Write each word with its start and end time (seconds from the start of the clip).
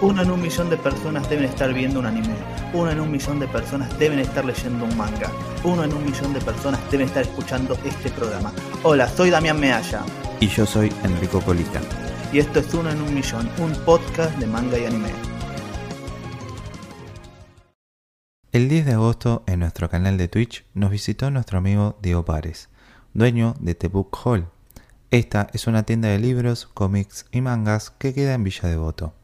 Uno 0.00 0.22
en 0.22 0.30
un 0.30 0.40
millón 0.40 0.70
de 0.70 0.76
personas 0.76 1.28
deben 1.28 1.46
estar 1.46 1.74
viendo 1.74 1.98
un 1.98 2.06
anime. 2.06 2.36
Uno 2.72 2.92
en 2.92 3.00
un 3.00 3.10
millón 3.10 3.40
de 3.40 3.48
personas 3.48 3.98
deben 3.98 4.20
estar 4.20 4.44
leyendo 4.44 4.84
un 4.84 4.96
manga. 4.96 5.28
Uno 5.64 5.82
en 5.82 5.92
un 5.92 6.04
millón 6.04 6.32
de 6.32 6.40
personas 6.40 6.80
deben 6.88 7.08
estar 7.08 7.24
escuchando 7.24 7.76
este 7.84 8.08
programa. 8.10 8.52
Hola, 8.84 9.08
soy 9.08 9.30
Damián 9.30 9.58
Mealla. 9.58 10.04
Y 10.38 10.46
yo 10.46 10.66
soy 10.66 10.92
Enrico 11.02 11.40
Colica. 11.40 11.80
Y 12.32 12.38
esto 12.38 12.60
es 12.60 12.72
Uno 12.74 12.90
en 12.90 13.02
un 13.02 13.12
millón, 13.12 13.50
un 13.58 13.72
podcast 13.84 14.38
de 14.38 14.46
manga 14.46 14.78
y 14.78 14.84
anime. 14.84 15.10
El 18.52 18.68
10 18.68 18.86
de 18.86 18.92
agosto 18.92 19.42
en 19.46 19.58
nuestro 19.58 19.90
canal 19.90 20.16
de 20.16 20.28
Twitch 20.28 20.64
nos 20.74 20.92
visitó 20.92 21.32
nuestro 21.32 21.58
amigo 21.58 21.98
Diego 22.00 22.24
Párez, 22.24 22.68
dueño 23.14 23.56
de 23.58 23.74
The 23.74 23.88
Book 23.88 24.16
Hall. 24.24 24.46
Esta 25.10 25.48
es 25.52 25.66
una 25.66 25.82
tienda 25.82 26.08
de 26.08 26.20
libros, 26.20 26.68
cómics 26.72 27.26
y 27.32 27.40
mangas 27.40 27.90
que 27.90 28.14
queda 28.14 28.34
en 28.34 28.44
Villa 28.44 28.68
Devoto. 28.68 29.17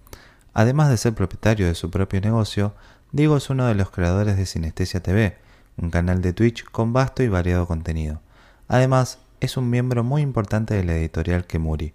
Además 0.55 0.89
de 0.89 0.97
ser 0.97 1.15
propietario 1.15 1.67
de 1.67 1.75
su 1.75 1.91
propio 1.91 2.21
negocio, 2.21 2.75
Diego 3.11 3.37
es 3.37 3.51
uno 3.51 3.67
de 3.67 3.75
los 3.75 3.91
creadores 3.91 4.37
de 4.37 4.47
Sinestesia 4.47 5.03
TV, 5.03 5.37
un 5.77 5.91
canal 5.91 6.23
de 6.23 6.33
Twitch 6.33 6.65
con 6.65 6.93
vasto 6.93 7.25
y 7.25 7.29
variado 7.29 7.67
contenido. 7.67 8.21
Además, 8.69 9.19
es 9.41 9.57
un 9.57 9.69
miembro 9.69 10.05
muy 10.05 10.23
importante 10.23 10.75
de 10.75 10.85
la 10.85 10.95
editorial 10.95 11.47
Kemuri, 11.47 11.93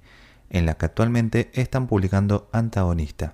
en 0.50 0.66
la 0.66 0.76
que 0.76 0.86
actualmente 0.86 1.50
están 1.54 1.88
publicando 1.88 2.50
Antagonista. 2.52 3.34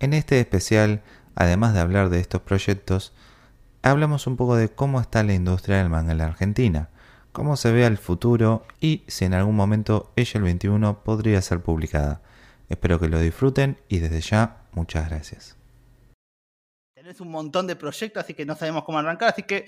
En 0.00 0.14
este 0.14 0.40
especial, 0.40 1.02
además 1.34 1.74
de 1.74 1.80
hablar 1.80 2.08
de 2.08 2.20
estos 2.20 2.40
proyectos, 2.40 3.12
hablamos 3.82 4.26
un 4.26 4.36
poco 4.36 4.56
de 4.56 4.70
cómo 4.70 5.00
está 5.00 5.22
la 5.22 5.34
industria 5.34 5.78
del 5.78 5.90
manga 5.90 6.12
en 6.12 6.18
la 6.18 6.26
Argentina, 6.26 6.88
cómo 7.32 7.56
se 7.56 7.72
ve 7.72 7.84
al 7.84 7.98
futuro 7.98 8.64
y 8.80 9.04
si 9.06 9.26
en 9.26 9.34
algún 9.34 9.54
momento 9.54 10.12
ella 10.16 10.32
el 10.38 10.42
21 10.42 11.00
podría 11.04 11.42
ser 11.42 11.60
publicada. 11.60 12.22
Espero 12.68 12.98
que 12.98 13.08
lo 13.08 13.20
disfruten 13.20 13.78
y 13.88 13.98
desde 13.98 14.20
ya 14.20 14.66
muchas 14.72 15.08
gracias. 15.08 15.56
Tenés 16.94 17.20
un 17.20 17.30
montón 17.30 17.66
de 17.66 17.76
proyectos, 17.76 18.24
así 18.24 18.34
que 18.34 18.44
no 18.44 18.56
sabemos 18.56 18.84
cómo 18.84 18.98
arrancar, 18.98 19.30
así 19.30 19.42
que 19.42 19.66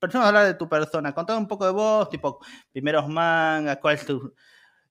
empecemos 0.00 0.24
a 0.24 0.28
hablar 0.28 0.46
de 0.46 0.54
tu 0.54 0.68
persona. 0.68 1.14
Contame 1.14 1.38
un 1.38 1.48
poco 1.48 1.64
de 1.64 1.72
vos, 1.72 2.10
tipo, 2.10 2.40
primeros 2.72 3.08
mangas, 3.08 3.78
cuál 3.78 3.94
es 3.94 4.04
tu... 4.04 4.34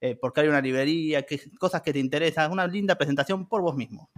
Eh, 0.01 0.15
por 0.15 0.33
qué 0.33 0.41
hay 0.41 0.47
una 0.49 0.59
librería, 0.59 1.23
qué 1.23 1.39
cosas 1.57 1.81
que 1.81 1.93
te 1.93 1.99
interesan, 1.99 2.51
una 2.51 2.67
linda 2.67 2.95
presentación 2.95 3.47
por 3.47 3.61
vos 3.61 3.75
mismo. 3.75 4.09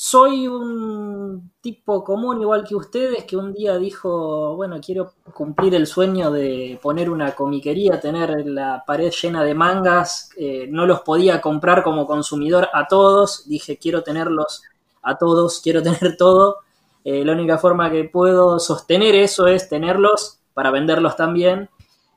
Soy 0.00 0.46
un 0.46 1.50
tipo 1.60 2.04
común 2.04 2.40
igual 2.40 2.62
que 2.62 2.76
ustedes 2.76 3.24
que 3.24 3.36
un 3.36 3.52
día 3.52 3.76
dijo, 3.78 4.54
bueno, 4.54 4.78
quiero 4.80 5.14
cumplir 5.34 5.74
el 5.74 5.88
sueño 5.88 6.30
de 6.30 6.78
poner 6.80 7.10
una 7.10 7.34
comiquería, 7.34 7.98
tener 7.98 8.46
la 8.46 8.84
pared 8.86 9.10
llena 9.10 9.42
de 9.42 9.56
mangas, 9.56 10.30
eh, 10.36 10.68
no 10.70 10.86
los 10.86 11.00
podía 11.00 11.40
comprar 11.40 11.82
como 11.82 12.06
consumidor 12.06 12.68
a 12.72 12.86
todos, 12.86 13.48
dije 13.48 13.76
quiero 13.76 14.04
tenerlos 14.04 14.62
a 15.02 15.18
todos, 15.18 15.60
quiero 15.60 15.82
tener 15.88 16.16
todo, 16.16 16.58
eh, 17.02 17.24
la 17.24 17.32
única 17.32 17.58
forma 17.58 17.90
que 17.90 18.04
puedo 18.04 18.60
sostener 18.60 19.16
eso 19.16 19.48
es 19.48 19.68
tenerlos 19.68 20.38
para 20.54 20.70
venderlos 20.70 21.16
también 21.16 21.70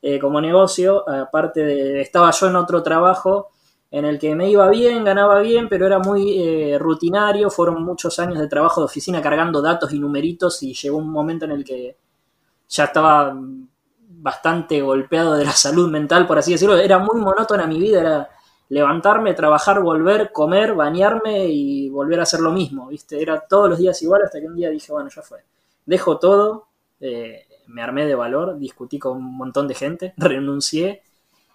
eh, 0.03 0.19
como 0.19 0.39
negocio, 0.39 1.03
aparte 1.09 1.61
de, 1.61 2.01
estaba 2.01 2.29
yo 2.29 2.45
en 2.45 2.57
otro 2.57 2.83
trabajo, 2.83 3.49
en 3.91 4.05
el 4.05 4.17
que 4.17 4.33
me 4.35 4.49
iba 4.49 4.69
bien, 4.69 5.03
ganaba 5.03 5.41
bien, 5.41 5.67
pero 5.67 5.85
era 5.85 5.99
muy 5.99 6.41
eh, 6.41 6.77
rutinario, 6.79 7.49
fueron 7.49 7.83
muchos 7.83 8.17
años 8.19 8.39
de 8.39 8.47
trabajo 8.47 8.79
de 8.79 8.85
oficina 8.85 9.21
cargando 9.21 9.61
datos 9.61 9.91
y 9.91 9.99
numeritos 9.99 10.63
y 10.63 10.73
llegó 10.73 10.97
un 10.97 11.09
momento 11.09 11.43
en 11.43 11.51
el 11.51 11.65
que 11.65 11.97
ya 12.69 12.85
estaba 12.85 13.37
bastante 14.07 14.81
golpeado 14.81 15.33
de 15.33 15.43
la 15.43 15.51
salud 15.51 15.89
mental, 15.91 16.25
por 16.25 16.39
así 16.39 16.53
decirlo, 16.53 16.77
era 16.77 16.99
muy 16.99 17.19
monótona 17.19 17.67
mi 17.67 17.79
vida, 17.79 17.99
era 17.99 18.29
levantarme, 18.69 19.33
trabajar, 19.33 19.81
volver, 19.81 20.31
comer, 20.31 20.73
bañarme 20.73 21.47
y 21.47 21.89
volver 21.89 22.21
a 22.21 22.23
hacer 22.23 22.39
lo 22.39 22.51
mismo, 22.51 22.87
¿viste? 22.87 23.21
Era 23.21 23.41
todos 23.41 23.69
los 23.69 23.77
días 23.77 24.01
igual 24.01 24.21
hasta 24.23 24.39
que 24.39 24.47
un 24.47 24.55
día 24.55 24.69
dije, 24.69 24.93
bueno, 24.93 25.09
ya 25.13 25.21
fue. 25.21 25.39
Dejo 25.85 26.17
todo, 26.17 26.67
eh, 27.01 27.45
me 27.67 27.81
armé 27.81 28.05
de 28.05 28.15
valor, 28.15 28.57
discutí 28.57 28.97
con 28.97 29.17
un 29.17 29.35
montón 29.35 29.67
de 29.67 29.75
gente, 29.75 30.13
renuncié 30.17 31.03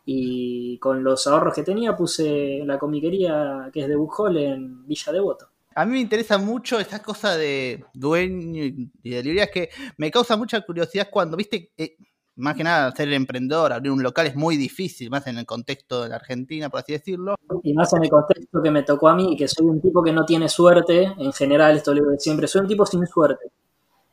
y 0.08 0.78
con 0.78 1.02
los 1.02 1.26
ahorros 1.26 1.52
que 1.52 1.64
tenía 1.64 1.96
puse 1.96 2.62
la 2.64 2.78
comiquería 2.78 3.68
que 3.72 3.80
es 3.80 3.88
de 3.88 3.96
Bujol 3.96 4.36
en 4.38 4.86
Villa 4.86 5.12
Devoto. 5.12 5.48
A 5.74 5.84
mí 5.84 5.92
me 5.92 6.00
interesa 6.00 6.38
mucho 6.38 6.78
esa 6.78 7.02
cosa 7.02 7.36
de 7.36 7.84
dueño 7.92 8.64
y 8.64 8.90
de 9.02 9.22
librerías 9.22 9.50
que 9.52 9.68
me 9.98 10.10
causa 10.10 10.36
mucha 10.36 10.62
curiosidad 10.62 11.08
cuando, 11.10 11.36
viste, 11.36 11.72
eh, 11.76 11.96
más 12.36 12.54
que 12.54 12.64
nada 12.64 12.92
ser 12.92 13.12
emprendedor, 13.12 13.72
abrir 13.72 13.92
un 13.92 14.02
local 14.02 14.26
es 14.26 14.36
muy 14.36 14.56
difícil, 14.56 15.10
más 15.10 15.26
en 15.26 15.38
el 15.38 15.44
contexto 15.44 16.04
de 16.04 16.10
la 16.10 16.16
Argentina, 16.16 16.70
por 16.70 16.80
así 16.80 16.92
decirlo. 16.92 17.34
Y 17.62 17.74
más 17.74 17.92
en 17.92 18.04
el 18.04 18.08
contexto 18.08 18.62
que 18.62 18.70
me 18.70 18.84
tocó 18.84 19.08
a 19.08 19.16
mí, 19.16 19.36
que 19.36 19.48
soy 19.48 19.66
un 19.66 19.82
tipo 19.82 20.02
que 20.02 20.12
no 20.12 20.24
tiene 20.24 20.48
suerte, 20.48 21.12
en 21.18 21.32
general, 21.32 21.76
esto 21.76 21.92
lo 21.92 22.00
digo 22.00 22.10
de 22.10 22.20
siempre, 22.20 22.46
soy 22.46 22.62
un 22.62 22.68
tipo 22.68 22.86
sin 22.86 23.06
suerte. 23.06 23.50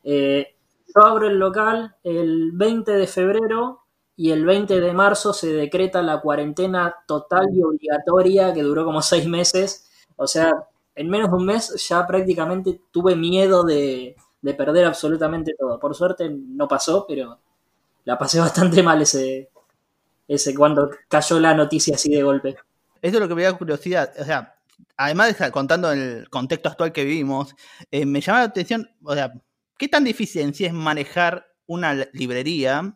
Eh, 0.03 0.55
yo 0.93 1.01
abro 1.01 1.27
el 1.27 1.37
local 1.37 1.95
el 2.03 2.51
20 2.53 2.91
de 2.91 3.07
febrero 3.07 3.82
y 4.15 4.31
el 4.31 4.45
20 4.45 4.79
de 4.79 4.93
marzo 4.93 5.33
se 5.33 5.51
decreta 5.53 6.01
la 6.01 6.21
cuarentena 6.21 6.95
total 7.07 7.47
y 7.53 7.63
obligatoria 7.63 8.53
que 8.53 8.61
duró 8.61 8.85
como 8.85 9.01
seis 9.01 9.27
meses. 9.27 9.89
O 10.15 10.27
sea, 10.27 10.51
en 10.95 11.09
menos 11.09 11.29
de 11.29 11.35
un 11.35 11.45
mes 11.45 11.87
ya 11.89 12.05
prácticamente 12.05 12.79
tuve 12.91 13.15
miedo 13.15 13.63
de, 13.63 14.15
perder 14.55 14.85
absolutamente 14.85 15.53
todo. 15.57 15.79
Por 15.79 15.95
suerte 15.95 16.29
no 16.29 16.67
pasó, 16.67 17.05
pero 17.07 17.39
la 18.05 18.17
pasé 18.17 18.39
bastante 18.39 18.83
mal 18.83 19.01
ese, 19.01 19.49
ese 20.27 20.53
cuando 20.53 20.91
cayó 21.07 21.39
la 21.39 21.53
noticia 21.53 21.95
así 21.95 22.09
de 22.13 22.23
golpe. 22.23 22.55
Eso 23.01 23.15
es 23.17 23.19
lo 23.19 23.27
que 23.27 23.35
me 23.35 23.43
da 23.43 23.57
curiosidad. 23.57 24.13
O 24.19 24.23
sea, 24.23 24.55
además 24.95 25.37
de 25.37 25.51
contando 25.51 25.91
el 25.91 26.29
contexto 26.29 26.69
actual 26.69 26.91
que 26.91 27.03
vivimos, 27.03 27.55
eh, 27.89 28.05
me 28.05 28.21
llama 28.21 28.39
la 28.39 28.45
atención, 28.45 28.89
o 29.03 29.15
sea, 29.15 29.33
¿qué 29.77 29.87
tan 29.87 30.03
difícil 30.03 30.43
en 30.43 30.53
sí 30.53 30.65
es 30.65 30.73
manejar 30.73 31.47
una 31.65 31.95
librería? 32.13 32.95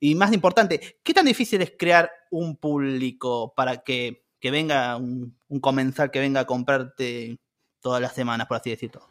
Y 0.00 0.14
más 0.14 0.32
importante, 0.32 0.98
¿qué 1.02 1.12
tan 1.12 1.26
difícil 1.26 1.60
es 1.60 1.74
crear 1.78 2.10
un 2.30 2.56
público 2.56 3.52
para 3.54 3.82
que, 3.82 4.24
venga 4.42 4.96
un, 4.96 5.36
comensal 5.60 6.10
que 6.10 6.20
venga 6.20 6.40
a 6.40 6.46
comprarte 6.46 7.38
todas 7.80 8.00
las 8.00 8.14
semanas, 8.14 8.46
por 8.46 8.56
así 8.56 8.70
decirlo? 8.70 9.02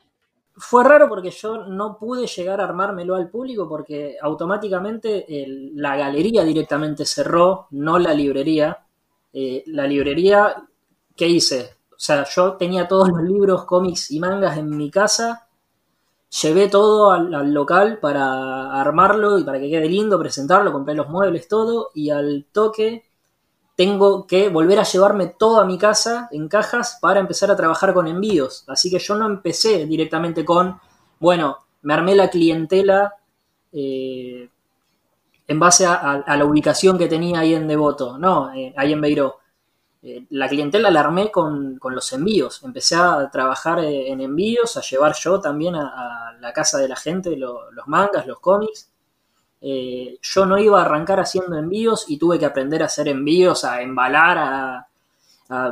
Fue 0.55 0.83
raro 0.83 1.07
porque 1.07 1.29
yo 1.29 1.67
no 1.67 1.97
pude 1.99 2.25
llegar 2.25 2.59
a 2.59 2.63
armármelo 2.63 3.15
al 3.15 3.29
público 3.29 3.69
porque 3.69 4.17
automáticamente 4.19 5.25
la 5.75 5.95
galería 5.95 6.43
directamente 6.43 7.05
cerró, 7.05 7.67
no 7.69 7.99
la 7.99 8.13
librería. 8.13 8.79
Eh, 9.31 9.63
la 9.67 9.85
librería, 9.85 10.55
¿qué 11.15 11.27
hice? 11.27 11.75
O 11.91 11.99
sea, 11.99 12.25
yo 12.25 12.53
tenía 12.53 12.87
todos 12.87 13.09
los 13.09 13.21
libros, 13.21 13.65
cómics 13.65 14.09
y 14.09 14.19
mangas 14.19 14.57
en 14.57 14.75
mi 14.75 14.89
casa 14.89 15.48
Llevé 16.41 16.69
todo 16.69 17.11
al, 17.11 17.53
local 17.53 17.99
para 17.99 18.79
armarlo 18.79 19.39
y 19.39 19.43
para 19.43 19.59
que 19.59 19.69
quede 19.69 19.89
lindo, 19.89 20.19
presentarlo, 20.19 20.71
compré 20.71 20.93
los 20.93 21.09
muebles, 21.09 21.47
todo, 21.47 21.89
y 21.95 22.11
al 22.11 22.45
toque 22.51 23.03
tengo 23.75 24.27
que 24.27 24.49
volver 24.49 24.79
a 24.79 24.83
llevarme 24.83 25.27
todo 25.27 25.59
a 25.59 25.65
mi 25.65 25.77
casa 25.77 26.27
en 26.31 26.47
cajas 26.47 26.99
para 27.01 27.19
empezar 27.19 27.49
a 27.49 27.55
trabajar 27.55 27.93
con 27.93 28.07
envíos. 28.07 28.63
Así 28.67 28.91
que 28.91 28.99
yo 28.99 29.15
no 29.15 29.25
empecé 29.25 29.85
directamente 29.85 30.45
con, 30.45 30.79
bueno, 31.19 31.59
me 31.81 31.93
armé 31.93 32.15
la 32.15 32.29
clientela 32.29 33.15
eh, 33.71 34.49
en 35.47 35.59
base 35.59 35.85
a, 35.85 36.23
la 36.27 36.45
ubicación 36.45 36.97
que 36.97 37.07
tenía 37.07 37.39
ahí 37.39 37.55
en 37.55 37.67
Devoto, 37.67 38.19
no, 38.19 38.53
eh, 38.53 38.73
ahí 38.77 38.93
en 38.93 39.01
Beiró. 39.01 39.39
Eh, 40.01 40.25
la 40.29 40.47
clientela 40.47 40.89
la 40.89 41.01
armé 41.01 41.29
con, 41.31 41.79
los 41.81 42.13
envíos. 42.13 42.63
Empecé 42.63 42.95
a 42.95 43.29
trabajar 43.31 43.79
eh, 43.79 44.09
en 44.11 44.21
envíos, 44.21 44.77
a 44.77 44.81
llevar 44.81 45.13
yo 45.15 45.39
también 45.39 45.75
a, 45.75 46.37
la 46.39 46.53
casa 46.53 46.77
de 46.77 46.87
la 46.87 46.95
gente 46.95 47.35
los 47.35 47.87
mangas, 47.87 48.25
los 48.25 48.39
cómics. 48.39 48.89
Eh, 49.61 50.17
yo 50.21 50.45
no 50.45 50.57
iba 50.57 50.79
a 50.79 50.85
arrancar 50.85 51.19
haciendo 51.19 51.57
envíos 51.57 52.05
y 52.07 52.17
tuve 52.17 52.39
que 52.39 52.45
aprender 52.45 52.81
a 52.81 52.85
hacer 52.85 53.09
envíos, 53.09 53.65
a 53.65 53.81
embalar, 53.81 54.37
a, 54.37 54.85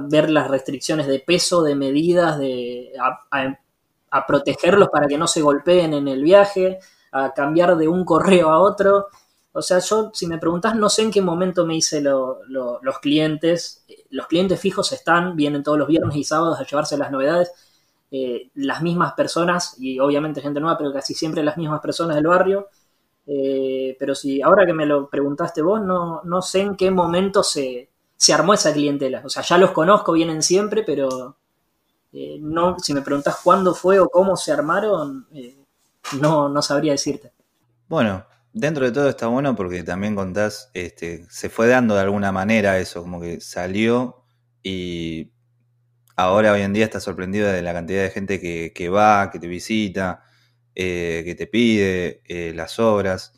ver 0.10 0.32
las 0.32 0.48
restricciones 0.48 1.06
de 1.06 1.20
peso, 1.20 1.62
de 1.62 1.76
medidas, 1.76 2.40
de, 2.40 2.92
a 4.10 4.26
protegerlos 4.26 4.90
para 4.90 5.08
que 5.08 5.20
no 5.20 5.28
se 5.28 5.44
golpeen 5.44 5.94
en 5.94 6.08
el 6.08 6.24
viaje, 6.24 6.80
a 7.12 7.32
cambiar 7.32 7.78
de 7.78 7.88
un 7.88 8.04
correo 8.04 8.50
a 8.50 8.60
otro. 8.60 9.08
O 9.58 9.64
sea, 9.64 9.80
yo, 9.80 10.12
si 10.14 10.28
me 10.28 10.38
preguntás, 10.38 10.76
no 10.76 10.88
sé 10.88 11.02
en 11.02 11.10
qué 11.10 11.20
momento 11.20 11.66
me 11.66 11.76
hice 11.76 12.00
los 12.00 13.00
clientes. 13.02 13.84
Los 14.12 14.28
clientes 14.28 14.60
fijos 14.60 14.92
están, 14.92 15.36
vienen 15.36 15.64
todos 15.64 15.80
los 15.80 15.88
viernes 15.88 16.16
y 16.16 16.24
sábados 16.24 16.60
a 16.60 16.64
llevarse 16.64 16.96
las 16.96 17.10
novedades. 17.10 17.52
Eh, 18.12 18.52
las 18.54 18.84
mismas 18.84 19.14
personas, 19.14 19.76
y 19.80 20.00
obviamente 20.00 20.42
gente 20.42 20.60
nueva, 20.60 20.78
pero 20.78 20.94
casi 20.94 21.16
siempre 21.16 21.42
las 21.44 21.58
mismas 21.58 21.82
personas 21.82 22.16
del 22.16 22.28
barrio. 22.28 22.68
Eh, 23.26 23.98
pero 24.00 24.14
si 24.14 24.44
ahora 24.44 24.64
que 24.64 24.74
me 24.74 24.86
lo 24.86 25.10
preguntaste 25.10 25.64
vos, 25.64 25.82
no, 25.82 26.22
no 26.24 26.44
sé 26.44 26.62
en 26.62 26.76
qué 26.76 26.92
momento 26.92 27.42
se, 27.42 27.90
armó 28.32 28.54
esa 28.54 28.72
clientela. 28.72 29.24
O 29.26 29.30
sea, 29.30 29.42
ya 29.42 29.58
los 29.58 29.72
conozco, 29.72 30.12
vienen 30.12 30.44
siempre, 30.44 30.84
pero 30.84 31.36
eh, 32.14 32.38
no, 32.40 32.78
si 32.78 32.94
me 32.94 33.02
preguntás 33.02 33.40
cuándo 33.44 33.74
fue 33.74 34.00
o 34.00 34.08
cómo 34.08 34.38
se 34.38 34.52
armaron, 34.52 35.28
no, 36.22 36.48
no 36.48 36.62
sabría 36.62 36.92
decirte. 36.92 37.32
Bueno, 37.88 38.24
dentro 38.54 38.86
de 38.86 38.92
todo 38.92 39.10
está 39.10 39.28
bueno 39.28 39.56
porque 39.56 39.84
también 39.84 40.16
contás, 40.16 40.70
este, 40.74 41.26
se 41.30 41.50
fue 41.50 41.68
dando 41.68 41.96
de 41.96 42.02
alguna 42.02 42.32
manera 42.32 42.80
eso, 42.80 43.02
como 43.02 43.22
que 43.22 43.42
salió 43.42 44.24
y 44.64 45.32
ahora 46.18 46.52
hoy 46.52 46.62
en 46.62 46.74
día 46.74 46.86
estás 46.86 47.04
sorprendido 47.04 47.52
de 47.52 47.62
la 47.62 47.74
cantidad 47.74 48.04
de 48.04 48.10
gente 48.10 48.40
que, 48.74 48.90
va, 48.90 49.30
que 49.32 49.40
te 49.40 49.48
visita, 49.48 50.24
eh, 50.76 51.22
que 51.26 51.36
te 51.36 51.48
pide 51.48 52.22
eh, 52.26 52.54
las 52.56 52.80
obras. 52.80 53.34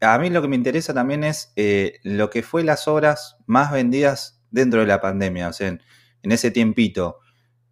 A 0.00 0.18
mí 0.18 0.30
lo 0.30 0.42
que 0.42 0.48
me 0.48 0.56
interesa 0.56 0.94
también 0.94 1.24
es 1.24 1.52
eh, 1.56 2.00
lo 2.02 2.30
que 2.30 2.42
fue 2.42 2.64
las 2.64 2.88
obras 2.88 3.36
más 3.46 3.72
vendidas 3.72 4.42
dentro 4.50 4.80
de 4.80 4.86
la 4.86 5.00
pandemia, 5.00 5.48
o 5.48 5.52
sea, 5.52 5.68
en, 5.68 5.82
ese 6.22 6.50
tiempito. 6.50 7.18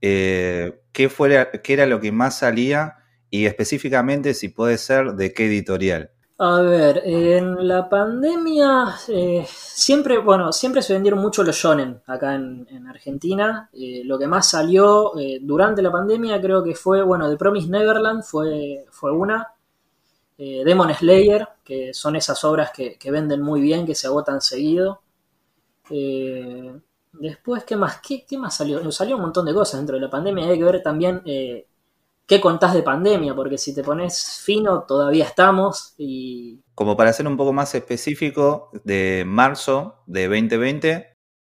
¿qué, 0.00 0.72
¿Qué 0.92 1.72
era 1.72 1.86
lo 1.86 2.00
que 2.00 2.12
más 2.12 2.38
salía? 2.38 2.96
Y 3.30 3.46
específicamente, 3.46 4.34
si 4.34 4.48
puede 4.48 4.78
ser, 4.78 5.14
de 5.14 5.32
qué 5.32 5.46
editorial. 5.46 6.12
A 6.38 6.60
ver, 6.60 7.00
en 7.02 7.66
la 7.66 7.88
pandemia 7.88 8.94
eh, 9.08 9.46
siempre, 9.48 10.18
bueno, 10.18 10.52
siempre 10.52 10.82
se 10.82 10.92
vendieron 10.92 11.18
mucho 11.18 11.42
los 11.42 11.56
shonen 11.56 12.02
acá 12.06 12.34
en, 12.34 12.86
Argentina. 12.86 13.70
Eh, 13.72 14.02
lo 14.04 14.18
que 14.18 14.26
más 14.26 14.50
salió 14.50 15.18
eh, 15.18 15.38
durante 15.40 15.80
la 15.80 15.90
pandemia 15.90 16.38
creo 16.40 16.62
que 16.62 16.74
fue, 16.74 17.02
bueno, 17.02 17.30
The 17.30 17.38
Promise 17.38 17.68
Neverland 17.68 18.22
fue, 18.22 18.84
fue 18.90 19.12
una. 19.12 19.52
Demon 20.38 20.92
Slayer, 20.94 21.48
que 21.64 21.94
son 21.94 22.14
esas 22.14 22.44
obras 22.44 22.70
que, 22.70 22.98
que, 22.98 23.10
venden 23.10 23.40
muy 23.40 23.62
bien, 23.62 23.86
que 23.86 23.94
se 23.94 24.06
agotan 24.06 24.42
seguido. 24.42 25.00
después, 27.12 27.64
¿qué 27.64 27.76
más? 27.76 28.00
¿Qué, 28.02 28.26
¿Qué, 28.26 28.36
más 28.36 28.54
salió? 28.54 28.92
Salió 28.92 29.16
un 29.16 29.22
montón 29.22 29.46
de 29.46 29.54
cosas 29.54 29.80
dentro 29.80 29.96
de 29.96 30.02
la 30.02 30.10
pandemia. 30.10 30.46
Hay 30.46 30.58
que 30.58 30.64
ver 30.64 30.82
también 30.82 31.22
¿qué 32.26 32.40
contás 32.40 32.74
de 32.74 32.82
pandemia? 32.82 33.34
Porque 33.34 33.58
si 33.58 33.74
te 33.74 33.82
pones 33.82 34.40
fino, 34.44 34.82
todavía 34.82 35.24
estamos 35.24 35.94
y... 35.96 36.62
Como 36.74 36.96
para 36.96 37.12
ser 37.12 37.26
un 37.26 37.36
poco 37.36 37.52
más 37.52 37.74
específico, 37.74 38.70
de 38.84 39.24
marzo 39.26 40.02
de 40.06 40.28
2020 40.28 41.12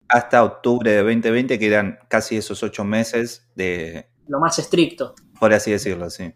hasta 0.09 0.45
octubre 0.45 0.91
de 0.91 0.99
2020, 0.99 1.59
que 1.59 1.67
eran 1.67 1.99
casi 2.09 2.37
esos 2.37 2.63
ocho 2.63 2.85
meses 2.85 3.49
de... 3.55 4.11
Lo 4.27 4.41
más 4.41 4.59
estricto. 4.59 5.15
Por 5.41 5.53
así 5.53 5.71
decirlo, 5.71 6.11
sí. 6.11 6.35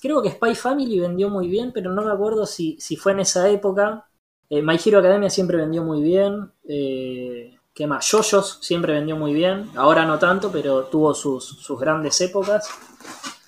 Creo 0.00 0.22
que 0.22 0.30
Spy 0.30 0.54
Family 0.54 1.00
vendió 1.00 1.28
muy 1.28 1.48
bien, 1.48 1.72
pero 1.72 1.92
no 1.92 2.02
me 2.02 2.12
acuerdo 2.12 2.46
si, 2.46 2.76
si 2.80 2.96
fue 2.96 3.12
en 3.12 3.20
esa 3.20 3.48
época. 3.48 4.06
Eh, 4.48 4.62
My 4.62 4.78
Hero 4.82 5.00
Academia 5.00 5.28
siempre 5.28 5.58
vendió 5.58 5.82
muy 5.82 6.02
bien. 6.02 6.52
Eh, 6.66 7.56
¿Qué 7.74 7.86
más? 7.86 8.10
Yoyos 8.10 8.58
siempre 8.62 8.94
vendió 8.94 9.16
muy 9.16 9.34
bien. 9.34 9.70
Ahora 9.76 10.06
no 10.06 10.18
tanto, 10.18 10.50
pero 10.50 10.84
tuvo 10.84 11.14
sus, 11.14 11.44
sus 11.44 11.78
grandes 11.78 12.20
épocas. 12.20 12.68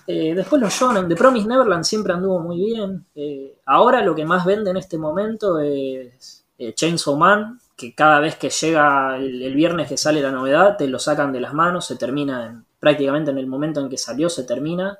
Eh, 0.07 0.33
después 0.35 0.61
los 0.61 0.73
Shonen, 0.73 1.07
The 1.07 1.15
Promise 1.15 1.47
Neverland 1.47 1.83
siempre 1.83 2.13
anduvo 2.13 2.39
muy 2.39 2.57
bien. 2.57 3.05
Eh, 3.15 3.57
ahora 3.65 4.01
lo 4.01 4.15
que 4.15 4.25
más 4.25 4.45
vende 4.45 4.71
en 4.71 4.77
este 4.77 4.97
momento 4.97 5.59
es 5.59 6.45
eh, 6.57 6.73
Chainsaw 6.73 7.15
Man, 7.15 7.59
que 7.75 7.93
cada 7.93 8.19
vez 8.19 8.35
que 8.35 8.49
llega 8.49 9.17
el, 9.17 9.53
viernes 9.55 9.87
que 9.87 9.97
sale 9.97 10.21
la 10.21 10.31
novedad, 10.31 10.77
te 10.77 10.87
lo 10.87 10.99
sacan 10.99 11.31
de 11.31 11.41
las 11.41 11.53
manos, 11.53 11.85
se 11.85 11.95
termina 11.95 12.63
prácticamente 12.79 13.31
en 13.31 13.37
el 13.37 13.47
momento 13.47 13.79
en 13.79 13.89
que 13.89 13.97
salió, 13.97 14.29
se 14.29 14.43
termina. 14.43 14.99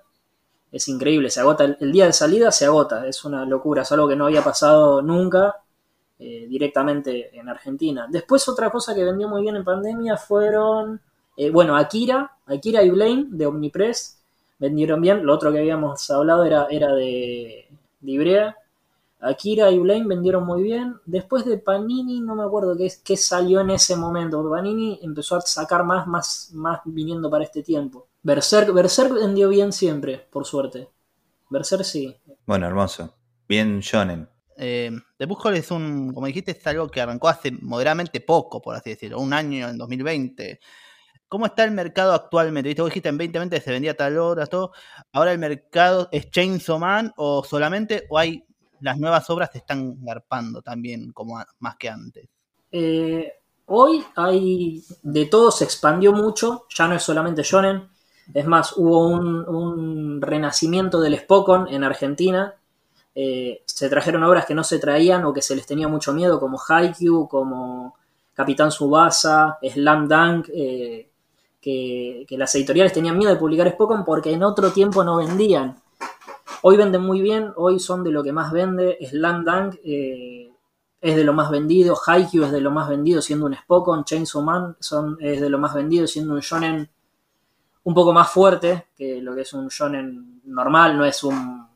Es 0.72 0.88
increíble, 0.88 1.30
se 1.30 1.42
agota 1.42 1.66
el, 1.66 1.92
día 1.92 2.06
de 2.06 2.14
salida, 2.14 2.52
se 2.52 2.66
agota, 2.66 3.06
es 3.06 3.26
una 3.26 3.46
locura, 3.46 3.82
es 3.82 3.92
algo 3.92 4.08
que 4.08 4.16
no 4.16 4.26
había 4.26 4.44
pasado 4.44 5.02
nunca 5.02 5.58
directamente 6.18 7.36
en 7.36 7.50
Argentina. 7.50 8.06
Después 8.08 8.48
otra 8.48 8.70
cosa 8.70 8.94
que 8.94 9.04
vendió 9.04 9.28
muy 9.28 9.42
bien 9.42 9.56
en 9.56 9.64
pandemia 9.64 10.18
fueron, 10.18 11.02
bueno, 11.52 11.76
Akira, 11.76 12.38
Akira 12.46 12.84
y 12.84 12.92
Blaine 12.92 13.26
de 13.32 13.48
Omnipress 13.48 14.21
vendieron 14.62 15.02
bien. 15.02 15.26
Lo 15.26 15.34
otro 15.34 15.52
que 15.52 15.60
habíamos 15.60 16.10
hablado 16.12 16.46
era, 16.46 16.68
era 16.70 16.94
de, 16.94 17.68
de 18.00 18.12
Ibrea. 18.12 18.56
Akira 19.20 19.70
y 19.72 19.80
Blaine 19.80 20.08
vendieron 20.08 20.46
muy 20.46 20.64
bien. 20.64 20.96
Después 21.06 21.46
de 21.46 21.58
Panini, 21.58 22.22
no 22.22 22.36
me 22.36 22.44
acuerdo 22.44 22.78
qué, 22.78 22.90
qué 23.04 23.18
salió 23.18 23.62
en 23.62 23.72
ese 23.72 23.96
momento. 23.96 24.48
Panini 24.50 25.00
empezó 25.02 25.36
a 25.36 25.42
sacar 25.42 25.84
más, 25.84 26.08
más, 26.08 26.52
más 26.54 26.80
viniendo 26.86 27.30
para 27.30 27.44
este 27.44 27.64
tiempo. 27.64 28.08
Berserk, 28.24 28.72
Berserk 28.72 29.14
vendió 29.14 29.50
bien 29.50 29.74
siempre, 29.74 30.28
por 30.32 30.46
suerte. 30.46 30.88
Berserk 31.50 31.84
sí. 31.84 32.16
Bueno, 32.46 32.68
hermoso. 32.68 33.14
Bien 33.48 33.80
shonen. 33.80 34.30
Eh, 34.58 34.92
The 35.18 35.26
Book 35.26 35.48
es 35.54 35.72
un, 35.72 36.14
como 36.14 36.28
dijiste, 36.28 36.52
es 36.52 36.68
algo 36.68 36.88
que 36.88 37.02
arrancó 37.02 37.28
hace 37.28 37.52
moderadamente 37.52 38.22
poco, 38.22 38.62
por 38.62 38.76
así 38.76 38.92
decirlo, 38.92 39.20
un 39.20 39.34
año 39.34 39.70
en 39.70 39.78
2020. 39.78 40.60
¿Cómo 41.32 41.46
está 41.46 41.64
el 41.64 41.72
mercado 41.72 42.12
actualmente? 42.12 42.68
¿Viste? 42.68 42.82
Vos 42.82 42.90
dijiste 42.90 43.08
en 43.08 43.18
2020 43.18 43.62
se 43.62 43.72
vendía 43.72 43.96
tal 43.96 44.18
hora, 44.18 44.46
todo. 44.48 44.74
Ahora 45.14 45.32
el 45.32 45.40
mercado 45.40 46.10
es 46.12 46.30
Chainsaw 46.30 46.78
Man 46.78 47.14
o 47.16 47.42
solamente 47.46 48.06
o 48.10 48.18
hay 48.18 48.44
las 48.82 48.98
nuevas 49.00 49.30
obras 49.30 49.50
se 49.50 49.60
están 49.60 50.04
garpando 50.04 50.62
también 50.62 51.14
como 51.14 51.42
más 51.60 51.78
que 51.78 51.88
antes. 51.88 52.28
Eh, 52.70 53.32
hoy 53.68 54.04
hay 54.18 54.84
de 55.04 55.26
todo 55.28 55.52
se 55.52 55.64
expandió 55.64 56.12
mucho, 56.12 56.66
ya 56.70 56.90
no 56.90 56.96
es 56.96 57.04
solamente 57.04 57.44
shonen. 57.44 57.88
Es 58.34 58.46
más, 58.46 58.74
hubo 58.76 59.08
un, 59.08 60.22
renacimiento 60.22 61.00
del 61.00 61.18
Spokon 61.18 61.70
en 61.70 61.86
Argentina. 61.86 62.56
Eh, 63.16 63.62
se 63.66 63.88
trajeron 63.88 64.24
obras 64.24 64.46
que 64.46 64.54
no 64.54 64.66
se 64.66 64.80
traían 64.80 65.24
o 65.24 65.32
que 65.32 65.42
se 65.42 65.56
les 65.56 65.66
tenía 65.66 65.88
mucho 65.88 66.12
miedo, 66.12 66.42
como 66.42 66.60
Haikyuu, 66.60 67.30
como 67.30 67.96
Capitán 68.34 68.70
Subasa, 68.70 69.60
Slam 69.62 70.10
Dunk. 70.10 70.50
Eh, 70.54 71.08
que, 71.62 72.26
las 72.32 72.54
editoriales 72.56 72.94
tenían 72.94 73.18
miedo 73.18 73.32
de 73.32 73.40
publicar 73.40 73.70
Spokon 73.70 74.04
porque 74.04 74.34
en 74.34 74.44
otro 74.44 74.72
tiempo 74.72 75.04
no 75.04 75.18
vendían. 75.18 75.78
Hoy 76.64 76.78
venden 76.78 77.02
muy 77.02 77.22
bien, 77.22 77.54
hoy 77.56 77.80
son 77.80 78.04
de 78.04 78.12
lo 78.12 78.24
que 78.24 78.34
más 78.34 78.52
vende. 78.52 78.98
Slam 79.08 79.46
Dunk 79.46 79.76
eh, 79.84 80.52
es 81.00 81.16
de 81.16 81.24
lo 81.24 81.34
más 81.34 81.50
vendido, 81.50 81.98
Haikyuu 82.06 82.46
es 82.46 82.52
de 82.52 82.62
lo 82.62 82.72
más 82.72 82.90
vendido 82.90 83.22
siendo 83.22 83.46
un 83.46 83.56
Spokon, 83.56 84.04
Chainsaw 84.04 84.42
Man 84.42 84.76
son, 84.80 85.18
es 85.20 85.42
de 85.42 85.50
lo 85.50 85.58
más 85.58 85.74
vendido 85.74 86.08
siendo 86.08 86.34
un 86.34 86.42
shonen 86.42 86.90
un 87.84 87.94
poco 87.94 88.14
más 88.14 88.30
fuerte 88.30 88.88
que 88.96 89.22
lo 89.22 89.34
que 89.34 89.42
es 89.42 89.54
un 89.54 89.68
shonen 89.70 90.42
normal, 90.46 90.98
no 90.98 91.06
es 91.06 91.24
un, 91.24 91.68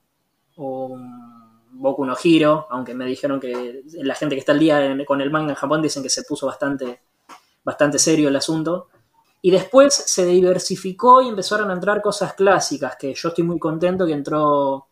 un 0.57 1.25
Boku 1.71 2.05
no 2.05 2.15
Hiro, 2.21 2.67
aunque 2.69 2.93
me 2.93 3.05
dijeron 3.05 3.39
que 3.39 3.83
la 3.93 4.15
gente 4.15 4.35
que 4.35 4.39
está 4.39 4.53
al 4.53 4.59
día 4.59 4.95
con 5.05 5.21
el 5.21 5.31
manga 5.31 5.49
en 5.49 5.55
Japón 5.55 5.81
dicen 5.81 6.03
que 6.03 6.09
se 6.09 6.23
puso 6.23 6.47
bastante, 6.47 7.01
bastante 7.63 7.99
serio 7.99 8.29
el 8.29 8.35
asunto. 8.35 8.87
Y 9.45 9.51
después 9.51 9.94
se 9.94 10.25
diversificó 10.25 11.21
y 11.21 11.27
empezaron 11.27 11.69
a 11.69 11.74
entrar 11.74 12.01
cosas 12.01 12.33
clásicas, 12.33 12.95
que 12.95 13.13
yo 13.13 13.30
estoy 13.30 13.44
muy 13.44 13.59
contento 13.59 14.07
que 14.07 14.13
entró, 14.13 14.88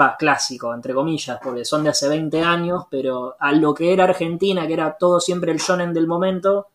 va, 0.00 0.16
clásico, 0.16 0.72
entre 0.72 0.94
comillas, 0.94 1.38
porque 1.44 1.62
son 1.62 1.84
de 1.84 1.90
hace 1.90 2.08
20 2.08 2.40
años, 2.40 2.84
pero 2.90 3.36
a 3.38 3.52
lo 3.52 3.74
que 3.74 3.92
era 3.92 4.04
Argentina, 4.04 4.66
que 4.66 4.72
era 4.72 4.96
todo 4.96 5.20
siempre 5.20 5.52
el 5.52 5.58
shonen 5.58 5.92
del 5.92 6.06
momento, 6.06 6.68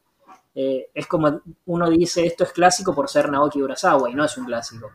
eh, 0.54 0.92
es 0.94 1.08
como 1.08 1.42
uno 1.66 1.90
dice, 1.90 2.24
esto 2.24 2.44
es 2.44 2.52
clásico 2.52 2.94
por 2.94 3.10
ser 3.10 3.32
Naoki 3.32 3.64
Urasawa, 3.64 4.12
y 4.12 4.14
no 4.14 4.26
es 4.26 4.38
un 4.38 4.46
clásico. 4.46 4.92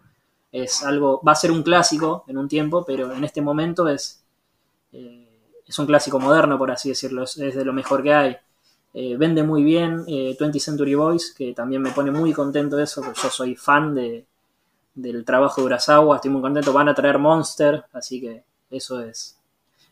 Es 0.52 0.84
algo, 0.84 1.20
va 1.26 1.32
a 1.32 1.34
ser 1.34 1.50
un 1.50 1.64
clásico 1.64 2.22
en 2.28 2.38
un 2.38 2.46
tiempo, 2.46 2.84
pero 2.84 3.12
en 3.12 3.24
este 3.24 3.42
momento 3.42 3.88
es, 3.88 4.22
eh, 4.92 5.28
es 5.66 5.76
un 5.76 5.86
clásico 5.86 6.20
moderno, 6.20 6.56
por 6.56 6.70
así 6.70 6.90
decirlo, 6.90 7.24
es 7.24 7.34
de 7.34 7.64
lo 7.64 7.72
mejor 7.72 8.00
que 8.04 8.14
hay. 8.14 8.36
Eh, 8.94 9.16
vende 9.16 9.42
muy 9.42 9.62
bien 9.62 10.04
20th 10.06 10.56
eh, 10.56 10.60
Century 10.60 10.94
Boys, 10.94 11.34
que 11.36 11.52
también 11.52 11.82
me 11.82 11.90
pone 11.90 12.10
muy 12.10 12.32
contento 12.32 12.78
eso, 12.78 13.02
porque 13.02 13.20
yo 13.22 13.30
soy 13.30 13.54
fan 13.54 13.94
de, 13.94 14.26
del 14.94 15.24
trabajo 15.24 15.60
de 15.60 15.66
Urasawa, 15.66 16.16
estoy 16.16 16.30
muy 16.30 16.40
contento, 16.40 16.72
van 16.72 16.88
a 16.88 16.94
traer 16.94 17.18
Monster, 17.18 17.84
así 17.92 18.20
que 18.20 18.44
eso 18.70 19.00
es, 19.00 19.38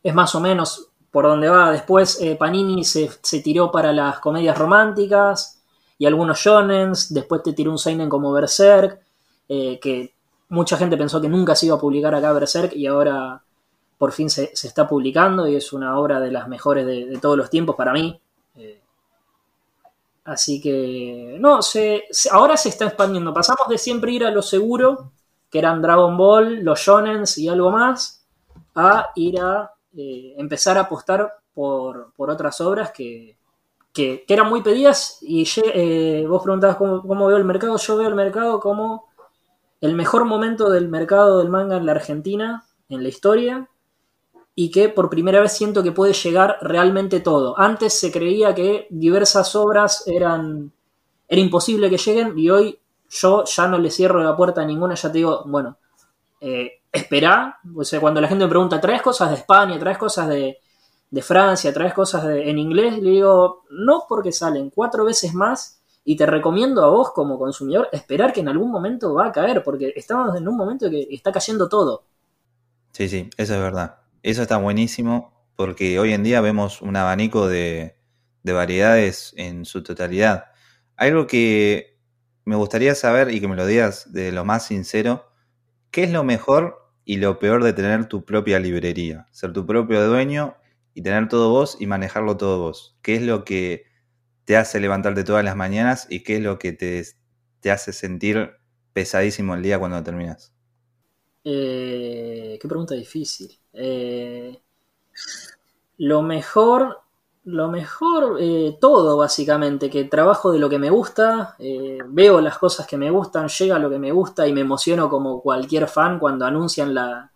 es 0.02 0.14
más 0.14 0.34
o 0.34 0.40
menos 0.40 0.88
por 1.10 1.24
donde 1.24 1.48
va. 1.48 1.70
Después 1.70 2.20
eh, 2.20 2.36
Panini 2.36 2.84
se, 2.84 3.10
tiró 3.42 3.70
para 3.70 3.92
las 3.92 4.18
comedias 4.18 4.56
románticas 4.56 5.62
y 5.98 6.06
algunos 6.06 6.38
shonens, 6.38 7.12
después 7.12 7.42
te 7.42 7.52
tiró 7.52 7.70
un 7.70 7.78
seinen 7.78 8.08
como 8.08 8.32
Berserk, 8.32 9.00
que 9.48 10.12
mucha 10.48 10.76
gente 10.76 10.96
pensó 10.96 11.20
que 11.20 11.28
nunca 11.28 11.54
se 11.54 11.66
iba 11.66 11.76
a 11.76 11.80
publicar 11.80 12.14
acá 12.14 12.32
Berserk 12.32 12.74
y 12.74 12.86
ahora 12.86 13.42
por 13.98 14.12
fin 14.12 14.28
se, 14.28 14.52
está 14.52 14.88
publicando 14.88 15.48
y 15.48 15.56
es 15.56 15.72
una 15.72 15.98
obra 15.98 16.20
de 16.20 16.30
las 16.30 16.48
mejores 16.48 16.86
de, 16.86 17.18
todos 17.20 17.36
los 17.36 17.50
tiempos 17.50 17.76
para 17.76 17.92
mí. 17.92 18.20
Así 20.26 20.60
que, 20.60 21.36
no, 21.38 21.62
se, 21.62 22.04
ahora 22.32 22.56
se 22.56 22.68
está 22.68 22.86
expandiendo. 22.86 23.32
Pasamos 23.32 23.68
de 23.68 23.78
siempre 23.78 24.10
ir 24.10 24.24
a 24.24 24.32
lo 24.32 24.42
seguro, 24.42 25.12
que 25.48 25.60
eran 25.60 25.80
Dragon 25.80 26.16
Ball, 26.16 26.64
los 26.64 26.80
Shonens 26.80 27.38
y 27.38 27.48
algo 27.48 27.70
más, 27.70 28.26
a 28.74 29.12
ir 29.14 29.40
a 29.40 29.72
eh, 29.96 30.34
empezar 30.36 30.78
a 30.78 30.82
apostar 30.82 31.32
por, 31.54 32.12
otras 32.16 32.60
obras 32.60 32.90
que, 32.90 33.36
eran 33.94 34.48
muy 34.48 34.62
pedidas. 34.62 35.18
Y 35.22 35.48
eh, 35.64 36.26
vos 36.28 36.42
preguntabas 36.42 36.76
cómo, 36.76 37.02
cómo, 37.02 37.28
veo 37.28 37.36
el 37.36 37.44
mercado. 37.44 37.76
Yo 37.76 37.96
veo 37.96 38.08
el 38.08 38.16
mercado 38.16 38.58
como 38.58 39.06
el 39.80 39.94
mejor 39.94 40.24
momento 40.24 40.70
del 40.70 40.88
mercado 40.88 41.38
del 41.38 41.50
manga 41.50 41.76
en 41.76 41.86
la 41.86 41.92
Argentina, 41.92 42.64
en 42.88 43.04
la 43.04 43.08
historia 43.08 43.68
y 44.58 44.70
que 44.70 44.88
por 44.88 45.10
primera 45.10 45.40
vez 45.40 45.52
siento 45.52 45.82
que 45.82 45.92
puede 45.92 46.14
llegar 46.14 46.56
realmente 46.62 47.20
todo. 47.20 47.56
Antes 47.58 47.92
se 47.92 48.10
creía 48.10 48.54
que 48.54 48.86
diversas 48.90 49.54
obras 49.54 50.02
eran 50.06 50.72
era 51.28 51.40
imposible 51.40 51.90
que 51.90 51.98
lleguen 51.98 52.38
y 52.38 52.48
hoy 52.50 52.78
yo 53.08 53.44
ya 53.44 53.68
no 53.68 53.78
le 53.78 53.90
cierro 53.90 54.22
la 54.22 54.34
puerta 54.34 54.62
a 54.62 54.64
ninguna, 54.64 54.94
ya 54.94 55.12
te 55.12 55.18
digo, 55.18 55.44
bueno, 55.46 55.76
eh, 56.40 56.80
espera, 56.90 57.58
o 57.74 57.84
sea, 57.84 58.00
cuando 58.00 58.20
la 58.20 58.28
gente 58.28 58.44
me 58.44 58.50
pregunta, 58.50 58.80
¿traes 58.80 59.02
cosas 59.02 59.30
de 59.30 59.36
España, 59.36 59.78
traes 59.78 59.98
cosas 59.98 60.28
de, 60.28 60.58
Francia, 61.20 61.72
traes 61.72 61.94
cosas 61.94 62.24
en 62.24 62.58
inglés? 62.58 62.98
Le 62.98 63.10
digo, 63.10 63.64
no 63.70 64.04
porque 64.08 64.32
salen 64.32 64.70
cuatro 64.70 65.04
veces 65.04 65.32
más 65.34 65.80
Y 66.04 66.16
te 66.16 66.26
recomiendo 66.26 66.84
a 66.84 66.88
vos 66.88 67.10
como 67.12 67.38
consumidor 67.38 67.88
esperar 67.90 68.32
que 68.32 68.40
en 68.40 68.48
algún 68.48 68.70
momento 68.70 69.14
va 69.14 69.26
a 69.26 69.32
caer, 69.32 69.62
porque 69.64 69.92
estamos 69.96 70.36
en 70.36 70.46
un 70.46 70.56
momento 70.56 70.88
que 70.88 71.08
está 71.10 71.32
cayendo 71.32 71.68
todo. 71.68 72.04
Sí, 72.92 73.08
sí, 73.08 73.28
eso 73.36 73.54
es 73.54 73.60
verdad. 73.60 74.05
Eso 74.26 74.42
está 74.42 74.56
buenísimo 74.56 75.32
porque 75.54 76.00
hoy 76.00 76.12
en 76.12 76.24
día 76.24 76.40
vemos 76.40 76.82
un 76.82 76.96
abanico 76.96 77.46
de, 77.46 77.96
de 78.42 78.52
variedades 78.52 79.32
en 79.36 79.64
su 79.64 79.84
totalidad. 79.84 80.46
Algo 80.96 81.28
que 81.28 82.00
me 82.44 82.56
gustaría 82.56 82.96
saber 82.96 83.30
y 83.30 83.40
que 83.40 83.46
me 83.46 83.54
lo 83.54 83.64
digas 83.64 84.12
de 84.12 84.32
lo 84.32 84.44
más 84.44 84.66
sincero, 84.66 85.30
¿qué 85.92 86.02
es 86.02 86.10
lo 86.10 86.24
mejor 86.24 86.92
y 87.04 87.18
lo 87.18 87.38
peor 87.38 87.62
de 87.62 87.72
tener 87.72 88.06
tu 88.06 88.24
propia 88.24 88.58
librería? 88.58 89.28
Ser 89.30 89.52
tu 89.52 89.64
propio 89.64 90.04
dueño 90.04 90.56
y 90.92 91.02
tener 91.02 91.28
todo 91.28 91.50
vos 91.50 91.76
y 91.78 91.86
manejarlo 91.86 92.36
todo 92.36 92.58
vos. 92.58 92.98
¿Qué 93.02 93.14
es 93.14 93.22
lo 93.22 93.44
que 93.44 93.84
te 94.44 94.56
hace 94.56 94.80
levantarte 94.80 95.22
todas 95.22 95.44
las 95.44 95.54
mañanas 95.54 96.08
y 96.10 96.24
qué 96.24 96.38
es 96.38 96.42
lo 96.42 96.58
que 96.58 96.72
te, 96.72 97.04
hace 97.70 97.92
sentir 97.92 98.56
pesadísimo 98.92 99.54
el 99.54 99.62
día 99.62 99.78
cuando 99.78 100.02
terminas? 100.02 100.52
Eh, 101.44 102.58
qué 102.60 102.66
pregunta 102.66 102.96
difícil. 102.96 103.56
Eh, 103.76 104.58
lo 105.98 106.22
mejor, 106.22 107.00
lo 107.44 107.68
mejor, 107.68 108.38
eh, 108.40 108.76
todo 108.80 109.16
básicamente, 109.16 109.88
que 109.90 110.04
trabajo 110.04 110.52
de 110.52 110.58
lo 110.58 110.68
que 110.68 110.78
me 110.78 110.90
gusta, 110.90 111.56
veo 112.08 112.40
las 112.40 112.58
cosas 112.58 112.86
que 112.86 112.96
me 112.96 113.10
gustan, 113.10 113.48
llega 113.48 113.78
lo 113.78 113.90
que 113.90 113.98
me 113.98 114.12
gusta 114.12 114.46
y 114.46 114.52
me 114.52 114.62
emociono 114.62 115.08
como 115.08 115.40
cualquier 115.40 115.88
fan 115.88 116.18
cuando 116.18 116.44
anuncian 116.44 116.94
la, 116.94 117.30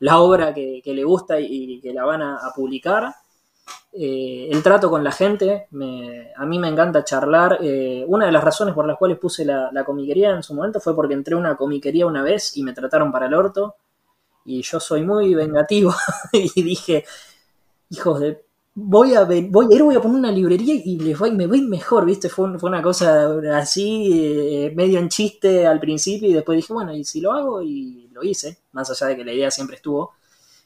la 0.00 0.20
obra 0.20 0.54
que, 0.54 0.82
le 0.84 1.04
gusta 1.04 1.40
y, 1.40 1.80
que 1.80 1.92
la 1.92 2.04
van 2.04 2.22
a 2.22 2.38
publicar. 2.54 3.14
Eh, 3.96 4.48
el 4.50 4.60
trato 4.60 4.90
con 4.90 5.04
la 5.04 5.12
gente, 5.12 5.68
a 6.36 6.46
mí 6.46 6.58
me 6.58 6.68
encanta 6.68 7.04
charlar. 7.04 7.58
Eh, 7.60 8.04
una 8.08 8.26
de 8.26 8.32
las 8.32 8.42
razones 8.42 8.74
por 8.74 8.86
las 8.86 8.98
cuales 8.98 9.18
puse 9.18 9.44
la, 9.44 9.84
comiquería 9.84 10.30
en 10.30 10.42
su 10.42 10.52
momento 10.54 10.80
fue 10.80 10.96
porque 10.96 11.14
entré 11.14 11.34
a 11.34 11.38
una 11.38 11.56
comiquería 11.56 12.06
una 12.06 12.22
vez 12.22 12.56
y 12.56 12.64
me 12.64 12.72
trataron 12.72 13.12
para 13.12 13.26
el 13.26 13.34
orto. 13.34 13.76
Y 14.44 14.62
yo 14.62 14.80
soy 14.80 15.02
muy 15.02 15.34
vengativo 15.34 15.94
y 16.32 16.62
dije, 16.62 17.04
hijos 17.90 18.20
de... 18.20 18.44
Voy 18.76 19.14
a, 19.14 19.22
voy 19.24 19.38
a 19.78 19.84
voy 19.84 19.94
a 19.94 20.00
poner 20.00 20.18
una 20.18 20.32
librería 20.32 20.74
y 20.74 20.98
les 20.98 21.16
voy, 21.16 21.30
me 21.30 21.46
voy 21.46 21.62
mejor, 21.62 22.04
¿viste? 22.04 22.28
Fue, 22.28 22.58
fue 22.58 22.68
una 22.68 22.82
cosa 22.82 23.28
así, 23.56 24.10
eh, 24.12 24.72
medio 24.74 24.98
en 24.98 25.08
chiste 25.08 25.64
al 25.64 25.78
principio 25.78 26.28
y 26.28 26.32
después 26.32 26.56
dije, 26.56 26.72
bueno, 26.72 26.92
¿y 26.92 27.04
si 27.04 27.20
lo 27.20 27.32
hago? 27.32 27.62
Y 27.62 28.08
lo 28.12 28.24
hice, 28.24 28.58
más 28.72 28.90
allá 28.90 29.06
de 29.08 29.16
que 29.16 29.24
la 29.24 29.32
idea 29.32 29.50
siempre 29.52 29.76
estuvo. 29.76 30.14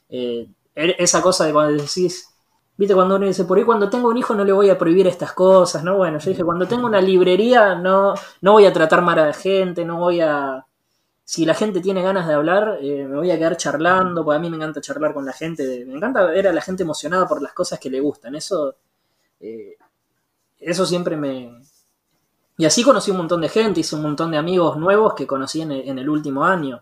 Er, 0.09 0.95
esa 0.97 1.21
cosa 1.21 1.45
de 1.45 1.53
cuando 1.53 1.83
decís, 1.83 2.29
Viste, 2.79 2.95
cuando 2.95 3.17
uno 3.17 3.25
dice, 3.25 3.43
por 3.43 3.57
ahí 3.57 3.65
cuando 3.65 3.89
tengo 3.89 4.07
un 4.07 4.15
hijo 4.15 4.33
no 4.35 4.45
le 4.45 4.53
voy 4.53 4.69
a 4.69 4.77
prohibir 4.77 5.05
estas 5.05 5.33
cosas, 5.33 5.83
¿no? 5.83 5.97
Bueno, 5.97 6.17
yo 6.17 6.29
dije, 6.29 6.45
cuando 6.45 6.65
tengo 6.65 6.87
una 6.87 7.01
librería 7.01 7.75
no, 7.75 8.13
no 8.39 8.53
voy 8.53 8.65
a 8.65 8.71
tratar 8.71 9.01
mal 9.01 9.19
a 9.19 9.25
la 9.27 9.33
gente, 9.33 9.83
no 9.83 9.99
voy 9.99 10.21
a... 10.21 10.65
Si 11.29 11.45
la 11.45 11.53
gente 11.53 11.79
tiene 11.79 12.01
ganas 12.01 12.27
de 12.27 12.33
hablar, 12.33 12.79
eh, 12.81 13.05
me 13.07 13.17
voy 13.17 13.29
a 13.29 13.37
quedar 13.37 13.55
charlando, 13.55 14.25
porque 14.25 14.37
a 14.37 14.39
mí 14.39 14.49
me 14.49 14.55
encanta 14.55 14.81
charlar 14.81 15.13
con 15.13 15.27
la 15.27 15.31
gente, 15.31 15.85
me 15.85 15.93
encanta 15.93 16.23
ver 16.23 16.47
a 16.47 16.51
la 16.51 16.59
gente 16.59 16.81
emocionada 16.81 17.27
por 17.27 17.39
las 17.39 17.53
cosas 17.53 17.79
que 17.79 17.91
le 17.91 17.99
gustan, 17.99 18.33
eso... 18.33 18.73
Eh, 19.39 19.77
eso 20.59 20.87
siempre 20.87 21.15
me... 21.15 21.61
Y 22.57 22.65
así 22.65 22.81
conocí 22.83 23.11
un 23.11 23.17
montón 23.17 23.41
de 23.41 23.49
gente, 23.49 23.81
hice 23.81 23.95
un 23.95 24.01
montón 24.01 24.31
de 24.31 24.39
amigos 24.39 24.75
nuevos 24.77 25.13
que 25.13 25.27
conocí 25.27 25.61
en 25.61 25.71
el, 25.71 26.09
último 26.09 26.43
año. 26.43 26.81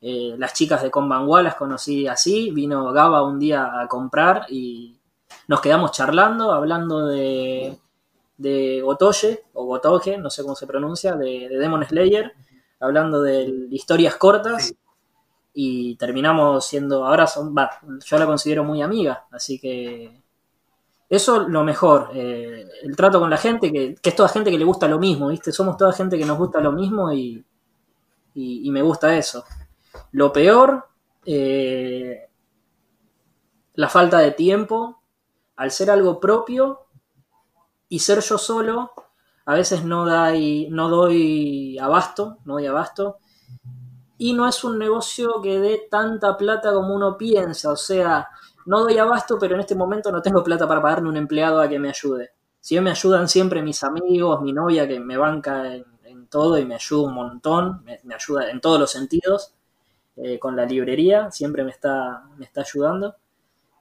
Eh, 0.00 0.36
las 0.38 0.52
chicas 0.52 0.80
de 0.80 0.92
Combanguá 0.92 1.42
las 1.42 1.56
conocí 1.56 2.06
así, 2.06 2.52
vino 2.52 2.92
Gaba 2.92 3.24
un 3.24 3.40
día 3.40 3.80
a 3.80 3.88
comprar 3.88 4.46
y 4.48 4.96
nos 5.48 5.60
quedamos 5.60 5.90
charlando, 5.90 6.52
hablando 6.52 7.08
de, 7.08 7.76
de 8.36 8.80
Gotoye, 8.80 9.42
o 9.54 9.64
Gotoge, 9.64 10.18
no 10.18 10.30
sé 10.30 10.42
cómo 10.42 10.54
se 10.54 10.68
pronuncia, 10.68 11.16
de, 11.16 11.48
Demon 11.48 11.84
Slayer, 11.84 12.32
hablando 12.80 13.22
de 13.22 13.68
historias 13.70 14.16
cortas. 14.16 14.74
Y 15.54 15.96
terminamos 15.96 16.66
siendo, 16.66 17.04
ahora 17.04 17.26
son, 17.26 17.54
yo 18.04 18.18
la 18.18 18.26
considero 18.26 18.62
muy 18.62 18.80
amiga, 18.80 19.26
así 19.32 19.58
que 19.58 20.22
eso 21.08 21.48
lo 21.48 21.64
mejor, 21.64 22.10
eh, 22.12 22.68
el 22.82 22.94
trato 22.94 23.18
con 23.18 23.30
la 23.30 23.38
gente, 23.38 23.72
que, 23.72 23.96
es 24.02 24.14
toda 24.14 24.28
gente 24.28 24.50
que 24.50 24.58
le 24.58 24.64
gusta 24.64 24.86
lo 24.86 24.98
mismo, 24.98 25.28
¿viste? 25.28 25.52
Somos 25.52 25.76
toda 25.76 25.92
gente 25.92 26.18
que 26.18 26.26
nos 26.26 26.36
gusta 26.36 26.60
lo 26.60 26.70
mismo 26.70 27.10
y, 27.12 27.44
y, 28.34 28.70
me 28.70 28.82
gusta 28.82 29.16
eso. 29.16 29.44
Lo 30.12 30.32
peor, 30.32 30.86
eh, 31.24 32.28
la 33.74 33.88
falta 33.88 34.18
de 34.18 34.32
tiempo 34.32 35.00
al 35.56 35.70
ser 35.70 35.90
algo 35.90 36.20
propio 36.20 36.86
y 37.88 38.00
ser 38.00 38.20
yo 38.20 38.36
solo, 38.36 38.92
a 39.48 39.54
veces 39.54 39.82
no, 39.82 40.04
no 40.04 40.88
doy 40.90 41.78
abasto, 41.78 42.36
no 42.44 42.54
doy 42.54 42.66
abasto. 42.66 43.16
Y 44.18 44.34
no 44.34 44.46
es 44.46 44.62
un 44.62 44.78
negocio 44.78 45.40
que 45.42 45.58
dé 45.58 45.88
tanta 45.90 46.36
plata 46.36 46.70
como 46.74 46.94
uno 46.94 47.16
piensa. 47.16 47.72
O 47.72 47.76
sea, 47.76 48.28
no 48.66 48.80
doy 48.80 48.98
abasto, 48.98 49.38
pero 49.38 49.54
en 49.54 49.62
este 49.62 49.74
momento 49.74 50.12
no 50.12 50.20
tengo 50.20 50.44
plata 50.44 50.68
para 50.68 50.82
pagarme 50.82 51.08
un 51.08 51.16
empleado 51.16 51.62
a 51.62 51.68
que 51.68 51.78
me 51.78 51.88
ayude. 51.88 52.32
Si 52.60 52.74
bien 52.74 52.84
me 52.84 52.90
ayudan 52.90 53.26
siempre 53.26 53.62
mis 53.62 53.82
amigos, 53.82 54.42
mi 54.42 54.52
novia 54.52 54.86
que 54.86 55.00
me 55.00 55.16
banca 55.16 55.74
en, 55.74 55.86
todo 56.28 56.58
y 56.58 56.66
me 56.66 56.74
ayuda 56.74 57.08
un 57.08 57.14
montón, 57.14 57.82
me, 57.84 58.14
ayuda 58.14 58.50
en 58.50 58.60
todos 58.60 58.78
los 58.78 58.90
sentidos, 58.90 59.54
eh, 60.16 60.38
con 60.38 60.56
la 60.56 60.66
librería, 60.66 61.30
siempre 61.30 61.64
me 61.64 61.70
está, 61.70 62.22
me 62.36 62.44
está 62.44 62.60
ayudando. 62.60 63.16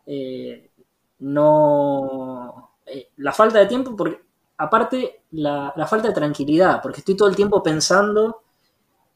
Eh, 0.06 0.72
no... 1.20 2.72
Eh, 2.86 3.10
la 3.18 3.34
falta 3.34 3.60
de 3.60 3.66
tiempo, 3.66 3.98
porque 3.98 4.27
aparte 4.58 5.22
la, 5.32 5.74
falta 5.88 6.10
de 6.10 6.14
tranquilidad, 6.14 6.82
porque 6.82 7.00
estoy 7.00 7.16
todo 7.16 7.30
el 7.30 7.36
tiempo 7.36 7.62
pensando 7.62 8.44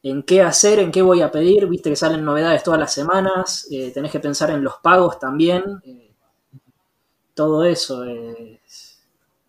en 0.02 0.22
qué 0.22 0.42
hacer, 0.42 0.78
en 0.78 0.90
qué 0.90 1.02
voy 1.02 1.22
a 1.22 1.30
pedir, 1.30 1.66
viste 1.68 1.90
que 1.90 1.96
salen 1.96 2.24
novedades 2.24 2.62
todas 2.62 2.80
las 2.80 2.92
semanas, 2.92 3.68
eh, 3.70 3.92
tenés 3.92 4.10
que 4.10 4.20
pensar 4.20 4.50
en 4.50 4.62
los 4.62 4.76
pagos 4.82 5.18
también, 5.18 5.62
eh, 5.84 6.12
todo 7.34 7.64
eso, 7.64 8.04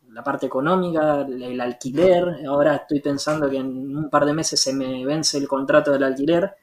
la 0.09 0.23
parte 0.23 0.45
económica, 0.45 1.21
el 1.21 1.59
alquiler, 1.59 2.45
ahora 2.47 2.75
estoy 2.75 3.01
pensando 3.01 3.50
que 3.50 3.57
en 3.57 3.97
un 3.97 4.09
par 4.09 4.25
de 4.25 4.33
meses 4.33 4.59
se 4.59 4.73
me 4.73 5.05
vence 5.05 5.38
el 5.38 5.47
contrato 5.47 5.91
del 5.91 6.03
alquiler, 6.03 6.55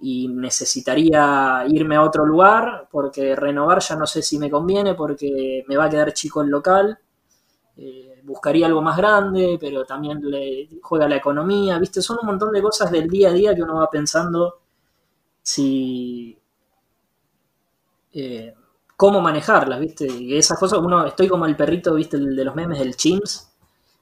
y 0.00 0.28
necesitaría 0.28 1.64
irme 1.68 1.96
a 1.96 2.02
otro 2.02 2.24
lugar 2.24 2.88
porque 2.90 3.34
renovar 3.34 3.80
ya 3.80 3.96
no 3.96 4.06
sé 4.06 4.22
si 4.22 4.38
me 4.38 4.50
conviene 4.50 4.94
porque 4.94 5.64
me 5.66 5.76
va 5.76 5.84
a 5.84 5.90
quedar 5.90 6.12
chico 6.12 6.42
el 6.42 6.48
local. 6.48 6.98
Eh, 7.76 8.07
buscaría 8.24 8.66
algo 8.66 8.82
más 8.82 8.96
grande, 8.96 9.58
pero 9.60 9.84
también 9.84 10.20
le 10.22 10.68
juega 10.82 11.08
la 11.08 11.16
economía, 11.16 11.78
¿viste? 11.78 12.02
Son 12.02 12.18
un 12.20 12.26
montón 12.26 12.52
de 12.52 12.62
cosas 12.62 12.90
del 12.90 13.08
día 13.08 13.30
a 13.30 13.32
día 13.32 13.54
que 13.54 13.62
uno 13.62 13.76
va 13.76 13.90
pensando 13.90 14.60
si... 15.42 16.38
Eh, 18.12 18.54
cómo 18.96 19.20
manejarlas, 19.20 19.78
¿viste? 19.80 20.06
Y 20.06 20.36
esas 20.36 20.58
cosas, 20.58 20.80
uno, 20.80 21.06
estoy 21.06 21.28
como 21.28 21.46
el 21.46 21.56
perrito, 21.56 21.94
¿viste? 21.94 22.16
El 22.16 22.34
de 22.34 22.44
los 22.44 22.54
memes 22.54 22.80
del 22.80 22.96
Chimps, 22.96 23.48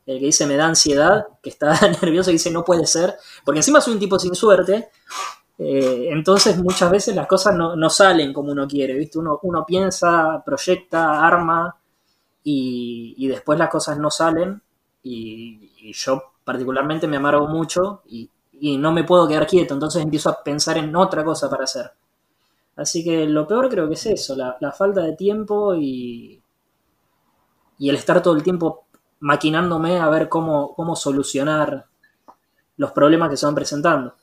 el 0.06 0.18
que 0.18 0.26
dice 0.26 0.46
me 0.46 0.56
da 0.56 0.66
ansiedad, 0.66 1.26
que 1.42 1.50
está 1.50 1.78
nervioso 2.02 2.30
y 2.30 2.34
dice 2.34 2.50
no 2.50 2.64
puede 2.64 2.86
ser, 2.86 3.14
porque 3.44 3.58
encima 3.58 3.80
soy 3.80 3.94
un 3.94 4.00
tipo 4.00 4.18
sin 4.18 4.34
suerte, 4.34 4.88
eh, 5.58 6.08
entonces 6.10 6.56
muchas 6.58 6.90
veces 6.90 7.14
las 7.14 7.26
cosas 7.26 7.54
no, 7.54 7.90
salen 7.90 8.32
como 8.32 8.52
uno 8.52 8.66
quiere, 8.66 8.94
¿viste? 8.94 9.18
Uno, 9.18 9.38
uno 9.42 9.66
piensa, 9.66 10.42
proyecta, 10.44 11.26
arma 11.26 11.76
y, 12.48 13.26
después 13.26 13.58
las 13.58 13.68
cosas 13.68 13.98
no 13.98 14.08
salen 14.08 14.62
y, 15.02 15.92
yo 15.92 16.22
particularmente 16.44 17.08
me 17.08 17.16
amargo 17.16 17.48
mucho 17.48 18.02
y, 18.06 18.30
no 18.78 18.92
me 18.92 19.04
puedo 19.04 19.28
quedar 19.28 19.46
quieto, 19.46 19.74
entonces 19.74 20.02
empiezo 20.02 20.30
a 20.30 20.42
pensar 20.42 20.78
en 20.78 20.94
otra 20.96 21.22
cosa 21.24 21.50
para 21.50 21.64
hacer. 21.64 21.92
Así 22.76 23.04
que 23.04 23.26
lo 23.26 23.46
peor 23.46 23.68
creo 23.68 23.86
que 23.88 23.94
es 23.94 24.06
eso, 24.06 24.34
la, 24.36 24.72
falta 24.72 25.02
de 25.02 25.14
tiempo 25.14 25.74
y, 25.74 26.40
y 27.78 27.90
el 27.90 27.96
estar 27.96 28.22
todo 28.22 28.34
el 28.34 28.42
tiempo 28.42 28.86
maquinándome 29.20 29.98
a 29.98 30.08
ver 30.08 30.28
cómo, 30.28 30.72
cómo 30.74 30.96
solucionar 30.96 31.86
los 32.76 32.92
problemas 32.92 33.28
que 33.28 33.36
se 33.36 33.46
van 33.46 33.54
presentando. 33.54 34.14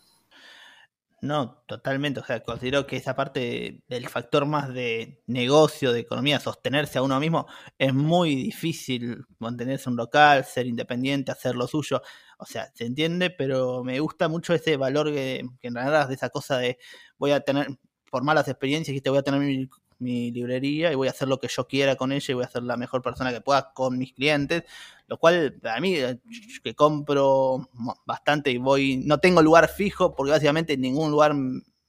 No, 1.24 1.63
totalmente. 1.68 2.20
O 2.20 2.25
sea, 2.25 2.42
considero 2.44 2.86
que 2.86 2.98
esa 2.98 3.15
parte 3.15 3.82
del 3.88 4.10
factor 4.10 4.46
más 4.46 4.74
de 4.74 5.24
negocio, 5.25 5.94
de 5.94 6.01
economía, 6.01 6.38
sostenerse 6.42 6.98
a 6.98 7.01
uno 7.01 7.18
mismo, 7.22 7.48
es 7.77 7.94
muy 7.94 8.36
difícil 8.36 9.24
mantenerse 9.39 9.89
un 9.89 9.96
local, 9.96 10.44
ser 10.44 10.68
independiente, 10.68 11.32
hacer 11.32 11.56
lo 11.56 11.65
suyo. 11.68 12.01
O 12.38 12.46
sea, 12.46 12.70
se 12.75 12.86
entiende, 12.86 13.30
pero 13.30 13.86
me 13.86 14.01
gusta 14.01 14.27
mucho 14.27 14.53
ese 14.53 14.75
valor 14.75 15.13
que, 15.13 15.46
que 15.62 15.68
en 15.70 15.75
realidad 15.75 16.10
de 16.10 16.15
esa 16.15 16.30
cosa 16.30 16.58
de 16.58 16.77
voy 17.18 17.32
a 17.32 17.39
tener, 17.39 17.68
por 18.12 18.24
malas 18.25 18.50
experiencias, 18.50 19.01
te 19.01 19.10
voy 19.10 19.20
a 19.20 19.24
tener 19.24 19.39
mi 19.39 19.70
mi 20.00 20.32
librería 20.32 20.92
y 20.92 20.96
voy 20.96 21.08
a 21.08 21.12
hacer 21.12 21.30
lo 21.30 21.39
que 21.39 21.48
yo 21.48 21.65
quiera 21.65 21.96
con 21.96 22.12
ella 22.12 22.25
y 22.30 22.34
voy 22.34 22.44
a 22.44 22.50
ser 22.50 22.63
la 22.63 22.75
mejor 22.75 23.01
persona 23.01 23.32
que 23.32 23.39
pueda 23.39 23.72
con 23.74 23.98
mis 23.98 24.12
clientes, 24.12 24.63
lo 25.07 25.17
cual 25.17 25.60
a 25.63 25.79
mí 25.79 25.95
eh, 25.95 26.19
que 26.63 26.75
compro 26.75 27.69
bastante 28.05 28.51
y 28.51 28.57
voy, 28.57 28.98
no 28.98 29.19
tengo 29.19 29.41
lugar 29.41 29.69
fijo 29.69 30.15
porque 30.15 30.31
básicamente 30.31 30.74
en 30.74 30.81
ningún 30.81 31.12
lugar 31.12 31.33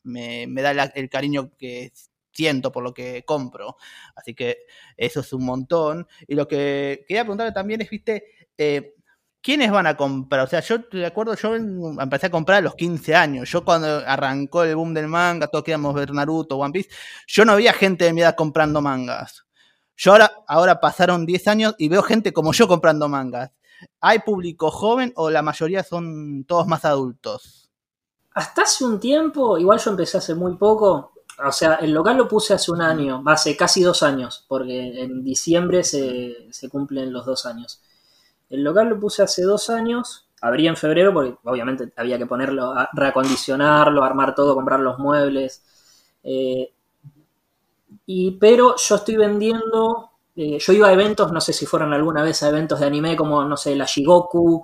me, 0.02 0.46
da 0.62 0.84
el 0.94 1.08
cariño 1.08 1.52
que 1.56 1.92
siento 2.32 2.72
por 2.72 2.82
lo 2.82 2.92
que 2.92 3.24
compro, 3.24 3.76
así 4.16 4.34
que 4.34 4.66
eso 4.96 5.20
es 5.20 5.32
un 5.32 5.44
montón. 5.44 6.06
Y 6.26 6.34
lo 6.34 6.48
que 6.48 7.04
quería 7.06 7.22
preguntarle 7.22 7.52
también 7.52 7.80
es, 7.80 7.90
viste, 7.90 8.24
eh, 8.58 8.94
¿quiénes 9.40 9.70
van 9.70 9.86
a 9.86 9.96
comprar? 9.96 10.42
O 10.42 10.46
sea, 10.46 10.60
yo 10.60 10.78
de 10.78 11.06
acuerdo, 11.06 11.34
yo 11.36 11.54
empecé 11.54 12.26
a 12.26 12.30
comprar 12.30 12.58
a 12.58 12.62
los 12.62 12.74
15 12.74 13.14
años. 13.14 13.50
Yo 13.50 13.64
cuando 13.64 13.86
arrancó 14.06 14.64
el 14.64 14.76
boom 14.76 14.94
del 14.94 15.08
manga, 15.08 15.46
todos 15.46 15.64
queríamos 15.64 15.94
ver 15.94 16.12
Naruto, 16.12 16.56
One 16.58 16.72
Piece, 16.72 16.90
yo 17.26 17.44
no 17.44 17.52
había 17.52 17.72
gente 17.72 18.04
de 18.06 18.12
mi 18.12 18.22
edad 18.22 18.34
comprando 18.34 18.80
mangas. 18.80 19.44
Yo 19.96 20.12
ahora, 20.12 20.32
ahora 20.48 20.80
pasaron 20.80 21.26
10 21.26 21.48
años 21.48 21.74
y 21.78 21.88
veo 21.88 22.02
gente 22.02 22.32
como 22.32 22.52
yo 22.52 22.66
comprando 22.68 23.08
mangas. 23.08 23.50
¿Hay 24.00 24.20
público 24.20 24.70
joven 24.70 25.12
o 25.16 25.30
la 25.30 25.42
mayoría 25.42 25.82
son 25.82 26.44
todos 26.44 26.66
más 26.66 26.84
adultos? 26.84 27.70
Hasta 28.34 28.62
hace 28.62 28.84
un 28.84 28.98
tiempo, 28.98 29.58
igual 29.58 29.78
yo 29.78 29.92
empecé 29.92 30.18
hace 30.18 30.34
muy 30.34 30.56
poco, 30.56 31.12
o 31.44 31.52
sea, 31.52 31.74
el 31.76 31.92
local 31.92 32.16
lo 32.16 32.28
puse 32.28 32.54
hace 32.54 32.72
un 32.72 32.82
año, 32.82 33.22
hace 33.26 33.56
casi 33.56 33.82
dos 33.82 34.02
años, 34.02 34.44
porque 34.48 35.02
en 35.02 35.22
diciembre 35.22 35.84
se, 35.84 36.48
se 36.50 36.68
cumplen 36.68 37.12
los 37.12 37.26
dos 37.26 37.46
años. 37.46 37.80
El 38.50 38.64
local 38.64 38.88
lo 38.88 39.00
puse 39.00 39.22
hace 39.22 39.42
dos 39.42 39.70
años, 39.70 40.28
abrí 40.40 40.66
en 40.66 40.76
febrero 40.76 41.12
porque 41.12 41.36
obviamente 41.44 41.92
había 41.96 42.18
que 42.18 42.26
ponerlo, 42.26 42.72
a 42.72 42.88
reacondicionarlo, 42.92 44.04
armar 44.04 44.34
todo, 44.34 44.54
comprar 44.54 44.80
los 44.80 44.98
muebles. 44.98 45.62
Eh, 46.22 46.73
y, 48.06 48.32
pero 48.32 48.76
yo 48.76 48.96
estoy 48.96 49.16
vendiendo, 49.16 50.10
eh, 50.36 50.58
yo 50.58 50.72
iba 50.72 50.88
a 50.88 50.92
eventos, 50.92 51.32
no 51.32 51.40
sé 51.40 51.52
si 51.52 51.66
fueron 51.66 51.92
alguna 51.92 52.22
vez 52.22 52.42
a 52.42 52.48
eventos 52.48 52.80
de 52.80 52.86
anime 52.86 53.16
como, 53.16 53.44
no 53.44 53.56
sé, 53.56 53.74
la 53.74 53.86
Shigoku, 53.86 54.62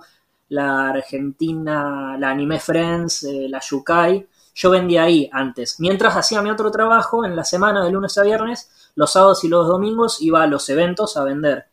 la 0.49 0.89
Argentina, 0.89 2.17
la 2.19 2.29
Anime 2.29 2.59
Friends, 2.59 3.23
eh, 3.23 3.47
la 3.49 3.59
Yukai. 3.61 4.27
Yo 4.53 4.69
vendía 4.69 5.03
ahí 5.03 5.29
antes. 5.31 5.79
Mientras 5.79 6.15
hacía 6.17 6.41
mi 6.41 6.49
otro 6.49 6.69
trabajo, 6.71 7.23
en 7.23 7.37
la 7.37 7.45
semana 7.45 7.83
de 7.85 7.91
lunes 7.91 8.17
a 8.17 8.23
viernes, 8.23 8.69
los 8.95 9.13
sábados 9.13 9.43
y 9.45 9.47
los 9.47 9.65
domingos 9.67 10.21
iba 10.21 10.43
a 10.43 10.47
los 10.47 10.67
eventos 10.69 11.15
a 11.15 11.23
vender. 11.23 11.67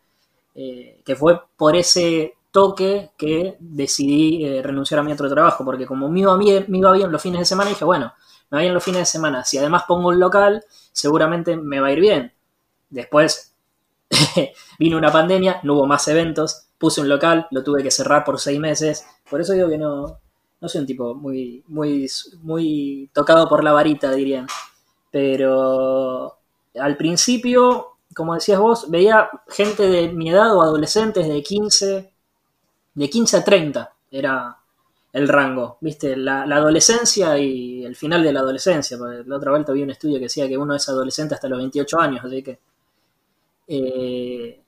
Eh, 0.55 1.01
que 1.05 1.15
fue 1.15 1.41
por 1.57 1.75
ese 1.75 2.35
toque 2.51 3.11
que 3.17 3.57
decidí 3.59 4.45
eh, 4.45 4.61
renunciar 4.63 5.01
a 5.01 5.03
mi 5.03 5.11
otro 5.11 5.29
trabajo, 5.29 5.65
porque 5.65 5.85
como 5.85 6.09
me 6.09 6.21
iba, 6.21 6.35
bien, 6.37 6.65
me 6.69 6.79
iba 6.79 6.91
bien 6.93 7.11
los 7.11 7.21
fines 7.21 7.39
de 7.39 7.45
semana, 7.45 7.69
dije, 7.69 7.85
bueno, 7.85 8.13
me 8.49 8.57
va 8.57 8.61
bien 8.61 8.73
los 8.73 8.83
fines 8.83 9.01
de 9.01 9.05
semana, 9.05 9.43
si 9.43 9.57
además 9.57 9.83
pongo 9.87 10.09
un 10.09 10.19
local, 10.19 10.63
seguramente 10.91 11.55
me 11.55 11.79
va 11.79 11.87
a 11.87 11.91
ir 11.91 11.99
bien. 11.99 12.33
Después 12.89 13.53
vino 14.79 14.97
una 14.97 15.11
pandemia, 15.11 15.59
no 15.63 15.75
hubo 15.75 15.85
más 15.87 16.07
eventos, 16.07 16.67
puse 16.77 17.01
un 17.01 17.09
local, 17.09 17.47
lo 17.51 17.63
tuve 17.63 17.83
que 17.83 17.91
cerrar 17.91 18.23
por 18.23 18.39
seis 18.39 18.59
meses, 18.59 19.05
por 19.29 19.41
eso 19.41 19.53
digo 19.53 19.69
que 19.69 19.77
no, 19.77 20.19
no 20.61 20.69
soy 20.69 20.81
un 20.81 20.87
tipo 20.87 21.13
muy, 21.15 21.63
muy, 21.67 22.09
muy 22.41 23.09
tocado 23.13 23.47
por 23.47 23.63
la 23.63 23.71
varita, 23.71 24.11
dirían. 24.11 24.47
Pero 25.11 26.37
al 26.75 26.97
principio 26.97 27.99
como 28.15 28.33
decías 28.33 28.59
vos, 28.59 28.89
veía 28.89 29.29
gente 29.47 29.87
de 29.87 30.09
mi 30.09 30.29
edad 30.29 30.55
o 30.55 30.61
adolescentes 30.61 31.27
de 31.27 31.43
15, 31.43 32.11
de 32.93 33.09
15 33.09 33.37
a 33.37 33.43
30 33.43 33.93
era 34.11 34.57
el 35.11 35.27
rango, 35.27 35.77
¿viste? 35.81 36.15
La, 36.15 36.43
adolescencia 36.43 37.37
y 37.37 37.83
el 37.83 37.95
final 37.95 38.23
de 38.23 38.33
la 38.33 38.41
adolescencia. 38.41 38.97
La 39.25 39.35
otra 39.37 39.51
vuelta 39.51 39.73
vi 39.73 39.83
un 39.83 39.89
estudio 39.91 40.17
que 40.17 40.25
decía 40.25 40.47
que 40.47 40.57
uno 40.57 40.75
es 40.75 40.87
adolescente 40.89 41.35
hasta 41.35 41.49
los 41.49 41.59
28 41.59 41.99
años, 41.99 42.25
así 42.25 42.43
que... 42.43 42.59
Eh, 43.67 44.61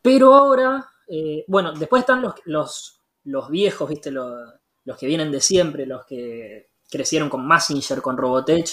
pero 0.00 0.34
ahora, 0.34 0.88
eh, 1.08 1.44
bueno, 1.46 1.72
después 1.72 2.00
están 2.00 2.22
los, 2.22 2.34
los, 2.44 3.00
los 3.24 3.48
viejos, 3.50 3.88
¿viste? 3.88 4.10
Los, 4.10 4.52
los, 4.84 4.96
que 4.96 5.06
vienen 5.06 5.30
de 5.30 5.40
siempre, 5.40 5.86
los 5.86 6.04
que 6.06 6.70
crecieron 6.90 7.28
con 7.28 7.46
Massinger, 7.46 8.02
con 8.02 8.16
Robotech, 8.16 8.68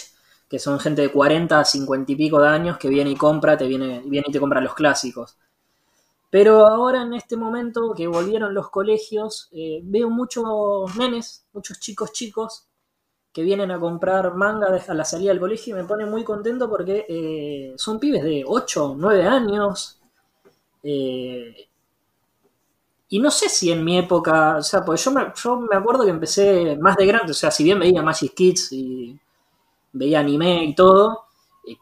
que 0.49 0.59
son 0.59 0.79
gente 0.79 1.03
de 1.03 1.11
40 1.11 1.59
a 1.59 1.65
50 1.65 2.11
y 2.11 2.15
pico 2.15 2.41
de 2.41 2.47
años 2.47 2.77
que 2.77 2.89
viene 2.89 3.11
y 3.11 3.15
compra, 3.15 3.55
te 3.57 3.67
viene, 3.67 4.01
viene 4.05 4.25
y 4.27 4.31
te 4.31 4.39
compra 4.39 4.61
los 4.61 4.73
clásicos. 4.73 5.37
Pero 6.29 6.67
ahora 6.67 7.01
en 7.01 7.13
este 7.13 7.37
momento 7.37 7.93
que 7.95 8.07
volvieron 8.07 8.53
los 8.53 8.69
colegios, 8.69 9.49
eh, 9.51 9.81
veo 9.83 10.09
muchos 10.09 10.45
nenes, 10.97 11.45
muchos 11.53 11.79
chicos 11.79 12.11
chicos 12.13 12.67
que 13.33 13.43
vienen 13.43 13.71
a 13.71 13.79
comprar 13.79 14.35
manga 14.35 14.67
a 14.87 14.93
la 14.93 15.05
salida 15.05 15.31
del 15.31 15.39
colegio 15.39 15.75
y 15.75 15.81
me 15.81 15.87
pone 15.87 16.05
muy 16.05 16.23
contento 16.23 16.69
porque 16.69 17.05
eh, 17.07 17.73
son 17.77 17.99
pibes 17.99 18.23
de 18.23 18.43
8, 18.45 18.95
9 18.97 19.23
años. 19.23 19.99
Eh, 20.83 21.67
y 23.09 23.19
no 23.19 23.31
sé 23.31 23.49
si 23.49 23.71
en 23.71 23.83
mi 23.83 23.97
época, 23.97 24.57
o 24.57 24.61
sea, 24.61 24.85
pues 24.85 25.03
yo 25.03 25.11
me, 25.11 25.33
yo 25.35 25.59
me 25.59 25.75
acuerdo 25.75 26.03
que 26.05 26.11
empecé 26.11 26.77
más 26.77 26.95
de 26.95 27.07
grande, 27.07 27.31
o 27.31 27.35
sea, 27.35 27.49
si 27.49 27.63
bien 27.63 27.79
veía 27.79 28.03
Magic 28.03 28.33
Kids 28.35 28.71
y 28.71 29.19
veía 29.93 30.19
anime 30.21 30.65
y 30.65 30.75
todo, 30.75 31.28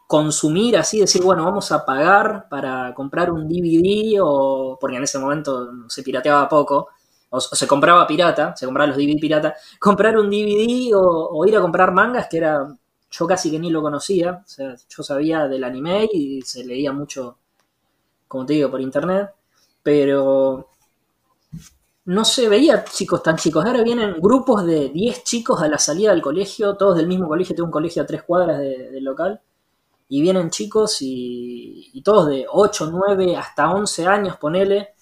consumir 0.06 0.76
así, 0.76 1.00
decir, 1.00 1.22
bueno, 1.22 1.44
vamos 1.44 1.70
a 1.72 1.84
pagar 1.84 2.48
para 2.48 2.94
comprar 2.94 3.30
un 3.30 3.48
DVD, 3.48 4.18
o 4.22 4.78
porque 4.80 4.96
en 4.96 5.04
ese 5.04 5.18
momento 5.18 5.70
se 5.88 6.02
pirateaba 6.02 6.48
poco, 6.48 6.88
o, 7.30 7.40
se 7.40 7.66
compraba 7.66 8.06
pirata, 8.06 8.56
se 8.56 8.66
compraba 8.66 8.88
los 8.88 8.96
DVD 8.96 9.20
pirata, 9.20 9.54
comprar 9.78 10.18
un 10.18 10.30
DVD 10.30 10.92
o, 10.94 11.44
ir 11.46 11.56
a 11.56 11.60
comprar 11.60 11.92
mangas, 11.92 12.28
que 12.28 12.38
era, 12.38 12.66
yo 13.10 13.26
casi 13.26 13.50
que 13.50 13.58
ni 13.58 13.70
lo 13.70 13.82
conocía, 13.82 14.42
o 14.44 14.48
sea, 14.48 14.74
yo 14.88 15.02
sabía 15.02 15.48
del 15.48 15.64
anime 15.64 16.08
y 16.12 16.42
se 16.42 16.64
leía 16.64 16.92
mucho, 16.92 17.38
como 18.26 18.46
te 18.46 18.54
digo, 18.54 18.70
por 18.70 18.80
internet, 18.80 19.30
pero 19.82 20.68
no 22.08 22.24
se 22.24 22.48
veía 22.48 22.84
chicos 22.84 23.22
tan 23.22 23.36
chicos. 23.36 23.64
Ahora 23.66 23.82
vienen 23.82 24.14
grupos 24.18 24.64
de 24.64 24.88
10 24.88 25.24
chicos 25.24 25.60
a 25.60 25.68
la 25.68 25.78
salida 25.78 26.10
del 26.12 26.22
colegio, 26.22 26.74
todos 26.74 26.96
del 26.96 27.06
mismo 27.06 27.28
colegio, 27.28 27.54
tengo 27.54 27.66
un 27.66 27.72
colegio 27.72 28.02
a 28.02 28.06
tres 28.06 28.22
cuadras 28.22 28.58
del 28.58 29.04
local, 29.04 29.42
y 30.08 30.22
vienen 30.22 30.50
chicos 30.50 30.98
y, 31.00 32.00
todos 32.04 32.28
de 32.28 32.46
8, 32.48 32.88
9, 32.90 33.36
hasta 33.36 33.70
11 33.70 34.06
años, 34.06 34.36
ponele, 34.38 34.94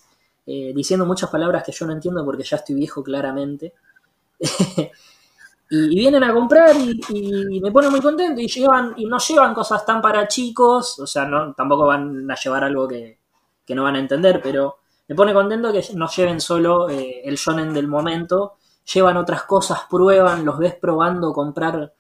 eh, 0.45 0.73
diciendo 0.75 1.07
muchas 1.07 1.31
palabras 1.31 1.63
que 1.63 1.73
yo 1.73 1.87
no 1.87 1.93
entiendo 1.93 2.25
porque 2.25 2.43
ya 2.43 2.57
estoy 2.57 2.75
viejo 2.75 3.03
claramente. 3.03 3.75
y, 5.71 5.89
vienen 5.97 6.25
a 6.25 6.33
comprar 6.33 6.75
y, 6.77 7.61
me 7.61 7.71
pone 7.71 7.89
muy 7.91 8.01
contento 8.01 8.41
y 8.41 8.49
llevan 8.49 8.95
y 8.97 9.07
no 9.07 9.19
llevan 9.19 9.55
cosas 9.55 9.87
tan 9.87 10.03
para 10.03 10.27
chicos, 10.27 10.99
o 10.99 11.07
sea, 11.07 11.25
no 11.25 11.55
tampoco 11.55 11.87
van 11.87 12.29
a 12.31 12.35
llevar 12.35 12.65
algo 12.65 12.89
que, 12.89 13.19
que 13.65 13.75
no 13.75 13.85
van 13.85 13.97
a 13.97 14.01
entender, 14.01 14.41
pero 14.43 14.79
me 15.09 15.15
pone 15.15 15.33
contento 15.33 15.73
que 15.73 15.85
no 15.95 16.09
lleven 16.09 16.41
solo 16.41 16.89
eh, 16.91 17.23
el 17.25 17.37
shonen 17.37 17.73
del 17.73 17.87
momento, 17.87 18.55
llevan 18.93 19.17
otras 19.17 19.45
cosas, 19.45 19.83
prueban, 19.89 20.45
los 20.45 20.59
ves 20.59 20.75
probando 20.75 21.33
comprar 21.33 21.93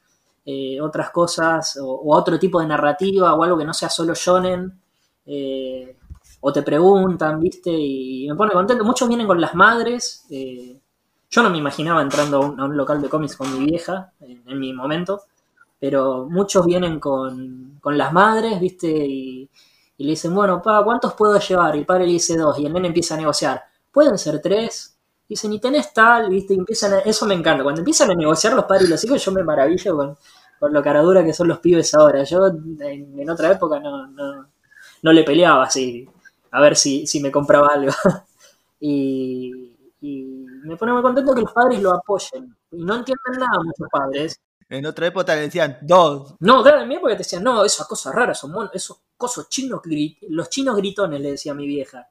eh, 0.46 0.80
otras 0.80 1.10
cosas 1.10 1.78
o, 1.82 2.14
otro 2.14 2.38
tipo 2.38 2.60
de 2.60 2.66
narrativa 2.66 3.34
o 3.34 3.42
algo 3.42 3.58
que 3.58 3.64
no 3.64 3.74
sea 3.74 3.90
solo 3.90 4.14
shonen. 4.14 4.80
Eh, 5.26 5.96
o 6.40 6.52
te 6.52 6.62
preguntan, 6.62 7.40
¿viste? 7.40 7.70
Y 7.70 8.28
me 8.28 8.36
pone 8.36 8.52
contento. 8.52 8.84
Muchos 8.84 9.08
vienen 9.08 9.26
con 9.26 9.40
las 9.40 9.54
madres. 9.54 10.24
yo 11.30 11.42
no 11.42 11.50
me 11.50 11.58
imaginaba 11.58 12.02
entrando 12.02 12.38
a 12.42 12.64
un, 12.64 12.76
local 12.76 13.02
de 13.02 13.08
cómics 13.08 13.36
con 13.36 13.52
mi 13.58 13.66
vieja 13.66 14.12
en, 14.20 14.58
mi 14.58 14.72
momento, 14.72 15.22
pero 15.78 16.26
muchos 16.30 16.64
vienen 16.64 17.00
con, 17.00 17.78
con 17.80 17.98
las 17.98 18.12
madres, 18.12 18.60
¿viste? 18.60 18.88
Y, 18.88 19.50
y 19.98 20.04
le 20.04 20.10
dicen, 20.10 20.34
bueno, 20.34 20.60
pa, 20.62 20.82
¿cuántos 20.84 21.14
puedo 21.14 21.38
llevar? 21.38 21.74
Y 21.76 21.80
el 21.80 21.86
padre 21.86 22.06
le 22.06 22.12
dice 22.12 22.36
dos, 22.36 22.58
y 22.58 22.66
el 22.66 22.72
nene 22.72 22.88
empieza 22.88 23.14
a 23.14 23.18
negociar, 23.18 23.62
¿pueden 23.90 24.18
ser 24.18 24.40
tres? 24.40 24.96
Dicen, 25.28 25.52
y 25.52 25.58
tenés 25.58 25.92
tal, 25.92 26.28
¿viste? 26.28 26.54
Y 26.54 26.58
empiezan 26.58 26.94
a, 26.94 26.98
eso 27.00 27.26
me 27.26 27.34
encanta. 27.34 27.64
Cuando 27.64 27.80
empiezan 27.80 28.10
a 28.10 28.14
negociar 28.14 28.52
los 28.52 28.64
padres 28.64 28.88
y 28.88 28.90
los 28.90 29.04
hijos, 29.04 29.24
yo 29.24 29.32
me 29.32 29.42
maravillo 29.42 29.96
con, 29.96 30.16
con 30.58 30.72
lo 30.72 30.82
caradura 30.82 31.24
que 31.24 31.32
son 31.32 31.48
los 31.48 31.58
pibes 31.58 31.94
ahora. 31.94 32.22
Yo 32.24 32.46
en, 32.48 33.30
otra 33.30 33.52
época 33.52 33.80
no, 33.80 34.06
no, 34.08 34.48
no, 35.02 35.12
le 35.12 35.24
peleaba 35.24 35.64
así, 35.64 36.08
a 36.50 36.60
ver 36.60 36.76
si, 36.76 37.06
si 37.06 37.20
me 37.20 37.30
compraba 37.30 37.68
algo. 37.68 37.92
y, 38.80 39.76
y 40.00 40.24
me 40.64 40.76
pone 40.76 40.92
muy 40.92 41.02
contento 41.02 41.34
que 41.34 41.42
los 41.42 41.52
padres 41.52 41.80
lo 41.80 41.92
apoyen. 41.92 42.56
Y 42.70 42.84
no 42.84 42.96
entienden 42.96 43.38
nada 43.38 43.62
muchos 43.62 43.88
padres. 43.90 44.40
En 44.68 44.84
otra 44.84 45.06
época 45.06 45.34
le 45.34 45.42
decían 45.42 45.78
dos. 45.82 46.34
No, 46.40 46.62
claro, 46.62 46.82
en 46.82 46.88
mi 46.88 46.96
época 46.96 47.12
te 47.12 47.18
decían, 47.18 47.44
no, 47.44 47.64
esas 47.64 47.86
cosas 47.86 48.14
raras 48.14 48.38
son 48.38 48.50
monos, 48.50 48.72
esos 48.74 49.00
cosos 49.16 49.48
chinos, 49.48 49.80
los 50.28 50.50
chinos 50.50 50.76
gritones, 50.76 51.20
le 51.20 51.32
decía 51.32 51.52
a 51.52 51.54
mi 51.54 51.66
vieja. 51.66 52.08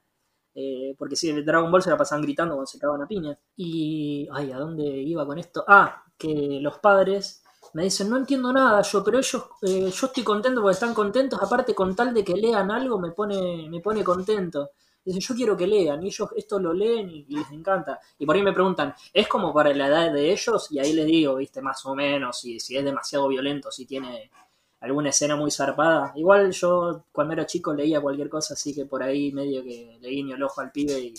Eh, 0.53 0.95
porque 0.97 1.17
si 1.17 1.29
el 1.29 1.45
Dragon 1.45 1.69
Ball 1.69 1.83
se 1.83 1.89
la 1.89 1.97
pasaban 1.97 2.23
gritando 2.23 2.55
cuando 2.55 2.67
se 2.67 2.79
cagaban 2.79 3.01
a 3.01 3.07
piña. 3.07 3.37
Y, 3.57 4.27
ay, 4.31 4.51
¿a 4.53 4.57
dónde 4.57 4.83
iba 4.83 5.25
con 5.25 5.37
esto? 5.37 5.65
Ah, 5.67 6.03
que 6.17 6.59
los 6.61 6.79
padres 6.79 7.43
me 7.75 7.83
dicen, 7.83 8.09
no 8.09 8.15
entiendo 8.15 8.53
nada 8.53 8.81
yo, 8.83 9.03
pero 9.03 9.19
ellos, 9.19 9.43
eh, 9.61 9.91
yo 9.91 10.07
estoy 10.07 10.23
contento 10.23 10.61
porque 10.61 10.75
están 10.75 10.93
contentos, 10.93 11.37
aparte 11.41 11.75
con 11.75 11.93
tal 11.93 12.13
de 12.13 12.23
que 12.23 12.33
lean 12.33 12.71
algo 12.71 12.97
me 12.97 13.11
pone, 13.11 13.67
me 13.69 13.81
pone 13.81 14.01
contento. 14.01 14.71
Dicen, 15.03 15.19
yo 15.19 15.35
quiero 15.35 15.57
que 15.57 15.67
lean, 15.67 16.01
y 16.01 16.07
ellos 16.07 16.29
esto 16.37 16.57
lo 16.57 16.73
leen 16.73 17.09
y, 17.09 17.25
les 17.27 17.51
encanta. 17.51 17.99
Y 18.17 18.25
por 18.25 18.37
ahí 18.37 18.41
me 18.43 18.53
preguntan, 18.53 18.95
¿es 19.13 19.27
como 19.27 19.53
para 19.53 19.73
la 19.73 19.87
edad 19.87 20.13
de 20.13 20.31
ellos? 20.31 20.71
Y 20.71 20.79
ahí 20.79 20.93
les 20.93 21.05
digo, 21.05 21.35
viste, 21.35 21.61
más 21.61 21.85
o 21.85 21.93
menos, 21.93 22.39
si, 22.39 22.61
si 22.61 22.77
es 22.77 22.85
demasiado 22.85 23.27
violento, 23.27 23.69
si 23.69 23.85
tiene 23.85 24.31
alguna 24.79 25.09
escena 25.09 25.35
muy 25.35 25.51
zarpada. 25.51 26.13
Igual 26.15 26.51
yo 26.53 27.03
cuando 27.11 27.33
era 27.33 27.45
chico 27.45 27.73
leía 27.73 27.99
cualquier 27.99 28.29
cosa, 28.29 28.53
así 28.53 28.73
que 28.73 28.85
por 28.85 29.03
ahí 29.03 29.33
medio 29.33 29.61
que 29.63 29.97
le 29.99 30.09
guiño 30.09 30.37
el 30.37 30.43
ojo 30.43 30.61
al 30.61 30.71
pibe 30.71 30.97
y 30.97 31.13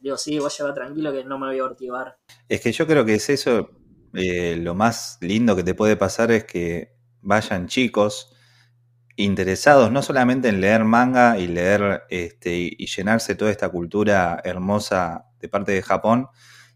digo, 0.00 0.16
sí, 0.16 0.38
vos 0.38 0.56
lleva 0.56 0.72
tranquilo 0.72 1.12
que 1.12 1.22
no 1.22 1.38
me 1.38 1.48
voy 1.48 1.58
a 1.58 1.64
ortivar. 1.64 2.16
Es 2.48 2.62
que 2.62 2.72
yo 2.72 2.86
creo 2.86 3.04
que 3.04 3.16
es 3.16 3.28
eso, 3.28 3.68
eh, 4.14 4.56
lo 4.56 4.74
más 4.74 5.18
lindo 5.20 5.56
que 5.56 5.64
te 5.64 5.74
puede 5.74 5.96
pasar 5.96 6.30
es 6.30 6.44
que 6.44 6.94
vayan 7.20 7.66
chicos 7.66 8.34
interesados 9.16 9.90
no 9.90 10.02
solamente 10.02 10.48
en 10.48 10.60
leer 10.60 10.84
manga 10.84 11.38
y 11.38 11.48
leer 11.48 12.04
este, 12.08 12.56
y 12.56 12.86
llenarse 12.86 13.34
toda 13.34 13.50
esta 13.50 13.68
cultura 13.68 14.40
hermosa 14.44 15.26
de 15.40 15.48
parte 15.48 15.72
de 15.72 15.82
Japón, 15.82 16.28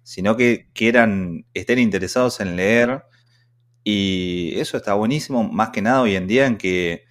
sino 0.02 0.36
que 0.36 0.68
quieran, 0.74 1.46
estén 1.54 1.78
interesados 1.78 2.40
en 2.40 2.56
leer. 2.56 3.04
Y 3.84 4.54
eso 4.58 4.76
está 4.76 4.94
buenísimo, 4.94 5.44
más 5.44 5.70
que 5.70 5.82
nada 5.82 6.02
hoy 6.02 6.16
en 6.16 6.26
día 6.26 6.46
en 6.46 6.56
que 6.58 7.04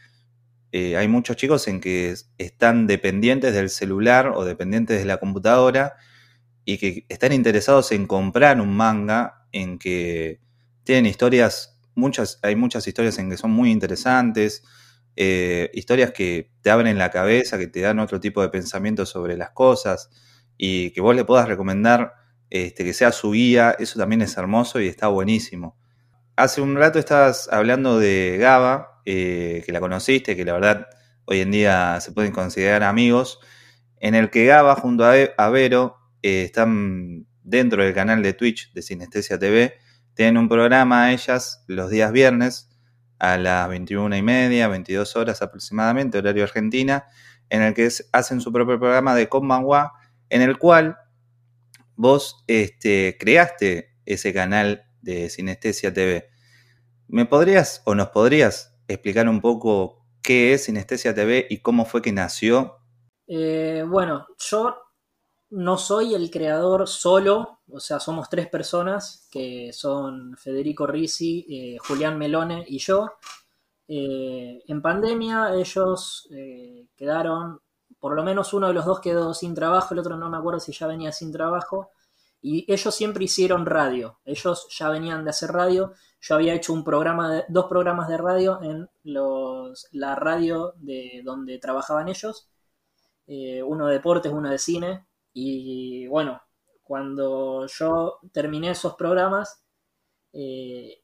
eh, 0.72 0.98
hay 0.98 1.08
muchos 1.08 1.38
chicos 1.38 1.68
en 1.68 1.82
que 1.82 2.16
están 2.38 2.88
dependientes 2.88 3.54
del 3.54 3.70
celular 3.70 4.34
o 4.36 4.46
dependientes 4.46 5.00
de 5.00 5.06
la 5.06 5.18
computadora 5.18 5.96
y 6.66 6.78
que 6.78 7.06
están 7.10 7.34
interesados 7.34 7.92
en 7.92 8.08
comprar 8.08 8.60
un 8.62 8.76
manga 8.76 9.46
en 9.52 9.80
que 9.80 10.40
tienen 10.84 11.06
historias, 11.06 11.80
muchas, 11.96 12.40
hay 12.44 12.56
muchas 12.56 12.88
historias 12.88 13.18
en 13.20 13.30
que 13.30 13.38
son 13.38 13.52
muy 13.52 13.72
interesantes, 13.72 14.64
eh, 15.16 15.70
historias 15.74 16.12
que 16.12 16.52
te 16.62 16.72
abren 16.72 16.98
la 16.98 17.12
cabeza, 17.12 17.58
que 17.58 17.68
te 17.68 17.82
dan 17.82 18.00
otro 18.00 18.20
tipo 18.20 18.42
de 18.42 18.50
pensamiento 18.50 19.06
sobre 19.06 19.38
las 19.38 19.52
cosas 19.52 20.10
y 20.58 20.92
que 20.92 21.02
vos 21.02 21.16
le 21.16 21.26
puedas 21.26 21.48
recomendar 21.48 22.14
este, 22.52 22.84
que 22.84 22.94
sea 22.94 23.12
su 23.12 23.32
guía, 23.32 23.76
eso 23.80 23.98
también 23.98 24.22
es 24.22 24.36
hermoso 24.38 24.80
y 24.80 24.88
está 24.88 25.08
buenísimo. 25.08 25.78
Hace 26.36 26.62
un 26.62 26.76
rato 26.76 27.00
estabas 27.00 27.50
hablando 27.52 27.98
de 27.98 28.38
Gaba, 28.40 29.02
eh, 29.06 29.64
que 29.66 29.72
la 29.72 29.80
conociste, 29.80 30.36
que 30.36 30.46
la 30.46 30.54
verdad 30.54 30.88
hoy 31.26 31.40
en 31.40 31.52
día 31.52 32.00
se 32.02 32.12
pueden 32.12 32.32
considerar 32.34 32.84
amigos, 32.84 33.40
en 34.00 34.16
el 34.16 34.30
que 34.30 34.46
Gaba 34.46 34.76
junto 34.76 35.06
a, 35.06 35.50
Vero 35.50 35.98
eh, 36.22 36.44
están 36.44 37.28
dentro 37.44 37.84
del 37.84 37.94
canal 37.94 38.22
de 38.24 38.34
Twitch 38.34 38.72
de 38.74 38.82
Sinestesia 38.82 39.40
TV, 39.40 39.74
tienen 40.14 40.38
un 40.38 40.50
programa 40.50 41.12
ellas 41.12 41.64
los 41.68 41.90
días 41.90 42.12
viernes 42.12 42.70
a 43.20 43.38
las 43.38 43.70
21 43.70 44.16
y 44.16 44.22
media, 44.22 44.68
22 44.68 45.16
horas 45.16 45.42
aproximadamente, 45.42 46.18
horario 46.18 46.44
argentina, 46.44 47.06
en 47.50 47.62
el 47.62 47.74
que 47.74 47.90
hacen 48.12 48.42
su 48.42 48.52
propio 48.52 48.80
programa 48.80 49.16
de 49.16 49.30
Konbanwa, 49.30 49.94
en 50.30 50.42
el 50.42 50.58
cual 50.58 50.98
vos 51.96 52.44
este, 52.48 53.18
creaste 53.20 53.96
ese 54.06 54.34
canal 54.34 54.86
de 55.02 55.30
Sinestesia 55.30 55.94
TV. 55.94 56.30
¿Me 57.08 57.26
podrías 57.26 57.82
o 57.86 57.94
nos 57.94 58.10
podrías 58.10 58.76
explicar 58.88 59.28
un 59.30 59.42
poco 59.42 60.06
qué 60.24 60.54
es 60.54 60.66
Sinestesia 60.66 61.14
TV 61.14 61.46
y 61.50 61.58
cómo 61.60 61.86
fue 61.86 62.02
que 62.02 62.12
nació? 62.12 62.78
Eh, 63.28 63.84
bueno, 63.88 64.26
yo 64.40 64.81
no 65.52 65.78
soy 65.78 66.16
el 66.16 66.32
creador 66.32 66.88
solo, 66.88 67.60
o 67.70 67.80
sea, 67.80 68.00
somos 68.00 68.30
tres 68.30 68.48
personas, 68.50 69.28
que 69.32 69.72
son 69.74 70.36
Federico 70.38 70.88
Risi, 70.88 71.46
eh, 71.50 71.78
Julián 71.78 72.18
Melone 72.18 72.66
y 72.68 72.80
yo. 72.80 73.12
Eh, 73.88 74.64
en 74.68 74.82
pandemia 74.82 75.54
ellos 75.54 76.28
quedaron 76.96 77.60
por 78.02 78.16
lo 78.16 78.24
menos 78.24 78.54
uno 78.54 78.68
de 78.68 78.74
los 78.74 78.86
dos 78.86 79.00
quedó 79.00 79.34
sin 79.34 79.54
trabajo, 79.54 79.94
el 79.94 80.00
otro 80.00 80.18
no 80.18 80.30
me 80.30 80.38
acuerdo 80.38 80.60
si 80.60 80.74
ya 80.74 80.88
venía 80.88 81.12
sin 81.12 81.32
trabajo. 81.32 81.92
Y 82.42 82.66
ellos 82.72 82.96
siempre 82.96 83.26
hicieron 83.26 83.68
radio. 83.68 84.20
Ellos 84.26 84.68
ya 84.76 84.90
venían 84.90 85.24
de 85.24 85.30
hacer 85.30 85.52
radio. 85.52 85.94
Yo 86.20 86.34
había 86.34 86.56
hecho 86.56 86.74
un 86.74 86.84
programa 86.84 87.32
de, 87.32 87.46
dos 87.48 87.66
programas 87.68 88.08
de 88.08 88.18
radio 88.18 88.60
en 88.64 88.90
los, 89.04 89.88
la 89.92 90.16
radio 90.16 90.74
de 90.78 91.22
donde 91.24 91.60
trabajaban 91.60 92.10
ellos. 92.10 92.50
Eh, 93.28 93.62
uno 93.62 93.86
de 93.86 93.94
deportes, 93.94 94.32
uno 94.32 94.50
de 94.50 94.58
cine. 94.58 95.06
Y 95.34 96.08
bueno, 96.08 96.42
cuando 96.84 97.66
yo 97.68 98.20
terminé 98.32 98.72
esos 98.72 98.96
programas, 98.96 99.64
eh, 100.34 101.02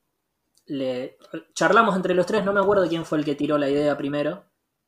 le, 0.67 1.17
charlamos 1.53 1.95
entre 1.95 2.13
los 2.13 2.25
tres. 2.25 2.43
No 2.43 2.53
me 2.53 2.59
acuerdo 2.59 2.87
quién 2.87 3.05
fue 3.05 3.17
el 3.19 3.25
que 3.25 3.35
tiró 3.35 3.57
la 3.57 3.69
idea 3.69 3.97
primero. 3.97 4.43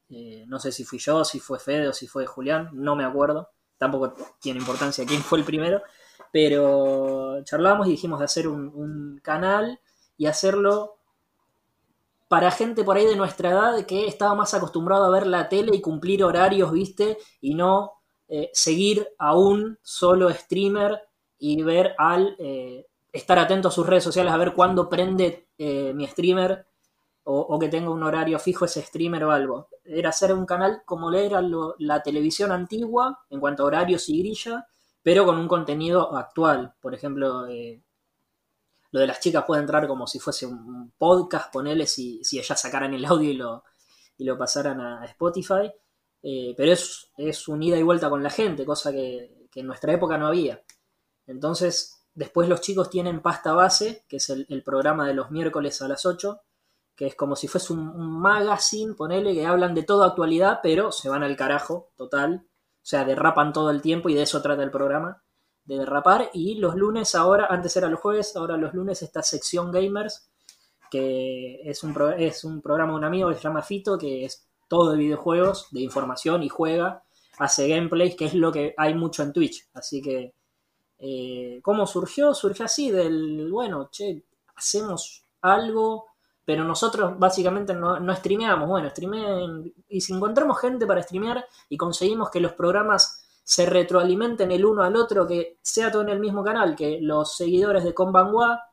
Eh, 0.10 0.43
no 0.47 0.60
sé 0.60 0.71
si 0.71 0.84
fui 0.84 0.99
yo, 0.99 1.23
si 1.23 1.39
fue 1.39 1.60
Fede 1.60 1.88
o 1.88 1.93
si 1.93 2.08
fue 2.08 2.25
Julián, 2.25 2.69
no 2.73 2.95
me 2.95 3.06
acuerdo. 3.06 3.49
Tampoco 3.78 4.13
tiene 4.41 4.60
importancia 4.60 5.06
quién 5.06 5.21
fue 5.21 5.39
el 5.39 5.45
primero. 5.45 5.82
Pero 6.32 7.43
charlamos 7.43 7.88
y 7.88 7.91
dijimos 7.91 8.19
de 8.19 8.25
hacer 8.25 8.47
un, 8.47 9.19
canal 9.23 9.80
y 10.17 10.25
hacerlo 10.28 10.97
para 12.28 12.52
gente 12.52 12.84
por 12.84 12.97
ahí 12.97 13.06
de 13.06 13.15
nuestra 13.15 13.49
edad 13.52 13.86
que 13.86 14.06
estaba 14.08 14.36
más 14.36 14.54
acostumbrado 14.54 15.06
a 15.06 15.10
ver 15.10 15.25
la 15.25 15.49
tele 15.49 15.75
y 15.75 15.82
cumplir 15.82 16.23
horarios, 16.23 16.71
¿viste? 16.71 17.17
Y 17.41 17.56
no 17.56 17.98
eh, 18.30 18.50
seguir 18.54 19.10
a 19.18 19.36
un 19.36 19.78
solo 19.82 20.32
streamer 20.32 21.02
y 21.38 21.62
ver 21.63 21.96
al... 21.98 22.36
Eh, 22.39 22.86
estar 23.12 23.39
atento 23.39 23.70
a 23.70 23.72
sus 23.72 23.88
redes 23.88 24.04
sociales 24.04 24.32
a 24.32 24.38
ver 24.38 24.54
cuándo 24.54 24.88
prende 24.88 25.48
mi 25.58 26.06
streamer 26.06 26.68
o, 27.32 27.60
que 27.60 27.70
tenga 27.70 27.92
un 27.92 28.02
horario 28.02 28.39
fijo 28.39 28.65
ese 28.65 28.82
streamer 28.82 29.24
o 29.24 29.32
algo. 29.32 29.70
Era 29.86 30.10
hacer 30.10 30.34
un 30.34 30.46
canal 30.46 30.82
como 30.84 31.12
era 31.13 31.42
la 31.78 32.02
televisión 32.02 32.52
antigua 32.52 33.20
en 33.30 33.39
cuanto 33.39 33.63
a 33.63 33.68
horarios 33.68 34.10
y 34.10 34.20
grilla, 34.20 34.68
pero 35.04 35.26
con 35.26 35.38
un 35.38 35.48
contenido 35.48 36.15
actual. 36.15 36.74
Por 36.82 36.96
ejemplo, 36.96 37.46
eh, 37.46 37.84
lo 38.92 39.00
de 39.00 39.08
las 39.08 39.20
chicas 39.20 39.44
puede 39.46 39.62
entrar 39.62 39.88
como 39.88 40.08
si 40.08 40.20
fuese 40.20 40.48
un 40.48 40.92
podcast, 40.98 41.54
ponele 41.54 41.86
si, 41.86 42.24
si 42.24 42.39
ellas 42.39 42.60
sacaran 42.60 42.96
el 42.96 43.06
audio 43.06 43.30
y 43.30 43.34
lo, 43.34 43.63
y 44.18 44.24
lo 44.24 44.36
pasaran 44.36 44.82
a 44.82 45.06
Spotify. 45.06 45.72
Eh, 46.21 46.53
pero 46.58 46.73
es, 46.73 47.10
es 47.17 47.47
un 47.47 47.63
ida 47.63 47.77
y 47.77 47.84
vuelta 47.84 48.10
con 48.10 48.21
la 48.21 48.29
gente, 48.29 48.65
cosa 48.65 48.91
que, 48.91 49.47
en 49.55 49.67
nuestra 49.67 49.93
época 49.93 50.17
no 50.17 50.27
había. 50.27 50.62
Entonces, 51.27 52.03
después 52.13 52.47
los 52.47 52.62
chicos 52.62 52.89
tienen 52.89 53.21
pasta 53.21 53.53
base, 53.53 54.05
que 54.08 54.17
es 54.17 54.29
el, 54.29 54.63
programa 54.63 55.08
de 55.08 55.13
los 55.13 55.32
miércoles 55.32 55.82
a 55.82 55.88
las 55.88 56.05
8, 56.05 56.39
que 56.95 57.08
es 57.08 57.15
como 57.15 57.36
si 57.36 57.47
fuese 57.47 57.73
un, 57.73 58.19
magazine, 58.21 58.93
ponele, 58.93 59.34
que 59.34 59.45
hablan 59.45 59.73
de 59.73 59.84
toda 59.84 60.08
actualidad, 60.08 60.60
pero 60.62 60.91
se 60.91 61.10
van 61.10 61.23
al 61.23 61.36
carajo, 61.36 61.91
total. 61.95 62.45
O 62.45 62.86
sea, 62.89 63.05
derrapan 63.05 63.53
todo 63.53 63.69
el 63.69 63.82
tiempo 63.82 64.10
y 64.10 64.15
de 64.15 64.23
eso 64.23 64.41
trata 64.41 64.63
el 64.63 64.71
programa, 64.71 65.23
de 65.65 65.77
derrapar. 65.77 66.29
Y 66.34 66.55
los 66.55 66.75
lunes 66.75 67.15
ahora, 67.15 67.47
antes 67.49 67.75
era 67.77 67.89
los 67.89 67.99
jueves, 67.99 68.36
ahora 68.36 68.58
los 68.58 68.73
lunes 68.73 69.01
esta 69.01 69.21
sección 69.21 69.71
gamers, 69.71 70.29
que 70.89 71.62
es 71.69 71.84
un, 71.84 71.95
es 72.17 72.43
un 72.43 72.62
programa 72.62 72.93
de 72.93 72.97
un 72.97 73.03
amigo 73.03 73.29
que 73.29 73.36
se 73.36 73.41
llama 73.41 73.62
Fito, 73.62 73.97
que 73.97 74.25
es 74.25 74.48
todo 74.69 74.91
de 74.91 74.97
videojuegos, 74.97 75.67
de 75.71 75.82
información 75.82 76.43
y 76.43 76.49
juega, 76.49 77.03
hace 77.39 77.67
gameplays, 77.67 78.15
que 78.15 78.25
es 78.25 78.34
lo 78.34 78.53
que 78.53 78.73
hay 78.77 78.93
mucho 78.93 79.23
en 79.23 79.34
Twitch. 79.34 79.67
Así 79.73 80.01
que, 80.01 80.34
eh, 80.99 81.60
¿cómo 81.62 81.86
surgió? 81.86 82.34
Surgió 82.34 82.63
así, 82.65 82.91
del, 82.91 83.51
bueno, 83.51 83.89
che, 83.91 84.23
hacemos 84.55 85.25
algo 85.41 86.10
pero 86.49 86.63
nosotros 86.63 87.13
básicamente 87.19 87.75
no, 87.75 87.99
no 87.99 88.15
streameamos. 88.15 88.67
Bueno, 88.67 88.89
streameen, 88.89 89.71
y 89.88 90.01
si 90.01 90.13
encontramos 90.13 90.60
gente 90.60 90.88
para 90.88 91.03
streamear 91.03 91.45
y 91.69 91.77
conseguimos 91.77 92.32
que 92.32 92.39
los 92.39 92.53
programas 92.53 93.23
se 93.43 93.67
retroalimenten 93.67 94.51
el 94.51 94.65
uno 94.65 94.82
al 94.82 94.95
otro, 94.95 95.27
que 95.27 95.60
sea 95.62 95.91
todo 95.91 96.01
en 96.01 96.10
el 96.10 96.19
mismo 96.19 96.43
canal, 96.43 96.75
que 96.75 96.97
los 97.01 97.38
seguidores 97.38 97.84
de 97.84 97.93
Konbanwa 97.93 98.63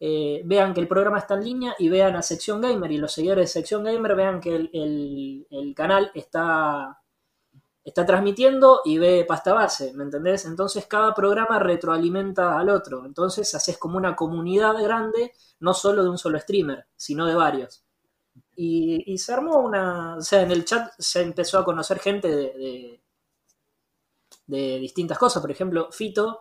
eh, 0.00 0.42
vean 0.44 0.74
que 0.74 0.80
el 0.80 0.88
programa 0.88 1.18
está 1.18 1.34
en 1.34 1.44
línea 1.44 1.74
y 1.78 1.88
vean 1.88 2.16
a 2.16 2.22
Sección 2.22 2.60
Gamer 2.60 2.92
y 2.92 2.98
los 2.98 3.12
seguidores 3.12 3.44
de 3.44 3.60
Sección 3.60 3.84
Gamer 3.84 4.14
vean 4.14 4.40
que 4.40 4.54
el 4.54 5.74
canal 5.74 6.10
está 6.14 7.00
está 7.86 8.04
transmitiendo 8.04 8.80
y 8.84 8.98
ve 8.98 9.24
pasta 9.26 9.54
base, 9.54 9.92
¿me 9.94 10.02
entendés? 10.02 10.44
Entonces 10.44 10.86
cada 10.86 11.14
programa 11.14 11.60
retroalimenta 11.60 12.58
al 12.58 12.68
otro. 12.68 13.06
Entonces 13.06 13.54
haces 13.54 13.78
como 13.78 13.96
una 13.96 14.16
comunidad 14.16 14.74
grande, 14.82 15.32
no 15.60 15.72
solo 15.72 16.02
de 16.02 16.10
un 16.10 16.18
solo 16.18 16.38
streamer, 16.40 16.86
sino 16.96 17.26
de 17.26 17.36
varios. 17.36 17.84
Y, 18.56 19.16
se 19.18 19.32
armó 19.32 19.60
una. 19.60 20.16
O 20.16 20.20
sea, 20.20 20.42
en 20.42 20.50
el 20.50 20.64
chat 20.64 20.92
se 20.98 21.22
empezó 21.22 21.58
a 21.58 21.64
conocer 21.64 21.98
gente 22.00 22.28
de, 22.28 23.00
de, 24.46 24.78
distintas 24.80 25.18
cosas. 25.18 25.40
Por 25.40 25.50
ejemplo, 25.52 25.88
Fito 25.92 26.40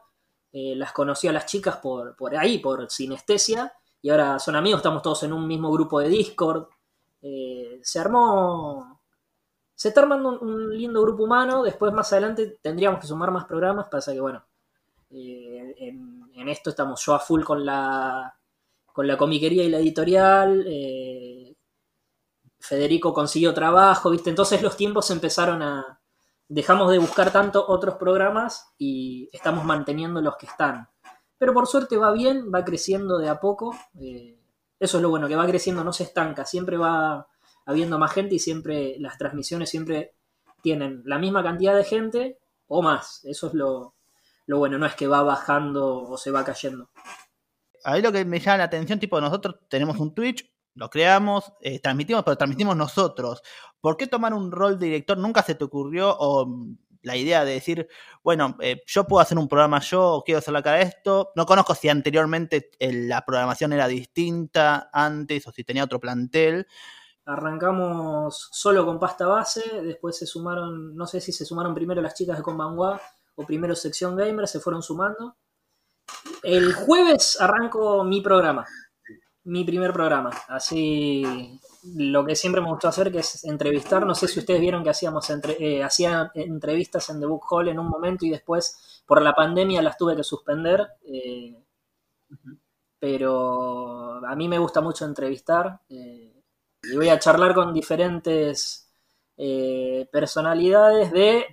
eh, 0.58 0.74
las 0.74 0.94
conoció 0.94 1.32
a 1.32 1.34
las 1.34 1.48
chicas 1.48 1.76
por, 1.78 2.16
por 2.16 2.34
ahí, 2.34 2.60
por 2.60 2.90
sinestesia, 2.90 3.74
y 4.02 4.10
ahora 4.10 4.40
son 4.40 4.56
amigos, 4.56 4.80
estamos 4.80 5.02
todos 5.02 5.22
en 5.24 5.34
un 5.34 5.46
mismo 5.46 5.70
grupo 5.70 6.00
de 6.00 6.08
Discord. 6.08 6.70
Eh, 7.22 7.82
se 7.84 8.00
armó 8.00 9.02
se 9.76 9.90
está 9.90 10.00
armando 10.00 10.40
un, 10.40 10.78
lindo 10.78 11.02
grupo 11.02 11.26
humano. 11.26 11.62
Después, 11.62 11.92
más 11.92 12.14
adelante, 12.14 12.58
tendríamos 12.62 13.02
que 13.02 13.08
sumar 13.08 13.32
más 13.32 13.44
programas. 13.44 13.90
Pasa 13.90 14.14
que, 14.14 14.22
bueno, 14.22 14.46
eh, 15.10 15.76
en, 15.78 16.48
esto 16.48 16.70
estamos 16.70 17.06
yo 17.06 17.14
a 17.16 17.20
full 17.20 17.44
con 17.44 17.66
la, 17.66 18.34
con 18.94 19.08
la 19.08 19.18
comiquería 19.18 19.66
y 19.66 19.70
la 19.70 19.80
editorial. 19.80 20.66
Federico 22.62 23.14
consiguió 23.14 23.54
trabajo, 23.54 24.10
¿viste? 24.10 24.30
Entonces 24.30 24.62
los 24.62 24.78
tiempos 24.78 25.12
empezaron 25.12 25.62
a. 25.62 26.00
Dejamos 26.48 26.92
de 26.92 27.00
buscar 27.00 27.32
tanto 27.32 27.66
otros 27.68 27.96
programas 27.96 28.74
y 28.78 29.30
estamos 29.34 29.66
manteniendo 29.66 30.22
los 30.22 30.38
que 30.38 30.46
están. 30.46 30.88
Pero 31.38 31.54
por 31.54 31.68
suerte 31.68 31.98
va 31.98 32.12
bien, 32.12 32.52
va 32.54 32.64
creciendo 32.64 33.18
de 33.18 33.30
a 33.30 33.40
poco. 33.40 33.76
Eh, 34.00 34.40
eso 34.80 34.98
es 34.98 35.02
lo 35.02 35.10
bueno, 35.10 35.28
que 35.28 35.36
va 35.36 35.48
creciendo, 35.48 35.84
no 35.84 35.94
se 35.94 36.04
estanca, 36.04 36.46
siempre 36.46 36.78
va 36.78 37.28
habiendo 37.66 37.98
más 37.98 38.12
gente 38.12 38.36
y 38.36 38.40
siempre 38.40 38.96
las 39.00 39.18
transmisiones 39.18 39.70
siempre 39.70 40.14
tienen 40.62 41.02
la 41.06 41.18
misma 41.18 41.44
cantidad 41.44 41.76
de 41.76 41.84
gente 41.84 42.40
o 42.68 42.82
más. 42.82 43.24
Eso 43.26 43.48
es 43.48 43.54
lo, 43.54 43.96
bueno, 44.48 44.78
no 44.78 44.86
es 44.86 44.96
que 44.96 45.08
va 45.08 45.24
bajando 45.24 46.04
o 46.04 46.18
se 46.18 46.32
va 46.32 46.44
cayendo. 46.44 46.90
Ahí 47.84 48.02
lo 48.02 48.12
que 48.12 48.26
me 48.26 48.40
llama 48.40 48.58
la 48.58 48.64
atención, 48.66 49.00
tipo, 49.00 49.22
nosotros 49.22 49.58
tenemos 49.70 49.98
un 50.00 50.14
Twitch, 50.14 50.52
lo 50.76 50.90
creamos, 50.90 51.54
eh, 51.62 51.80
transmitimos, 51.80 52.24
pero 52.24 52.38
transmitimos 52.38 52.76
nosotros. 52.76 53.42
¿Por 53.80 53.98
qué 53.98 54.08
tomar 54.08 54.34
un 54.34 54.52
rol 54.52 54.78
de 54.78 54.88
director? 54.88 55.18
¿Nunca 55.18 55.42
se 55.42 55.56
te 55.56 55.64
ocurrió 55.64 56.16
o 56.18 56.46
mm, 56.46 56.78
la 57.04 57.16
idea 57.16 57.46
de 57.46 57.54
decir, 57.54 57.88
bueno, 58.24 58.58
eh, 58.60 58.82
yo 58.86 59.06
puedo 59.06 59.22
hacer 59.22 59.38
un 59.38 59.48
programa 59.48 59.80
yo, 59.80 60.22
quiero 60.26 60.40
hacer 60.40 60.54
la 60.54 60.62
cara 60.62 60.78
de 60.78 60.84
esto? 60.84 61.32
No 61.36 61.46
conozco 61.46 61.76
si 61.76 61.88
anteriormente 61.88 62.72
eh, 62.80 62.92
la 62.92 63.24
programación 63.26 63.74
era 63.74 63.88
distinta 63.88 64.90
antes 64.92 65.48
o 65.48 65.52
si 65.52 65.64
tenía 65.64 65.84
otro 65.84 66.00
plantel. 66.00 66.68
Arrancamos 67.26 68.50
solo 68.52 68.86
con 68.86 69.00
pasta 69.00 69.26
base, 69.28 69.82
después 69.82 70.18
se 70.18 70.28
sumaron, 70.28 70.96
no 70.96 71.08
sé 71.08 71.22
si 71.22 71.32
se 71.32 71.46
sumaron 71.46 71.74
primero 71.74 72.02
las 72.02 72.14
chicas 72.14 72.38
de 72.38 72.44
Conbanguá 72.44 73.02
o 73.36 73.46
primero 73.46 73.76
sección 73.76 74.16
gamer, 74.16 74.48
se 74.48 74.60
fueron 74.60 74.84
sumando. 74.84 75.38
El 76.44 76.74
jueves 76.74 77.40
arranco 77.42 78.04
mi 78.04 78.22
programa, 78.22 78.66
mi 79.46 79.64
primer 79.64 79.94
programa. 79.94 80.32
Así 80.48 81.60
lo 81.96 82.26
que 82.26 82.36
siempre 82.36 82.62
me 82.62 82.70
gustó 82.70 82.88
hacer, 82.88 83.12
que 83.12 83.20
es 83.20 83.44
entrevistar. 83.46 84.06
No 84.06 84.16
sé 84.16 84.28
si 84.28 84.40
ustedes 84.40 84.60
vieron 84.60 84.84
que 84.84 84.90
hacíamos 84.90 85.30
entre, 85.30 85.54
eh, 85.60 85.88
entrevistas 86.36 87.10
en 87.10 87.20
The 87.20 87.26
Book 87.26 87.46
Hall 87.50 87.70
en 87.70 87.80
un 87.80 87.88
momento 87.88 88.26
y 88.26 88.32
después 88.32 89.04
por 89.06 89.22
la 89.22 89.34
pandemia 89.36 89.82
las 89.82 89.98
tuve 89.98 90.16
que 90.16 90.24
suspender. 90.24 90.88
Eh, 91.08 91.56
pero 93.00 94.26
a 94.26 94.36
mí 94.36 94.48
me 94.48 94.58
gusta 94.58 94.82
mucho 94.82 95.06
entrevistar 95.06 95.80
eh, 95.90 96.42
y 96.84 96.96
voy 96.96 97.10
a 97.10 97.20
charlar 97.20 97.54
con 97.54 97.74
diferentes 97.74 98.82
personalidades 100.12 101.12
de 101.12 101.46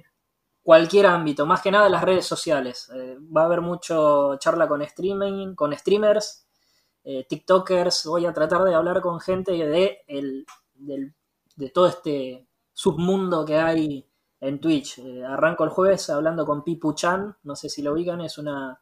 cualquier 0.62 1.07
ámbito, 1.07 1.46
más 1.46 1.61
que 1.61 1.72
nada 1.72 1.88
las 1.88 2.05
redes 2.05 2.24
sociales. 2.24 2.88
va 3.37 3.42
a 3.42 3.46
haber 3.46 3.61
mucho 3.61 4.37
charla 4.37 4.68
con 4.68 4.83
streaming, 4.83 5.57
con 5.57 5.76
streamers, 5.76 6.46
eh, 7.04 7.26
TikTokers, 7.28 8.06
voy 8.06 8.26
a 8.26 8.32
tratar 8.32 8.64
de 8.64 8.74
hablar 8.74 9.00
con 9.00 9.20
gente 9.20 9.52
de, 9.52 9.98
el, 10.06 10.46
de 11.56 11.70
todo 11.70 11.86
este 11.86 12.48
submundo 12.72 13.44
que 13.44 13.56
hay 13.56 14.06
en 14.40 14.60
Twitch. 14.60 14.98
Eh, 14.98 15.24
arranco 15.24 15.64
el 15.64 15.70
jueves 15.70 16.10
hablando 16.10 16.44
con 16.44 16.64
Pipu 16.64 16.94
Chan, 16.94 17.36
no 17.44 17.56
sé 17.56 17.68
si 17.68 17.82
lo 17.82 17.92
ubican, 17.92 18.20
es 18.20 18.38
una 18.38 18.80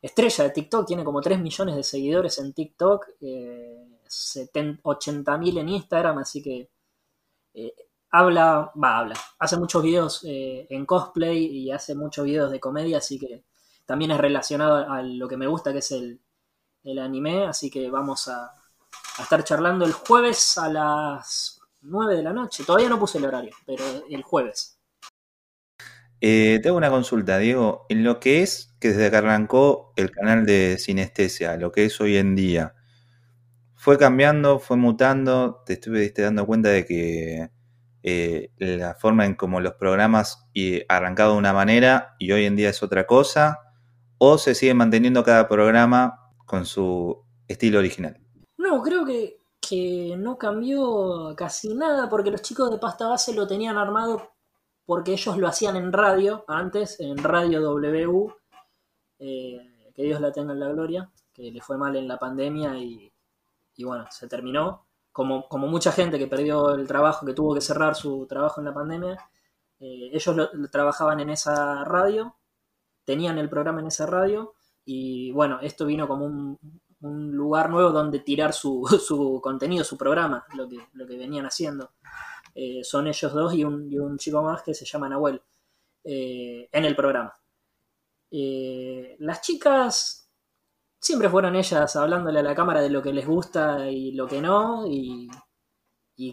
estrella 0.00 0.44
de 0.44 0.50
TikTok, 0.50 0.86
tiene 0.86 1.04
como 1.04 1.20
3 1.20 1.40
millones 1.40 1.76
de 1.76 1.82
seguidores 1.82 2.38
en 2.38 2.52
TikTok, 2.52 3.06
eh, 3.20 4.00
80 4.82 5.38
mil 5.38 5.58
en 5.58 5.68
Instagram, 5.68 6.18
así 6.18 6.40
que 6.42 6.70
eh, 7.54 7.74
habla, 8.10 8.70
va, 8.82 8.98
habla, 8.98 9.16
hace 9.40 9.56
muchos 9.56 9.82
videos 9.82 10.20
en 10.24 10.86
cosplay 10.86 11.44
y 11.44 11.72
hace 11.72 11.96
muchos 11.96 12.24
videos 12.24 12.52
de 12.52 12.60
comedia, 12.60 12.98
así 12.98 13.18
que 13.18 13.44
también 13.84 14.12
es 14.12 14.18
relacionado 14.18 14.88
a 14.88 15.02
lo 15.02 15.26
que 15.26 15.36
me 15.36 15.48
gusta, 15.48 15.72
que 15.72 15.78
es 15.78 15.90
el, 15.90 16.20
el 16.86 17.00
anime, 17.00 17.46
así 17.46 17.68
que 17.68 17.90
vamos 17.90 18.28
a, 18.28 18.52
estar 19.20 19.42
charlando 19.44 19.84
el 19.84 19.92
jueves 19.92 20.58
a 20.58 20.68
las 20.68 21.60
9 21.80 22.16
de 22.16 22.22
la 22.22 22.32
noche. 22.32 22.64
Todavía 22.64 22.88
no 22.88 22.98
puse 22.98 23.18
el 23.18 23.24
horario, 23.24 23.54
pero 23.66 23.82
el 24.08 24.22
jueves. 24.22 24.78
Eh, 26.20 26.60
tengo 26.62 26.76
una 26.76 26.90
consulta, 26.90 27.38
Diego. 27.38 27.86
En 27.88 28.04
lo 28.04 28.20
que 28.20 28.42
es 28.42 28.76
que 28.78 28.88
desde 28.88 29.10
que 29.10 29.16
arrancó 29.16 29.92
el 29.96 30.10
canal 30.10 30.44
de 30.44 30.76
Sinestesia, 30.78 31.56
lo 31.56 31.72
que 31.72 31.86
es 31.86 32.00
hoy 32.00 32.16
en 32.18 32.36
día, 32.36 32.74
fue 33.74 33.98
cambiando, 33.98 34.58
fue 34.58 34.76
mutando. 34.76 35.62
Te 35.64 35.74
estuviste 35.74 36.22
dando 36.22 36.46
cuenta 36.46 36.68
de 36.68 36.84
que 36.84 37.50
eh, 38.02 38.50
la 38.58 38.94
forma 38.94 39.24
en 39.24 39.34
como 39.34 39.60
los 39.60 39.74
programas 39.74 40.46
y 40.52 40.82
arrancado 40.88 41.32
de 41.32 41.38
una 41.38 41.52
manera 41.52 42.16
y 42.18 42.32
hoy 42.32 42.44
en 42.44 42.54
día 42.54 42.68
es 42.68 42.82
otra 42.82 43.06
cosa, 43.06 43.60
o 44.18 44.38
se 44.38 44.54
sigue 44.54 44.74
manteniendo 44.74 45.24
cada 45.24 45.48
programa 45.48 46.25
con 46.46 46.64
su 46.64 47.24
estilo 47.46 47.78
original. 47.80 48.18
No, 48.56 48.80
creo 48.82 49.04
que, 49.04 49.40
no 50.16 50.38
cambió 50.38 51.34
casi 51.36 51.74
nada 51.74 52.08
porque 52.08 52.30
los 52.30 52.40
chicos 52.40 52.70
de 52.70 52.78
pasta 52.78 53.08
base 53.08 53.34
lo 53.34 53.48
tenían 53.48 53.76
armado 53.76 54.30
porque 54.84 55.12
ellos 55.12 55.36
lo 55.38 55.48
hacían 55.48 55.74
en 55.74 55.92
radio 55.92 56.44
antes, 56.46 57.00
en 57.00 57.18
Radio 57.18 57.60
W, 57.60 58.32
eh, 59.18 59.90
que 59.92 60.02
Dios 60.04 60.20
la 60.20 60.30
tenga 60.30 60.52
en 60.52 60.60
la 60.60 60.68
gloria, 60.68 61.10
que 61.34 61.50
le 61.50 61.60
fue 61.60 61.76
mal 61.76 61.96
en 61.96 62.06
la 62.06 62.16
pandemia 62.16 62.78
y, 62.78 63.12
bueno, 63.82 64.06
se 64.10 64.28
terminó. 64.28 64.86
Como, 65.10 65.48
como, 65.48 65.66
mucha 65.66 65.90
gente 65.90 66.16
que 66.16 66.28
perdió 66.28 66.74
el 66.74 66.86
trabajo, 66.86 67.26
que 67.26 67.32
tuvo 67.32 67.54
que 67.54 67.60
cerrar 67.60 67.96
su 67.96 68.26
trabajo 68.28 68.60
en 68.60 68.66
la 68.66 68.74
pandemia, 68.74 69.18
eh, 69.80 70.10
ellos 70.12 70.36
trabajaban 70.70 71.18
en 71.18 71.30
esa 71.30 71.82
radio, 71.82 72.36
tenían 73.04 73.38
el 73.38 73.48
programa 73.48 73.80
en 73.80 73.88
esa 73.88 74.06
radio 74.06 74.54
y 74.86 75.32
bueno, 75.32 75.58
esto 75.60 75.84
vino 75.84 76.06
como 76.06 76.24
un, 76.26 76.58
lugar 77.32 77.68
nuevo 77.70 77.90
donde 77.90 78.20
tirar 78.20 78.52
su, 78.54 79.40
contenido, 79.42 79.84
su 79.84 79.98
programa, 79.98 80.46
lo 80.54 80.68
que, 80.68 80.78
lo 80.94 81.06
que 81.06 81.18
venían 81.18 81.44
haciendo. 81.44 81.90
Eh, 82.54 82.82
son 82.84 83.06
ellos 83.06 83.32
dos 83.34 83.52
y 83.54 83.64
un, 83.64 84.16
chico 84.16 84.42
más 84.42 84.62
que 84.62 84.72
se 84.74 84.86
llama 84.86 85.08
Nahuel 85.08 85.42
eh, 86.04 86.68
en 86.72 86.84
el 86.84 86.96
programa. 86.96 87.34
Eh, 88.30 89.16
las 89.18 89.42
chicas 89.42 90.30
siempre 91.00 91.28
fueron 91.28 91.54
ellas 91.56 91.96
hablándole 91.96 92.40
a 92.40 92.42
la 92.42 92.54
cámara 92.54 92.80
de 92.80 92.90
lo 92.90 93.02
que 93.02 93.12
les 93.12 93.26
gusta 93.26 93.90
y 93.90 94.12
lo 94.12 94.26
que 94.26 94.40
no, 94.40 94.86
y, 94.88 95.28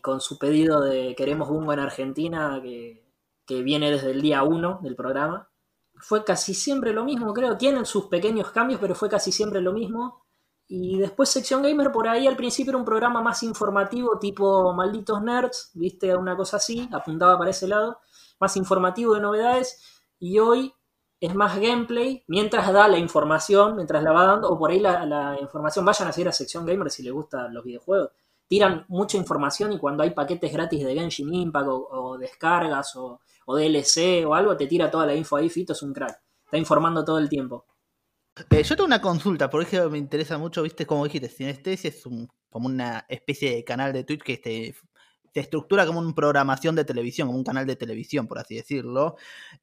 con 0.02 0.22
su 0.22 0.38
pedido 0.40 0.82
de 0.82 1.14
queremos 1.16 1.50
Bungo 1.50 1.74
en 1.74 1.80
Argentina, 1.80 2.60
que, 2.64 3.06
que 3.46 3.62
viene 3.64 3.92
desde 3.92 4.12
el 4.12 4.22
día 4.22 4.44
1 4.44 4.80
del 4.82 4.96
programa 4.96 5.50
fue 6.04 6.26
casi 6.26 6.54
siempre 6.54 6.94
lo 6.94 7.06
mismo, 7.06 7.34
creo. 7.34 7.58
Tienen 7.58 7.86
sus 7.86 8.08
pequeños 8.08 8.52
cambios, 8.52 8.80
pero 8.80 8.94
fue 8.94 9.10
casi 9.10 9.32
siempre 9.32 9.62
lo 9.62 9.72
mismo. 9.72 10.22
Y 10.68 10.98
después 10.98 11.30
Sección 11.30 11.64
Gamer 11.64 11.92
por 11.92 12.08
ahí 12.08 12.28
al 12.28 12.36
principio 12.36 12.72
era 12.72 12.78
un 12.78 12.86
programa 12.86 13.22
más 13.22 13.42
informativo, 13.44 14.20
tipo 14.20 14.74
Malditos 14.74 15.22
Nerds, 15.22 15.72
viste, 15.76 16.16
una 16.16 16.36
cosa 16.36 16.58
así, 16.58 16.90
apuntaba 16.92 17.38
para 17.38 17.52
ese 17.52 17.68
lado, 17.68 18.00
más 18.40 18.58
informativo 18.58 19.16
de 19.16 19.22
novedades. 19.22 19.82
Y 20.20 20.40
hoy 20.40 20.74
es 21.22 21.34
más 21.36 21.58
gameplay, 21.58 22.24
mientras 22.28 22.72
da 22.74 22.88
la 22.90 22.98
información, 22.98 23.76
mientras 23.76 24.04
la 24.04 24.12
va 24.12 24.26
dando, 24.26 24.50
o 24.50 24.60
por 24.60 24.72
ahí 24.72 24.80
la, 24.80 25.38
información, 25.40 25.86
vayan 25.86 26.10
a 26.10 26.12
seguir 26.12 26.28
a 26.28 26.34
Sección 26.34 26.66
Gamer 26.66 26.92
si 26.92 27.04
les 27.04 27.14
gustan 27.14 27.54
los 27.54 27.64
videojuegos. 27.64 28.12
Tiran 28.48 28.86
mucha 28.90 29.18
información 29.18 29.72
y 29.72 29.80
cuando 29.80 30.04
hay 30.04 30.10
paquetes 30.10 30.52
gratis 30.52 30.84
de 30.84 30.94
Genshin 30.96 31.34
Impact 31.34 31.68
o 31.70 32.18
descargas 32.18 32.96
o, 32.98 33.22
o 33.46 33.56
DLC 33.56 34.26
o 34.26 34.36
algo, 34.36 34.56
te 34.58 34.68
tira 34.68 34.90
toda 34.92 35.06
la 35.06 35.16
info 35.16 35.36
ahí, 35.36 35.50
Fito 35.50 35.74
es 35.74 35.82
un 35.82 35.94
crack. 35.94 36.22
Está 36.46 36.58
informando 36.58 37.04
todo 37.04 37.20
el 37.20 37.30
tiempo. 37.30 37.66
Eh, 38.50 38.64
yo 38.64 38.76
tengo 38.76 38.88
una 38.88 39.02
consulta, 39.02 39.50
por 39.50 39.62
ejemplo, 39.62 39.90
me 39.90 39.98
interesa 39.98 40.38
mucho, 40.38 40.64
viste, 40.64 40.86
como 40.86 41.04
dijiste, 41.04 41.30
Sinestesia 41.30 41.90
es 41.90 42.04
como 42.50 42.68
una 42.68 43.06
especie 43.08 43.56
de 43.56 43.64
canal 43.64 43.94
de 43.94 44.04
Twitch 44.04 44.24
que 44.24 44.38
te, 44.38 44.76
estructura 45.34 45.86
como 45.86 46.00
una 46.00 46.14
programación 46.14 46.76
de 46.76 46.86
televisión, 46.86 47.28
como 47.28 47.38
un 47.38 47.44
canal 47.44 47.66
de 47.66 47.76
televisión, 47.76 48.28
por 48.28 48.40
así 48.40 48.56
decirlo. 48.56 49.16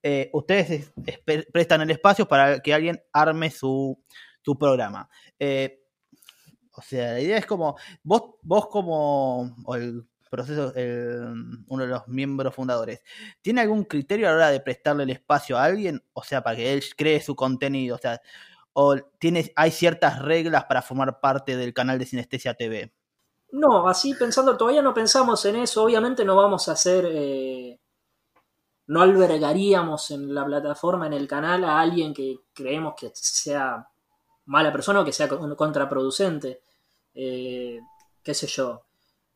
Eh, 0.03 0.31
ustedes 0.33 0.93
prestan 1.53 1.83
el 1.83 1.91
espacio 1.91 2.27
para 2.27 2.61
que 2.61 2.75
alguien 2.75 3.03
arme 3.13 3.51
su, 3.51 3.99
programa. 4.59 5.09
Eh, 5.39 5.83
o 6.73 6.83
sea, 6.83 7.13
la 7.13 7.21
idea 7.21 7.39
es 7.39 7.47
como, 7.47 7.77
vos, 8.03 8.37
vos 8.43 8.67
como, 8.69 9.55
proceso, 10.31 10.73
uno 11.67 11.83
de 11.83 11.89
los 11.89 12.09
miembros 12.09 12.55
fundadores, 12.55 13.03
¿tiene 13.43 13.61
algún 13.61 13.85
criterio 13.85 14.29
a 14.29 14.31
la 14.31 14.37
hora 14.37 14.51
de 14.51 14.61
prestarle 14.61 15.03
el 15.03 15.11
espacio 15.11 15.59
a 15.59 15.65
alguien? 15.65 16.03
O 16.13 16.23
sea, 16.23 16.43
para 16.43 16.57
que 16.57 16.73
él 16.73 16.83
cree 16.97 17.21
su 17.21 17.37
contenido, 17.37 17.97
o 17.97 17.99
sea, 17.99 18.21
o 18.73 18.97
tiene, 19.19 19.53
hay 19.57 19.71
ciertas 19.73 20.21
reglas 20.23 20.65
para 20.65 20.81
formar 20.81 21.21
parte 21.21 21.57
del 21.57 21.75
canal 21.75 21.99
de 21.99 22.07
Sinestesia 22.07 22.55
TV. 22.55 22.95
No, 23.53 23.89
así 23.89 24.15
pensando, 24.15 24.57
todavía 24.57 24.81
no 24.81 24.95
pensamos 24.95 25.45
en 25.45 25.57
eso, 25.57 25.83
obviamente 25.83 26.25
no 26.25 26.37
vamos 26.37 26.69
a 26.69 26.73
hacer, 26.73 27.05
eh, 27.11 27.81
no 28.87 29.03
albergaríamos 29.03 30.13
en 30.13 30.33
la 30.33 30.47
plataforma, 30.47 31.09
en 31.09 31.15
el 31.15 31.27
canal, 31.27 31.65
a 31.65 31.81
alguien 31.81 32.15
que 32.15 32.39
creemos 32.55 32.95
que 32.97 33.11
sea 33.13 33.89
mala 34.47 34.73
persona 34.73 35.01
o 35.01 35.05
que 35.05 35.13
sea 35.13 35.29
contraproducente. 35.29 36.63
Eh, 37.13 37.81
qué 38.23 38.35
sé 38.35 38.47
yo 38.47 38.85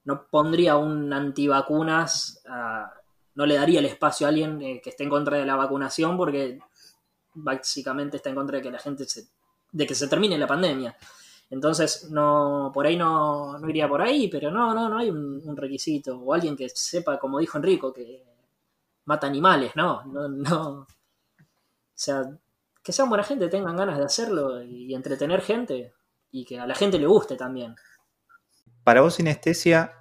no 0.05 0.27
pondría 0.27 0.77
un 0.77 1.13
antivacunas, 1.13 2.43
no 3.35 3.47
le 3.47 3.57
daría 3.57 3.81
el 3.81 3.87
espacio 3.87 4.27
a 4.27 4.31
alguien 4.31 4.61
eh, 4.63 4.81
que 4.83 4.91
esté 4.91 5.05
en 5.05 5.11
contra 5.11 5.39
de 5.39 5.47
la 5.47 5.57
vacunación 5.57 6.17
porque 6.17 6.59
básicamente 7.35 8.19
está 8.19 8.31
en 8.31 8.37
contra 8.37 8.59
de 8.59 8.63
que 8.63 8.71
la 8.71 8.79
gente 8.79 9.05
se, 9.07 9.29
de 9.73 9.87
que 9.87 9.95
se 9.95 10.09
termine 10.09 10.39
la 10.39 10.47
pandemia. 10.47 10.97
Entonces, 11.51 12.11
no, 12.11 12.71
por 12.73 12.87
ahí 12.87 12.97
no, 12.97 13.59
iría 13.69 13.89
por 13.89 14.01
ahí, 14.03 14.29
pero 14.29 14.51
no, 14.51 14.73
no, 14.75 14.89
no 14.89 14.99
hay 14.99 15.11
un, 15.11 15.57
requisito. 15.57 16.19
O 16.19 16.33
alguien 16.33 16.57
que 16.57 16.69
sepa, 16.69 17.19
como 17.19 17.39
dijo 17.39 17.59
Enrico, 17.59 17.93
que 17.93 18.25
mata 19.05 19.27
animales, 19.27 19.73
no, 19.75 20.05
no, 20.05 20.29
no. 20.29 20.69
O 20.81 20.87
sea, 21.93 22.23
que 22.83 22.93
sean 22.93 23.09
buena 23.09 23.25
gente, 23.25 23.49
tengan 23.49 23.77
ganas 23.77 23.99
de 23.99 24.05
hacerlo 24.05 24.63
y 24.63 24.95
entretener 24.95 25.43
gente 25.43 25.93
y 26.31 26.45
que 26.45 26.59
a 26.59 26.67
la 26.67 26.75
gente 26.75 26.99
le 26.99 27.07
guste 27.07 27.37
también. 27.37 27.75
Para 28.85 29.01
vos, 29.01 29.15
Sinestesia, 29.15 29.93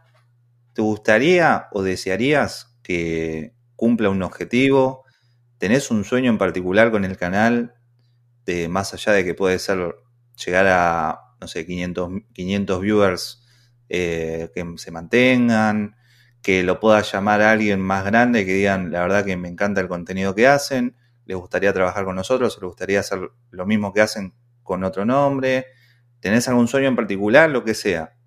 ¿te 0.74 0.82
gustaría 0.82 1.68
o 1.72 1.84
desearías 1.84 2.78
que 2.84 3.56
cumpla 3.78 4.10
un 4.10 4.22
objetivo? 4.24 5.06
¿Tenés 5.58 5.90
un 5.90 6.04
sueño 6.04 6.30
en 6.30 6.38
particular 6.38 6.92
con 6.92 7.06
el 7.06 7.16
canal? 7.16 7.76
De, 8.46 8.68
más 8.68 8.94
allá 8.94 9.14
de 9.14 9.24
que 9.24 9.36
puede 9.36 9.58
ser 9.60 9.96
llegar 10.46 10.68
a, 10.68 11.18
no 11.40 11.48
sé, 11.48 11.66
500, 11.66 12.12
500 12.34 12.82
viewers 12.82 13.46
eh, 13.88 14.52
que 14.54 14.66
se 14.76 14.92
mantengan, 14.92 15.96
que 16.42 16.64
lo 16.64 16.82
pueda 16.82 17.02
llamar 17.04 17.42
a 17.42 17.52
alguien 17.52 17.80
más 17.80 18.04
grande, 18.04 18.46
que 18.46 18.54
digan, 18.54 18.92
la 18.92 19.00
verdad 19.00 19.24
que 19.24 19.38
me 19.38 19.48
encanta 19.48 19.80
el 19.80 19.88
contenido 19.88 20.36
que 20.36 20.48
hacen, 20.48 20.98
les 21.26 21.38
gustaría 21.38 21.72
trabajar 21.72 22.04
con 22.04 22.18
nosotros, 22.18 22.58
les 22.58 22.68
gustaría 22.68 23.00
hacer 23.00 23.32
lo 23.50 23.66
mismo 23.66 23.94
que 23.94 24.02
hacen 24.02 24.34
con 24.62 24.84
otro 24.84 25.06
nombre. 25.06 25.68
¿Tenés 26.20 26.50
algún 26.50 26.68
sueño 26.68 26.90
en 26.90 26.98
particular, 26.98 27.50
lo 27.50 27.64
que 27.64 27.76
sea? 27.76 28.18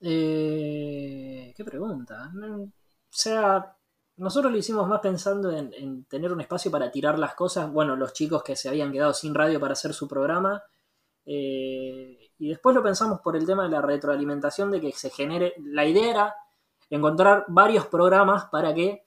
Eh, 0.00 1.52
¿Qué 1.56 1.64
pregunta? 1.64 2.30
O 2.34 2.70
sea, 3.10 3.76
nosotros 4.16 4.52
lo 4.52 4.58
hicimos 4.58 4.88
más 4.88 5.00
pensando 5.00 5.50
en, 5.50 6.04
tener 6.04 6.32
un 6.32 6.40
espacio 6.40 6.70
para 6.70 6.90
tirar 6.90 7.18
las 7.18 7.34
cosas. 7.34 7.70
Bueno, 7.70 7.96
los 7.96 8.12
chicos 8.12 8.42
que 8.42 8.56
se 8.56 8.68
habían 8.68 8.92
quedado 8.92 9.12
sin 9.14 9.34
radio 9.34 9.60
para 9.60 9.72
hacer 9.72 9.92
su 9.94 10.08
programa. 10.08 10.62
Eh, 11.24 12.30
y 12.38 12.48
después 12.48 12.74
lo 12.74 12.82
pensamos 12.82 13.20
por 13.20 13.36
el 13.36 13.46
tema 13.46 13.64
de 13.64 13.70
la 13.70 13.82
retroalimentación, 13.82 14.70
de 14.70 14.80
que 14.80 14.92
se 14.92 15.10
genere. 15.10 15.54
La 15.58 15.84
idea 15.84 16.10
era 16.10 16.34
encontrar 16.90 17.44
varios 17.48 17.86
programas 17.86 18.46
para 18.46 18.74
que 18.74 19.04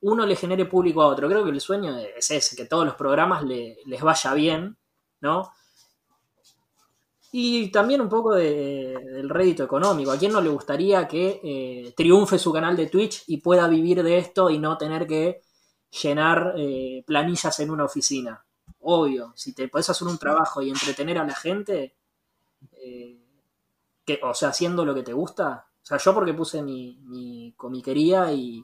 uno 0.00 0.26
le 0.26 0.36
genere 0.36 0.66
público 0.66 1.02
a 1.02 1.06
otro. 1.08 1.28
Creo 1.28 1.44
que 1.44 1.50
el 1.50 1.60
sueño 1.60 1.96
es 1.98 2.30
ese, 2.30 2.56
que 2.56 2.66
todos 2.66 2.84
los 2.84 2.94
programas 2.94 3.44
les 3.44 4.02
vaya 4.02 4.34
bien, 4.34 4.78
¿no? 5.20 5.52
Y 7.34 7.70
también 7.70 8.02
un 8.02 8.10
poco 8.10 8.34
del 8.34 9.30
rédito 9.30 9.64
económico. 9.64 10.12
¿A 10.12 10.18
quién 10.18 10.32
no 10.32 10.42
le 10.42 10.50
gustaría 10.50 11.08
que 11.08 11.40
eh, 11.42 11.94
triunfe 11.96 12.38
su 12.38 12.52
canal 12.52 12.76
de 12.76 12.88
Twitch 12.88 13.24
y 13.26 13.38
pueda 13.38 13.66
vivir 13.68 14.02
de 14.02 14.18
esto 14.18 14.50
y 14.50 14.58
no 14.58 14.76
tener 14.76 15.06
que 15.06 15.40
llenar 16.02 16.52
eh, 16.58 17.02
planillas 17.06 17.58
en 17.60 17.70
una 17.70 17.86
oficina? 17.86 18.44
Obvio, 18.80 19.32
si 19.34 19.54
te 19.54 19.66
puedes 19.68 19.88
hacer 19.88 20.06
un 20.08 20.18
trabajo 20.18 20.60
y 20.60 20.68
entretener 20.68 21.16
a 21.16 21.24
la 21.24 21.34
gente, 21.34 21.96
eh, 22.72 23.18
que, 24.04 24.20
o 24.22 24.34
sea, 24.34 24.50
haciendo 24.50 24.84
lo 24.84 24.94
que 24.94 25.02
te 25.02 25.14
gusta. 25.14 25.66
O 25.82 25.86
sea, 25.86 25.96
yo 25.96 26.12
porque 26.12 26.34
puse 26.34 26.62
mi, 26.62 27.54
comiquería 27.56 28.30
y, 28.30 28.62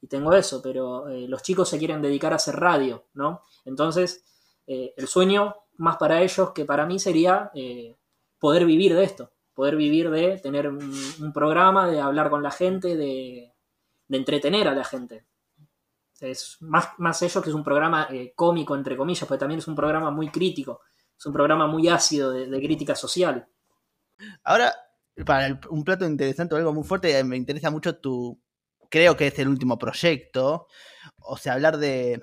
y, 0.00 0.06
tengo 0.06 0.32
eso, 0.32 0.62
pero 0.62 1.06
los 1.06 1.42
chicos 1.42 1.68
se 1.68 1.78
quieren 1.78 2.00
dedicar 2.00 2.32
a 2.32 2.36
hacer 2.36 2.56
radio, 2.56 3.04
¿no? 3.12 3.42
Entonces, 3.66 4.24
el 4.66 5.06
sueño 5.06 5.54
más 5.76 5.98
para 5.98 6.22
ellos 6.22 6.52
que 6.52 6.64
para 6.64 6.86
mí 6.86 6.98
sería 6.98 7.50
poder 8.46 8.64
vivir 8.64 8.94
de 8.94 9.02
esto, 9.02 9.32
poder 9.54 9.74
vivir 9.74 10.08
de 10.08 10.38
tener 10.38 10.68
un, 10.68 11.32
programa, 11.34 11.90
de 11.90 12.00
hablar 12.00 12.30
con 12.30 12.44
la 12.44 12.52
gente, 12.52 12.96
de, 12.96 13.52
entretener 14.08 14.68
a 14.68 14.72
la 14.76 14.84
gente. 14.84 15.24
Es 16.20 16.58
más, 16.60 16.90
más 16.98 17.20
ello 17.22 17.42
que 17.42 17.48
es 17.48 17.56
un 17.56 17.64
programa 17.64 18.06
eh, 18.08 18.34
cómico, 18.36 18.76
entre 18.76 18.96
comillas, 18.96 19.26
porque 19.26 19.40
también 19.40 19.58
es 19.58 19.66
un 19.66 19.74
programa 19.74 20.12
muy 20.12 20.28
crítico, 20.28 20.82
es 21.18 21.26
un 21.26 21.32
programa 21.32 21.66
muy 21.66 21.88
ácido 21.88 22.30
de, 22.30 22.60
crítica 22.60 22.94
social. 22.94 23.48
Ahora, 24.44 24.72
para 25.24 25.58
un 25.68 25.82
plato 25.82 26.06
interesante 26.06 26.54
o 26.54 26.58
algo 26.58 26.72
muy 26.72 26.84
fuerte, 26.84 27.24
me 27.24 27.36
interesa 27.36 27.72
mucho 27.72 27.96
tu, 27.96 28.40
creo 28.88 29.16
que 29.16 29.26
es 29.26 29.38
el 29.40 29.48
último 29.48 29.76
proyecto, 29.76 30.68
o 31.18 31.36
sea, 31.36 31.54
hablar 31.54 31.78
de 31.78 32.22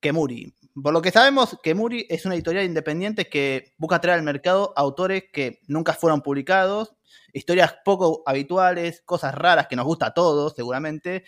Kemuri. 0.00 0.52
Por 0.74 0.92
lo 0.92 1.02
que 1.02 1.10
sabemos, 1.10 1.58
que 1.62 1.74
Muri 1.74 2.06
es 2.08 2.24
una 2.26 2.34
editorial 2.34 2.64
independiente 2.64 3.28
que 3.28 3.74
busca 3.76 4.00
traer 4.00 4.18
al 4.18 4.24
mercado 4.24 4.72
autores 4.76 5.24
que 5.32 5.60
nunca 5.66 5.92
fueron 5.92 6.22
publicados, 6.22 6.94
historias 7.32 7.74
poco 7.84 8.22
habituales, 8.26 9.02
cosas 9.04 9.34
raras 9.34 9.66
que 9.66 9.76
nos 9.76 9.84
gusta 9.84 10.06
a 10.06 10.14
todos, 10.14 10.54
seguramente, 10.54 11.24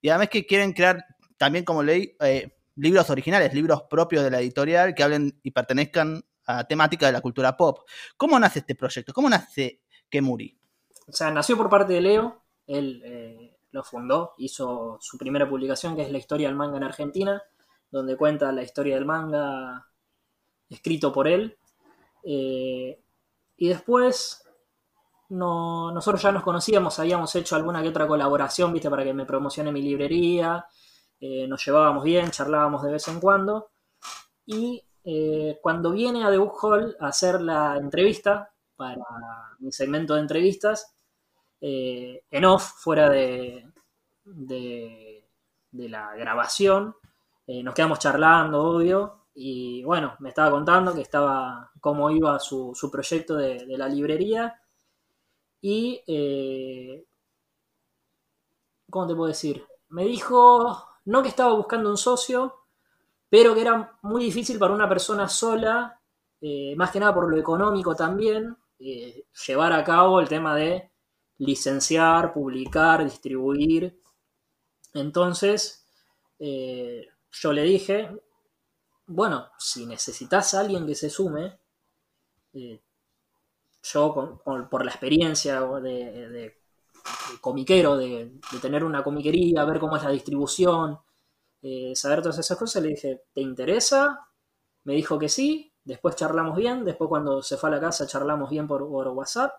y 0.00 0.08
además 0.08 0.28
que 0.28 0.46
quieren 0.46 0.72
crear 0.72 1.04
también, 1.36 1.64
como 1.64 1.82
leí, 1.82 2.16
eh, 2.20 2.54
libros 2.76 3.10
originales, 3.10 3.52
libros 3.54 3.82
propios 3.82 4.22
de 4.24 4.30
la 4.30 4.40
editorial 4.40 4.94
que 4.94 5.02
hablen 5.02 5.38
y 5.42 5.50
pertenezcan 5.50 6.24
a 6.46 6.64
temática 6.64 7.06
de 7.06 7.12
la 7.12 7.20
cultura 7.20 7.56
pop. 7.56 7.80
¿Cómo 8.16 8.38
nace 8.38 8.60
este 8.60 8.74
proyecto? 8.74 9.12
¿Cómo 9.12 9.28
nace 9.28 9.80
Kemuri? 10.08 10.56
O 11.06 11.12
sea, 11.12 11.30
nació 11.30 11.56
por 11.56 11.68
parte 11.68 11.94
de 11.94 12.00
Leo, 12.00 12.42
él 12.66 13.02
eh, 13.04 13.56
lo 13.72 13.82
fundó, 13.82 14.32
hizo 14.38 14.98
su 15.00 15.18
primera 15.18 15.48
publicación, 15.48 15.96
que 15.96 16.02
es 16.02 16.10
la 16.10 16.18
historia 16.18 16.48
del 16.48 16.56
manga 16.56 16.76
en 16.76 16.84
Argentina, 16.84 17.42
donde 17.94 18.16
cuenta 18.16 18.50
la 18.50 18.64
historia 18.64 18.96
del 18.96 19.04
manga 19.04 19.86
escrito 20.68 21.12
por 21.12 21.28
él. 21.28 21.56
Eh, 22.24 23.00
y 23.56 23.68
después 23.68 24.42
nosotros 25.28 26.20
ya 26.20 26.32
nos 26.32 26.42
conocíamos, 26.42 26.98
habíamos 26.98 27.32
hecho 27.36 27.54
alguna 27.54 27.82
que 27.82 27.88
otra 27.88 28.08
colaboración, 28.08 28.72
viste, 28.72 28.90
para 28.90 29.04
que 29.04 29.14
me 29.14 29.24
promocione 29.24 29.70
mi 29.70 29.80
librería. 29.80 30.66
Eh, 31.20 31.46
nos 31.46 31.64
llevábamos 31.64 32.02
bien, 32.02 32.32
charlábamos 32.32 32.82
de 32.82 32.90
vez 32.90 33.06
en 33.06 33.20
cuando. 33.20 33.70
Y 34.44 34.84
eh, 35.04 35.60
cuando 35.62 35.92
viene 35.92 36.24
a 36.24 36.30
The 36.30 36.38
Book 36.38 36.58
Hall 36.62 36.96
a 36.98 37.06
hacer 37.06 37.40
la 37.40 37.76
entrevista 37.76 38.52
para 38.74 39.04
mi 39.60 39.70
segmento 39.70 40.14
de 40.14 40.20
entrevistas, 40.20 40.96
en 41.60 42.44
off, 42.44 42.72
fuera 42.82 43.08
de, 43.08 43.72
de 44.24 45.88
la 45.88 46.14
grabación, 46.16 46.94
eh, 47.46 47.62
nos 47.62 47.74
quedamos 47.74 47.98
charlando, 47.98 48.62
obvio, 48.62 49.26
y 49.34 49.82
bueno, 49.84 50.16
me 50.20 50.30
estaba 50.30 50.50
contando 50.50 50.94
que 50.94 51.02
estaba, 51.02 51.70
cómo 51.80 52.10
iba 52.10 52.38
su, 52.38 52.72
proyecto 52.90 53.36
de, 53.36 53.66
la 53.76 53.88
librería. 53.88 54.60
Y, 55.60 56.02
eh, 56.06 57.04
¿cómo 58.88 59.06
te 59.06 59.14
puedo 59.14 59.28
decir? 59.28 59.66
Me 59.88 60.04
dijo, 60.04 60.86
no 61.06 61.22
que 61.22 61.28
estaba 61.28 61.52
buscando 61.54 61.90
un 61.90 61.96
socio, 61.98 62.54
pero 63.28 63.54
que 63.54 63.62
era 63.62 63.98
muy 64.02 64.24
difícil 64.24 64.58
para 64.58 64.74
una 64.74 64.88
persona 64.88 65.28
sola, 65.28 66.00
eh, 66.40 66.74
más 66.76 66.90
que 66.90 67.00
nada 67.00 67.14
por 67.14 67.30
lo 67.30 67.36
económico 67.36 67.94
también, 67.94 68.56
llevar 69.46 69.72
a 69.72 69.84
cabo 69.84 70.20
el 70.20 70.28
tema 70.28 70.54
de 70.54 70.90
licenciar, 71.38 72.32
publicar, 72.32 73.04
distribuir. 73.04 74.00
Entonces, 74.92 75.86
yo 77.40 77.52
le 77.52 77.62
dije, 77.62 78.10
bueno, 79.06 79.48
si 79.58 79.86
necesitas 79.86 80.54
a 80.54 80.60
alguien 80.60 80.86
que 80.86 80.94
se 80.94 81.10
sume, 81.10 81.58
eh, 82.52 82.80
yo 83.82 84.40
por 84.44 84.84
la 84.84 84.90
experiencia 84.90 85.60
de, 85.60 86.56
comiquero, 87.40 87.96
de, 87.96 88.40
tener 88.62 88.84
una 88.84 89.02
comiquería, 89.02 89.64
ver 89.64 89.78
cómo 89.78 89.96
es 89.96 90.04
la 90.04 90.10
distribución, 90.10 90.98
eh, 91.60 91.92
saber 91.94 92.22
todas 92.22 92.38
esas 92.38 92.56
cosas, 92.56 92.82
le 92.82 92.90
dije, 92.90 93.24
¿te 93.34 93.40
interesa? 93.40 94.28
Me 94.84 94.94
dijo 94.94 95.18
que 95.18 95.28
sí, 95.28 95.72
después 95.82 96.16
charlamos 96.16 96.56
bien, 96.56 96.84
después 96.84 97.08
cuando 97.08 97.42
se 97.42 97.56
fue 97.56 97.68
a 97.70 97.72
la 97.72 97.80
casa 97.80 98.06
charlamos 98.06 98.48
bien 98.48 98.66
por, 98.66 98.82
WhatsApp 98.82 99.52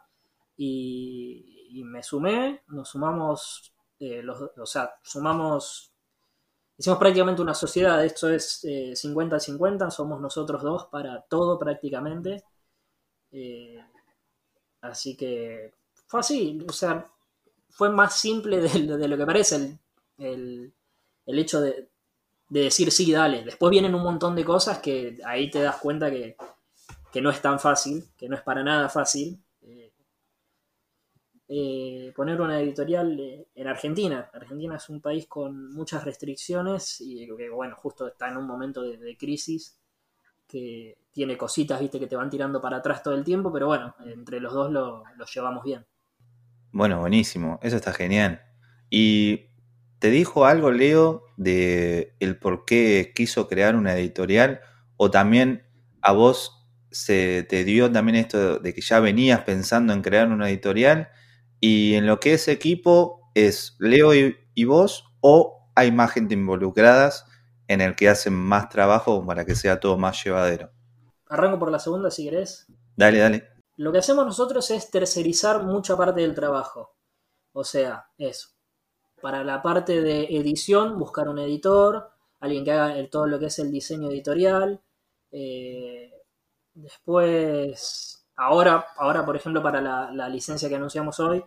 y, 0.58 1.84
me 1.84 2.02
sumé, 2.02 2.64
nos 2.68 2.90
sumamos, 2.90 3.74
eh, 4.00 4.24
o 4.58 4.66
sea, 4.66 4.96
sumamos 5.04 5.95
hicimos 6.78 7.00
prácticamente 7.00 7.42
una 7.42 7.54
sociedad, 7.54 8.04
esto 8.04 8.30
es 8.30 8.64
50-50, 8.64 9.88
eh, 9.88 9.92
somos 9.92 10.22
nosotros 10.22 10.62
dos 10.62 10.86
para 10.86 11.22
todo 11.22 11.58
prácticamente. 11.58 12.44
Eh, 13.32 13.84
así 14.82 15.16
que 15.16 15.74
fue 16.08 16.20
así, 16.20 16.60
o 16.68 16.74
sea, 16.74 17.10
fue 17.70 17.90
más 17.90 18.18
simple 18.20 18.62
de, 18.62 19.08
lo 19.08 19.18
que 19.18 19.26
parece 19.26 19.78
el, 20.18 20.74
hecho 21.26 21.62
de, 21.62 21.90
decir 22.50 22.92
sí, 22.92 23.12
dale. 23.12 23.44
Después 23.44 23.72
vienen 23.72 23.96
un 23.96 24.04
montón 24.04 24.36
de 24.36 24.46
cosas 24.46 24.80
que 24.80 25.18
ahí 25.26 25.50
te 25.50 25.62
das 25.62 25.78
cuenta 25.78 26.10
que, 26.10 26.38
que 27.12 27.22
no 27.22 27.30
es 27.30 27.42
tan 27.42 27.60
fácil, 27.60 28.06
que 28.18 28.30
no 28.30 28.36
es 28.36 28.42
para 28.42 28.64
nada 28.64 28.90
fácil. 28.90 29.40
Eh, 31.48 32.12
poner 32.16 32.42
una 32.42 32.60
editorial 32.60 33.20
eh, 33.20 33.48
en 33.54 33.68
Argentina. 33.68 34.30
Argentina 34.34 34.78
es 34.78 34.90
un 34.90 35.00
país 35.00 35.28
con 35.28 35.72
muchas 35.74 36.04
restricciones 36.04 37.00
y 37.02 37.28
que, 37.38 37.50
bueno, 37.50 37.76
justo 37.76 38.08
está 38.08 38.30
en 38.30 38.38
un 38.38 38.48
momento 38.48 38.82
de, 38.82 39.16
crisis 39.16 39.80
que 40.48 40.98
tiene 41.12 41.38
cositas, 41.38 41.80
viste, 41.80 42.00
que 42.00 42.08
te 42.08 42.16
van 42.16 42.32
tirando 42.32 42.62
para 42.62 42.78
atrás 42.78 43.04
todo 43.04 43.14
el 43.14 43.24
tiempo, 43.24 43.52
pero 43.54 43.68
bueno, 43.68 43.96
entre 44.06 44.40
los 44.40 44.54
dos 44.54 44.72
lo, 44.72 45.04
llevamos 45.34 45.64
bien. 45.64 45.86
Bueno, 46.72 47.00
buenísimo, 47.00 47.60
eso 47.62 47.76
está 47.76 47.94
genial. 47.94 48.42
¿Y 48.90 49.52
te 50.00 50.10
dijo 50.10 50.46
algo, 50.46 50.72
Leo, 50.72 51.26
de 51.38 52.16
el 52.20 52.40
por 52.40 52.66
qué 52.66 53.12
quiso 53.16 53.48
crear 53.48 53.76
una 53.76 53.96
editorial? 53.96 54.62
¿O 54.98 55.12
también 55.12 55.64
a 56.02 56.12
vos 56.12 56.68
se 56.92 57.44
te 57.44 57.64
dio 57.64 57.92
también 57.92 58.16
esto 58.16 58.60
de 58.60 58.74
que 58.74 58.82
ya 58.82 59.00
venías 59.00 59.42
pensando 59.42 59.94
en 59.94 60.02
crear 60.02 60.28
una 60.30 60.50
editorial 60.50 61.10
y 61.68 61.96
en 61.96 62.06
lo 62.06 62.20
que 62.20 62.36
es 62.36 62.48
equipo, 62.48 63.32
¿es 63.34 63.76
Leo 63.80 64.14
y, 64.14 64.66
vos 64.66 65.04
o 65.20 65.68
hay 65.74 65.92
más 65.92 66.12
gente 66.12 66.36
involucradas 66.36 67.26
en 67.68 67.82
el 67.82 67.96
que 67.96 68.08
hacen 68.08 68.36
más 68.36 68.70
trabajo 68.70 69.26
para 69.26 69.46
que 69.46 69.56
sea 69.56 69.80
todo 69.80 69.98
más 69.98 70.24
llevadero? 70.24 70.70
Arranco 71.28 71.58
por 71.58 71.72
la 71.72 71.80
segunda 71.80 72.12
si 72.12 72.26
querés. 72.26 72.68
Dale, 72.96 73.18
dale. 73.18 73.50
Lo 73.78 73.92
que 73.92 73.98
hacemos 73.98 74.28
nosotros 74.28 74.70
es 74.70 74.92
tercerizar 74.92 75.64
mucha 75.64 75.98
parte 75.98 76.22
del 76.22 76.36
trabajo. 76.36 76.98
O 77.52 77.64
sea, 77.64 78.12
eso. 78.20 78.50
Para 79.20 79.44
la 79.44 79.64
parte 79.64 80.04
de 80.04 80.26
edición, 80.38 81.00
buscar 81.00 81.28
un 81.28 81.40
editor, 81.40 82.12
alguien 82.42 82.64
que 82.64 82.74
haga 82.74 83.10
todo 83.10 83.26
lo 83.26 83.40
que 83.40 83.48
es 83.48 83.58
el 83.58 83.72
diseño 83.72 84.12
editorial. 84.12 84.84
Eh, 85.32 86.14
después 86.76 88.16
ahora, 88.36 88.86
ahora, 88.98 89.26
por 89.26 89.36
ejemplo, 89.36 89.62
para 89.62 89.82
la, 89.82 90.30
licencia 90.30 90.70
que 90.70 90.76
anunciamos 90.76 91.20
hoy, 91.20 91.44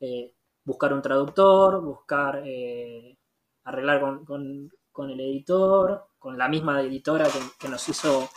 eh, 0.00 0.34
buscar 0.64 0.92
un 0.92 1.02
traductor, 1.02 1.80
buscar 1.82 2.42
eh, 2.44 3.18
arreglar 3.64 4.00
con, 4.24 4.70
el 5.10 5.20
editor, 5.20 6.08
con 6.18 6.36
la 6.36 6.48
misma 6.48 6.82
editora 6.82 7.26
que, 7.58 7.68
nos 7.68 7.88
hizo 7.88 8.28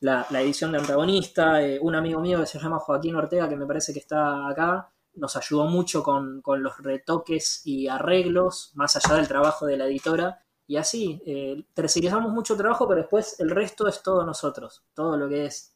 la, 0.00 0.26
edición 0.32 0.72
de 0.72 0.78
antagonista, 0.78 1.62
eh, 1.62 1.78
un 1.80 1.94
amigo 1.94 2.20
mío 2.20 2.40
que 2.40 2.46
se 2.46 2.58
llama 2.58 2.78
Joaquín 2.78 3.14
Ortega, 3.14 3.48
que 3.48 3.56
me 3.56 3.66
parece 3.66 3.92
que 3.92 4.00
está 4.00 4.48
acá, 4.48 4.90
nos 5.14 5.36
ayudó 5.36 5.66
mucho 5.66 6.02
con, 6.02 6.42
los 6.44 6.78
retoques 6.78 7.62
y 7.64 7.88
arreglos, 7.88 8.72
más 8.74 8.96
allá 8.96 9.16
del 9.16 9.28
trabajo 9.28 9.66
de 9.66 9.76
la 9.76 9.86
editora. 9.86 10.40
Y 10.66 10.76
así, 10.76 11.22
eh, 11.26 11.66
tercerizamos 11.74 12.32
mucho 12.32 12.56
trabajo, 12.56 12.88
pero 12.88 13.02
después 13.02 13.38
el 13.38 13.50
resto 13.50 13.86
es 13.86 14.02
todo 14.02 14.24
nosotros. 14.24 14.82
Todo 14.94 15.16
lo 15.16 15.28
que 15.28 15.46
es 15.46 15.73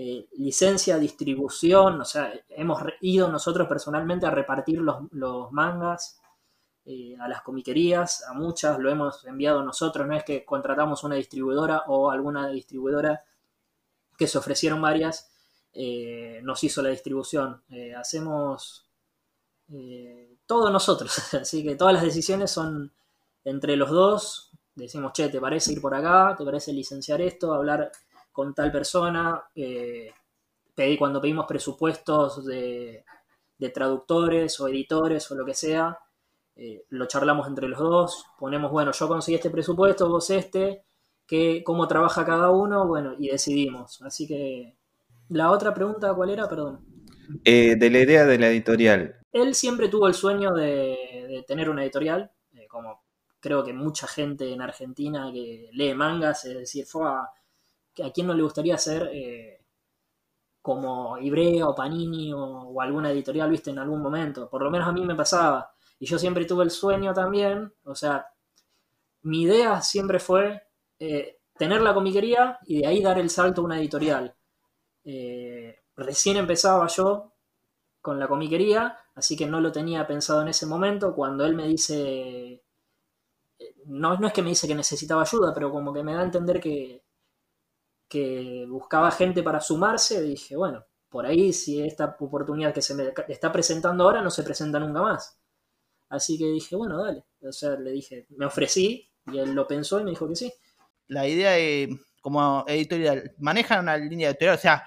eh, 0.00 0.28
licencia, 0.38 0.96
distribución, 0.96 2.00
o 2.00 2.04
sea, 2.04 2.32
hemos 2.50 2.80
ido 3.00 3.26
nosotros 3.26 3.66
personalmente 3.66 4.26
a 4.26 4.30
repartir 4.30 4.80
los, 4.80 5.50
mangas 5.50 6.20
eh, 6.84 7.16
a 7.18 7.26
las 7.26 7.42
comiquerías, 7.42 8.22
a 8.28 8.32
muchas 8.32 8.78
lo 8.78 8.90
hemos 8.90 9.24
enviado 9.24 9.60
nosotros, 9.64 10.06
no 10.06 10.14
es 10.14 10.22
que 10.22 10.44
contratamos 10.44 11.02
una 11.02 11.16
distribuidora 11.16 11.82
o 11.88 12.12
alguna 12.12 12.46
distribuidora 12.46 13.24
que 14.16 14.28
se 14.28 14.38
ofrecieron 14.38 14.80
varias, 14.80 15.32
eh, 15.72 16.38
nos 16.44 16.62
hizo 16.62 16.80
la 16.80 16.90
distribución. 16.90 17.64
Hacemos 17.98 18.86
todo 20.46 20.70
nosotros, 20.70 21.34
así 21.34 21.64
que 21.64 21.74
todas 21.74 21.94
las 21.94 22.04
decisiones 22.04 22.52
son 22.52 22.92
entre 23.42 23.74
los 23.76 23.90
dos. 23.90 24.52
Decimos, 24.76 25.12
che, 25.12 25.28
¿te 25.28 25.40
parece 25.40 25.72
ir 25.72 25.80
por 25.80 25.92
acá? 25.92 26.36
¿Te 26.38 26.44
parece 26.44 26.72
licenciar 26.72 27.20
esto? 27.20 27.52
Hablar 27.52 27.90
con 28.38 28.54
tal 28.54 28.70
persona. 28.70 29.42
pedí, 29.52 30.96
cuando 30.96 31.20
pedimos 31.20 31.44
presupuestos 31.44 32.46
de, 32.46 33.04
traductores 33.74 34.60
o 34.60 34.68
editores 34.68 35.28
o 35.32 35.34
lo 35.34 35.44
que 35.44 35.54
sea, 35.54 35.98
lo 36.90 37.06
charlamos 37.06 37.48
entre 37.48 37.66
los 37.66 37.80
dos. 37.80 38.26
Ponemos, 38.38 38.70
bueno, 38.70 38.92
yo 38.92 39.08
conseguí 39.08 39.34
este 39.34 39.50
presupuesto, 39.50 40.08
vos 40.08 40.30
este. 40.30 40.84
Que, 41.26 41.64
cómo 41.64 41.88
trabaja 41.88 42.24
cada 42.24 42.50
uno, 42.52 42.86
bueno, 42.86 43.16
y 43.18 43.26
decidimos. 43.26 44.00
Así 44.02 44.28
que 44.28 44.76
la 45.30 45.50
otra 45.50 45.74
pregunta, 45.74 46.14
¿cuál 46.14 46.30
era? 46.30 46.48
Perdón. 46.48 46.86
Eh, 47.44 47.74
de 47.74 47.90
la 47.90 47.98
idea 47.98 48.24
de 48.24 48.38
la 48.38 48.50
editorial. 48.50 49.16
Él 49.32 49.56
siempre 49.56 49.88
tuvo 49.88 50.06
el 50.06 50.14
sueño 50.14 50.54
de, 50.54 51.44
tener 51.48 51.68
una 51.68 51.82
editorial, 51.82 52.30
eh, 52.52 52.68
como 52.68 53.02
creo 53.40 53.64
que 53.64 53.72
mucha 53.72 54.06
gente 54.06 54.52
en 54.52 54.62
Argentina 54.62 55.28
que 55.32 55.70
lee 55.72 55.92
mangas, 55.92 56.44
es 56.44 56.54
decir, 56.54 56.86
fue 56.86 57.04
a, 57.08 57.28
a 58.04 58.12
quién 58.12 58.26
no 58.26 58.34
le 58.34 58.42
gustaría 58.42 58.78
ser 58.78 59.10
eh, 59.12 59.64
como 60.62 61.18
Ibrea 61.18 61.66
o 61.68 61.74
Panini 61.74 62.32
o, 62.32 62.80
alguna 62.80 63.10
editorial, 63.10 63.50
viste, 63.50 63.70
en 63.70 63.78
algún 63.78 64.02
momento. 64.02 64.48
Por 64.48 64.62
lo 64.62 64.70
menos 64.70 64.88
a 64.88 64.92
mí 64.92 65.04
me 65.04 65.14
pasaba. 65.14 65.72
Y 65.98 66.06
yo 66.06 66.18
siempre 66.18 66.44
tuve 66.44 66.64
el 66.64 66.70
sueño 66.70 67.12
también, 67.12 67.72
o 67.84 67.94
sea, 67.94 68.26
mi 69.22 69.42
idea 69.42 69.80
siempre 69.82 70.20
fue 70.20 70.62
tener 71.58 71.82
la 71.82 71.92
comiquería 71.92 72.58
y 72.66 72.80
de 72.80 72.86
ahí 72.86 73.02
dar 73.02 73.18
el 73.18 73.28
salto 73.28 73.60
a 73.60 73.64
una 73.64 73.78
editorial. 73.78 74.34
Eh, 75.04 75.82
recién 75.96 76.36
empezaba 76.36 76.86
yo 76.86 77.34
con 78.00 78.18
la 78.18 78.28
comiquería, 78.28 78.96
así 79.14 79.36
que 79.36 79.46
no 79.46 79.60
lo 79.60 79.72
tenía 79.72 80.06
pensado 80.06 80.42
en 80.42 80.48
ese 80.48 80.66
momento. 80.66 81.14
Cuando 81.14 81.44
él 81.44 81.54
me 81.54 81.66
dice, 81.66 82.62
eh, 83.58 83.74
no, 83.86 84.16
no 84.16 84.26
es 84.28 84.32
que 84.32 84.42
me 84.42 84.50
dice 84.50 84.68
que 84.68 84.74
necesitaba 84.74 85.22
ayuda, 85.22 85.52
pero 85.52 85.70
como 85.70 85.92
que 85.92 86.02
me 86.02 86.14
da 86.14 86.20
a 86.20 86.24
entender 86.24 86.60
que, 86.60 87.02
que 88.08 88.66
buscaba 88.68 89.10
gente 89.10 89.42
para 89.42 89.60
sumarse, 89.60 90.22
dije, 90.22 90.56
bueno, 90.56 90.84
por 91.08 91.26
ahí 91.26 91.52
si 91.52 91.80
esta 91.82 92.16
oportunidad 92.18 92.72
que 92.72 92.82
se 92.82 92.94
me 92.94 93.12
está 93.28 93.52
presentando 93.52 94.04
ahora 94.04 94.22
no 94.22 94.30
se 94.30 94.42
presenta 94.42 94.78
nunca 94.78 95.00
más. 95.00 95.38
Así 96.08 96.38
que 96.38 96.46
dije, 96.46 96.76
bueno, 96.76 97.02
dale. 97.02 97.24
O 97.42 97.52
sea, 97.52 97.76
le 97.76 97.90
dije, 97.92 98.26
me 98.30 98.46
ofrecí 98.46 99.10
y 99.26 99.38
él 99.38 99.52
lo 99.52 99.66
pensó 99.66 100.00
y 100.00 100.04
me 100.04 100.10
dijo 100.10 100.28
que 100.28 100.36
sí. 100.36 100.52
La 101.06 101.26
idea 101.26 101.52
de 101.52 101.98
como 102.20 102.64
editorial, 102.66 103.32
manejan 103.38 103.80
una 103.80 103.96
línea 103.96 104.30
editorial, 104.30 104.56
o 104.56 104.60
sea, 104.60 104.84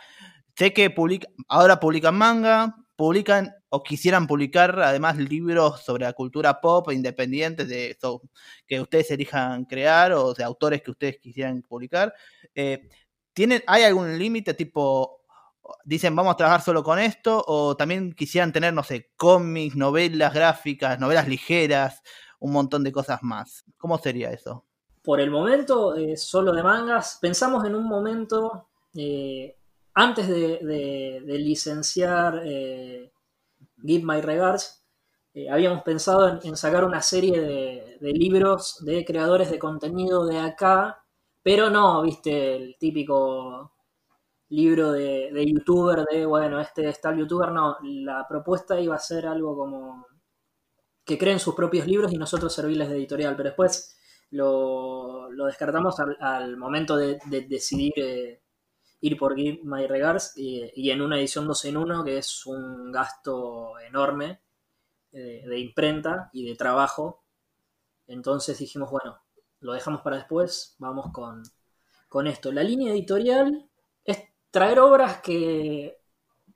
sé 0.55 0.74
que 0.74 0.89
publica, 0.89 1.28
ahora 1.47 1.80
publican 1.80 2.15
manga, 2.15 2.76
publican 2.95 3.51
o 3.69 3.82
quisieran 3.82 4.28
publicar 4.28 4.80
además 4.80 5.17
libros 5.17 5.82
sobre 5.84 6.03
la 6.03 6.13
cultura 6.13 6.59
pop 6.61 6.91
independientes 6.91 7.67
de 7.67 7.97
que 8.67 8.82
ustedes 8.82 9.09
elijan 9.11 9.65
crear 9.65 10.11
o 10.11 10.34
de 10.34 10.43
autores 10.43 10.82
que 10.82 10.91
ustedes 10.91 11.17
quisieran 11.17 11.61
publicar. 11.63 12.13
Eh, 12.53 12.89
¿tienen, 13.34 13.63
¿Hay 13.67 13.84
algún 13.84 14.17
límite 14.17 14.53
tipo, 14.53 15.21
dicen 15.86 16.15
vamos 16.15 16.34
a 16.34 16.38
trabajar 16.38 16.61
solo 16.61 16.84
con 16.84 16.99
esto 16.99 17.43
o 17.47 17.75
también 17.75 18.13
quisieran 18.13 18.51
tener, 18.51 18.73
no 18.73 18.84
sé, 18.84 19.11
cómics, 19.17 19.75
novelas 19.75 20.34
gráficas, 20.34 20.99
novelas 20.99 21.27
ligeras, 21.27 22.01
un 22.39 22.51
montón 22.51 22.84
de 22.84 22.91
cosas 22.91 23.23
más? 23.23 23.63
¿Cómo 23.77 23.97
sería 23.97 24.32
eso? 24.32 24.65
por 25.01 25.19
el 25.19 25.32
momento, 25.32 25.95
eh, 25.95 26.17
solo 26.17 26.51
de 26.53 26.63
mangas. 26.63 27.17
Pensamos 27.21 27.65
en 27.65 27.75
un 27.75 27.86
momento, 27.88 28.69
eh, 28.95 29.57
antes 29.93 30.27
de, 30.27 31.21
licenciar 31.25 32.41
eh, 32.45 33.11
Give 33.84 34.05
My 34.05 34.21
Regards, 34.21 34.84
habíamos 35.49 35.82
pensado 35.84 36.39
en, 36.43 36.57
sacar 36.57 36.84
una 36.84 37.01
serie 37.01 37.39
de, 37.39 38.11
libros 38.13 38.84
de 38.84 39.05
creadores 39.05 39.49
de 39.49 39.59
contenido 39.59 40.25
de 40.25 40.39
acá, 40.39 41.00
pero 41.43 41.69
no, 41.69 42.01
viste, 42.01 42.55
el 42.55 42.77
típico 42.77 43.73
libro 44.49 44.91
de, 44.91 45.31
de 45.31 45.45
youtuber 45.45 46.05
de, 46.11 46.25
bueno, 46.25 46.59
este 46.59 46.89
está 46.89 47.11
el 47.11 47.19
youtuber, 47.19 47.51
no, 47.51 47.77
la 47.83 48.27
propuesta 48.27 48.79
iba 48.79 48.95
a 48.95 48.99
ser 48.99 49.25
algo 49.25 49.55
como 49.55 50.05
que 51.05 51.17
creen 51.17 51.39
sus 51.39 51.55
propios 51.55 51.87
libros 51.87 52.11
y 52.13 52.17
nosotros 52.17 52.53
servirles 52.53 52.89
de 52.89 52.97
editorial, 52.97 53.35
pero 53.35 53.49
después 53.49 53.97
lo, 54.31 55.27
descartamos 55.45 55.95
al, 55.99 56.57
momento 56.57 56.95
de, 56.95 57.19
decidir 57.47 57.93
eh, 57.97 58.41
ir 59.01 59.17
por 59.17 59.35
Give 59.35 59.59
My 59.63 59.87
Regards 59.87 60.33
y, 60.37 60.89
en 60.89 61.01
una 61.01 61.17
edición 61.19 61.47
2 61.47 61.65
en 61.65 61.77
1 61.77 62.03
que 62.03 62.17
es 62.17 62.45
un 62.45 62.91
gasto 62.91 63.79
enorme 63.79 64.41
eh, 65.11 65.43
de 65.45 65.59
imprenta 65.59 66.29
y 66.33 66.47
de 66.47 66.55
trabajo. 66.55 67.23
Entonces 68.07 68.57
dijimos, 68.59 68.89
bueno, 68.91 69.20
lo 69.62 69.74
dejamos 69.74 70.01
para 70.01 70.18
después, 70.18 70.76
vamos 70.80 71.12
con, 71.12 71.43
con 72.09 72.28
esto. 72.28 72.51
La 72.51 72.64
línea 72.64 72.91
editorial 72.91 73.70
es 74.03 74.20
traer 74.51 74.80
obras 74.80 75.22
que 75.22 75.97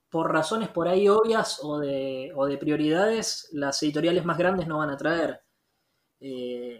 por 0.09 0.31
razones 0.31 0.69
por 0.69 0.87
ahí 0.87 1.09
obvias 1.09 1.59
o 1.63 1.79
de, 1.79 2.31
o 2.35 2.45
de 2.45 2.57
prioridades, 2.57 3.49
las 3.51 3.81
editoriales 3.83 4.25
más 4.25 4.37
grandes 4.37 4.67
no 4.67 4.77
van 4.77 4.89
a 4.89 4.97
traer. 4.97 5.41
Eh, 6.19 6.79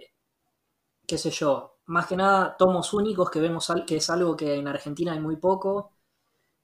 qué 1.05 1.17
sé 1.17 1.29
yo, 1.31 1.77
más 1.85 2.07
que 2.07 2.15
nada 2.15 2.55
tomos 2.57 2.93
únicos 2.93 3.29
que 3.29 3.39
vemos 3.39 3.71
que 3.85 3.97
es 3.97 4.09
algo 4.09 4.35
que 4.35 4.55
en 4.55 4.67
Argentina 4.67 5.13
hay 5.13 5.19
muy 5.19 5.35
poco. 5.37 5.91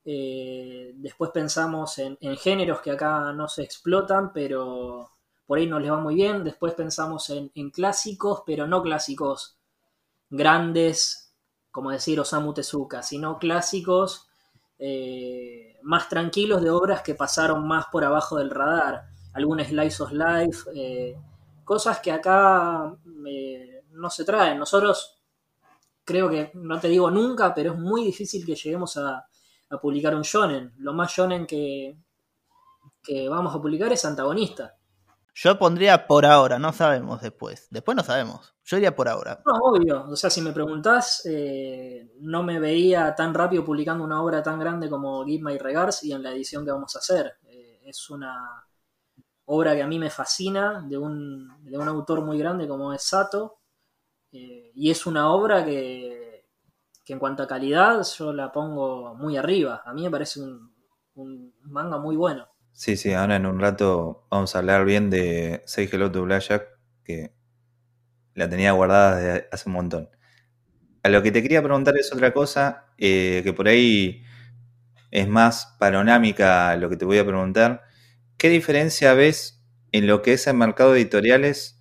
Eh, 0.04 0.94
después 0.96 1.32
pensamos 1.32 2.00
en, 2.00 2.18
géneros 2.38 2.82
que 2.82 2.92
acá 2.92 3.34
no 3.34 3.48
se 3.48 3.64
explotan, 3.64 4.34
pero 4.34 5.12
por 5.52 5.58
ahí 5.58 5.68
nos 5.68 5.82
les 5.82 5.92
va 5.92 6.00
muy 6.00 6.16
bien. 6.16 6.46
Después 6.46 6.76
pensamos 6.76 7.30
en, 7.30 7.50
clásicos, 7.72 8.44
pero 8.46 8.68
no 8.68 8.82
clásicos 8.82 9.58
grandes, 10.30 11.36
como 11.72 11.92
decir 11.92 12.22
Osamu 12.22 12.54
Tezuka, 12.54 13.04
sino 13.04 13.38
clásicos 13.38 14.30
eh, 14.80 15.78
más 15.82 16.08
tranquilos 16.08 16.62
de 16.62 16.70
obras 16.70 17.02
que 17.02 17.16
pasaron 17.16 17.68
más 17.68 17.88
por 17.92 18.06
abajo 18.06 18.38
del 18.38 18.50
radar. 18.50 19.04
Algún 19.34 19.60
Slice 19.60 20.04
of 20.04 20.14
Life, 20.14 20.70
eh, 20.74 21.18
cosas 21.66 22.00
que 22.00 22.14
acá 22.14 22.96
no 23.04 24.10
se 24.10 24.24
traen. 24.24 24.58
Nosotros, 24.58 25.20
creo 26.06 26.30
que, 26.30 26.52
no 26.54 26.80
te 26.80 26.88
digo 26.88 27.12
nunca, 27.12 27.54
pero 27.54 27.74
es 27.74 27.78
muy 27.78 28.06
difícil 28.06 28.46
que 28.46 28.56
lleguemos 28.56 28.96
a, 28.96 29.28
publicar 29.82 30.16
un 30.16 30.22
shonen. 30.22 30.72
Lo 30.78 30.94
más 30.94 31.12
shonen 31.12 31.46
que 31.46 31.98
vamos 33.30 33.54
a 33.54 33.62
publicar 33.62 33.92
es 33.92 34.06
antagonista. 34.06 34.78
Yo 35.34 35.58
pondría 35.58 36.08
por 36.08 36.26
ahora, 36.26 36.60
no 36.60 36.74
sabemos 36.74 37.22
después. 37.22 37.68
Después 37.70 37.96
no 37.96 38.04
sabemos. 38.04 38.54
Yo 38.64 38.78
iría 38.78 38.96
por 38.96 39.08
ahora. 39.08 39.42
No, 39.46 39.54
obvio. 39.64 40.06
O 40.10 40.16
sea, 40.16 40.30
si 40.30 40.42
me 40.42 40.52
preguntás, 40.52 41.26
eh, 41.26 42.12
no 42.20 42.44
me 42.44 42.60
veía 42.60 43.16
tan 43.16 43.34
rápido 43.34 43.64
publicando 43.64 44.04
una 44.04 44.22
obra 44.22 44.44
tan 44.44 44.60
grande 44.60 44.90
como 44.90 45.26
Give 45.26 45.44
My 45.44 45.58
Regards 45.58 46.04
y 46.04 46.12
en 46.12 46.24
la 46.24 46.32
edición 46.32 46.66
que 46.66 46.72
vamos 46.72 46.96
a 46.96 47.00
hacer. 47.00 47.38
Eh, 47.44 47.82
es 47.86 48.10
una 48.10 48.66
obra 49.46 49.76
que 49.76 49.84
a 49.84 49.88
mí 49.88 50.00
me 50.00 50.10
fascina, 50.10 50.86
de 50.88 50.98
un, 50.98 51.64
de 51.64 51.78
un 51.78 51.88
autor 51.88 52.22
muy 52.22 52.38
grande 52.38 52.68
como 52.68 52.94
es 52.94 53.04
Sato. 53.04 53.60
Eh, 54.32 54.72
y 54.76 54.90
es 54.90 55.06
una 55.06 55.32
obra 55.32 55.64
que, 55.66 56.46
en 57.08 57.20
cuanto 57.20 57.44
a 57.44 57.48
calidad 57.48 58.08
yo 58.18 58.32
la 58.32 58.52
pongo 58.52 59.14
muy 59.16 59.36
arriba. 59.36 59.82
A 59.86 59.94
mí 59.94 60.04
me 60.04 60.12
parece 60.12 60.40
un, 60.42 61.54
manga 61.64 61.98
muy 61.98 62.16
bueno. 62.16 62.48
Sí, 62.74 62.98
sí, 62.98 63.14
ahora 63.14 63.36
en 63.36 63.46
un 63.46 63.60
rato 63.60 64.26
vamos 64.32 64.56
a 64.56 64.60
hablar 64.60 64.86
bien 64.86 65.10
de 65.10 65.62
Say 65.66 65.90
Hello 65.92 66.12
to 66.12 66.24
Blackjack, 66.24 66.68
que 67.04 67.34
la 68.34 68.50
tenía 68.50 68.72
guardada 68.72 69.18
desde 69.18 69.48
hace 69.52 69.70
un 69.70 69.74
montón. 69.74 70.10
A 71.04 71.10
lo 71.10 71.22
que 71.22 71.32
te 71.32 71.42
quería 71.42 71.62
preguntar 71.62 71.98
es 71.98 72.12
otra 72.14 72.34
cosa, 72.34 72.86
eh, 72.98 73.42
que 73.44 73.54
por 73.54 73.68
ahí 73.68 74.24
es 75.12 75.28
más 75.28 75.76
panorámica 75.80 76.76
lo 76.78 76.90
que 76.90 76.98
te 76.98 77.06
voy 77.06 77.18
a 77.18 77.26
preguntar. 77.26 77.84
¿Qué 78.38 78.50
diferencia 78.50 79.14
ves 79.14 79.62
en 79.92 80.08
lo 80.08 80.22
que 80.22 80.34
es 80.34 80.48
el 80.48 80.56
mercado 80.56 80.94
de 80.94 81.02
editoriales 81.02 81.80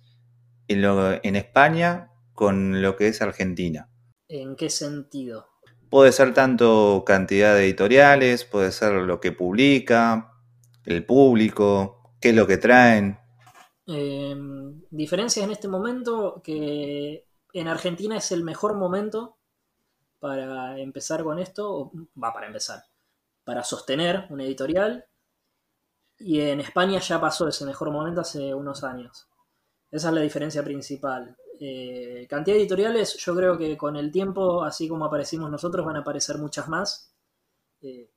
en, 0.67 0.83
en 1.23 1.35
España 1.35 2.11
con 2.33 2.81
lo 2.81 2.95
que 2.95 3.07
es 3.07 3.21
Argentina? 3.21 3.89
¿En 4.27 4.55
qué 4.55 4.69
sentido? 4.69 5.49
Puede 5.89 6.11
ser 6.11 6.33
tanto 6.33 7.03
cantidad 7.05 7.55
de 7.55 7.65
editoriales, 7.65 8.45
puede 8.45 8.71
ser 8.71 8.93
lo 8.93 9.19
que 9.19 9.31
publica, 9.31 10.30
el 10.85 11.05
público, 11.05 12.15
qué 12.19 12.29
es 12.29 12.35
lo 12.35 12.47
que 12.47 12.57
traen. 12.57 13.17
Em, 13.87 14.81
diferencias 14.89 15.45
en 15.45 15.51
este 15.51 15.67
momento 15.67 16.41
que 16.43 17.27
en 17.53 17.67
Argentina 17.67 18.17
es 18.17 18.31
el 18.31 18.43
mejor 18.43 18.75
momento 18.75 19.37
para 20.19 20.79
empezar 20.79 21.23
con 21.23 21.39
esto, 21.39 21.91
va 22.21 22.31
para 22.31 22.47
empezar, 22.47 22.83
para 23.43 23.63
sostener 23.63 24.27
una 24.29 24.43
editorial. 24.43 25.05
Y 26.19 26.39
en 26.41 26.59
España 26.59 26.99
ya 26.99 27.19
pasó 27.19 27.47
ese 27.47 27.65
mejor 27.65 27.91
momento 27.91 28.21
hace 28.21 28.53
unos 28.53 28.83
años. 28.83 29.27
Esa 29.89 30.09
es 30.09 30.13
la 30.13 30.21
diferencia 30.21 30.63
principal. 30.63 31.35
Eh, 31.59 32.27
cantidad 32.29 32.55
de 32.55 32.61
editoriales, 32.61 33.17
yo 33.17 33.35
creo 33.35 33.57
que 33.57 33.75
con 33.77 33.95
el 33.95 34.11
tiempo, 34.11 34.63
así 34.63 34.87
como 34.87 35.05
aparecimos 35.05 35.49
nosotros, 35.49 35.85
van 35.85 35.97
a 35.97 35.99
aparecer 35.99 36.37
muchas 36.37 36.67
más. 36.69 37.13
Eh, 37.81 38.09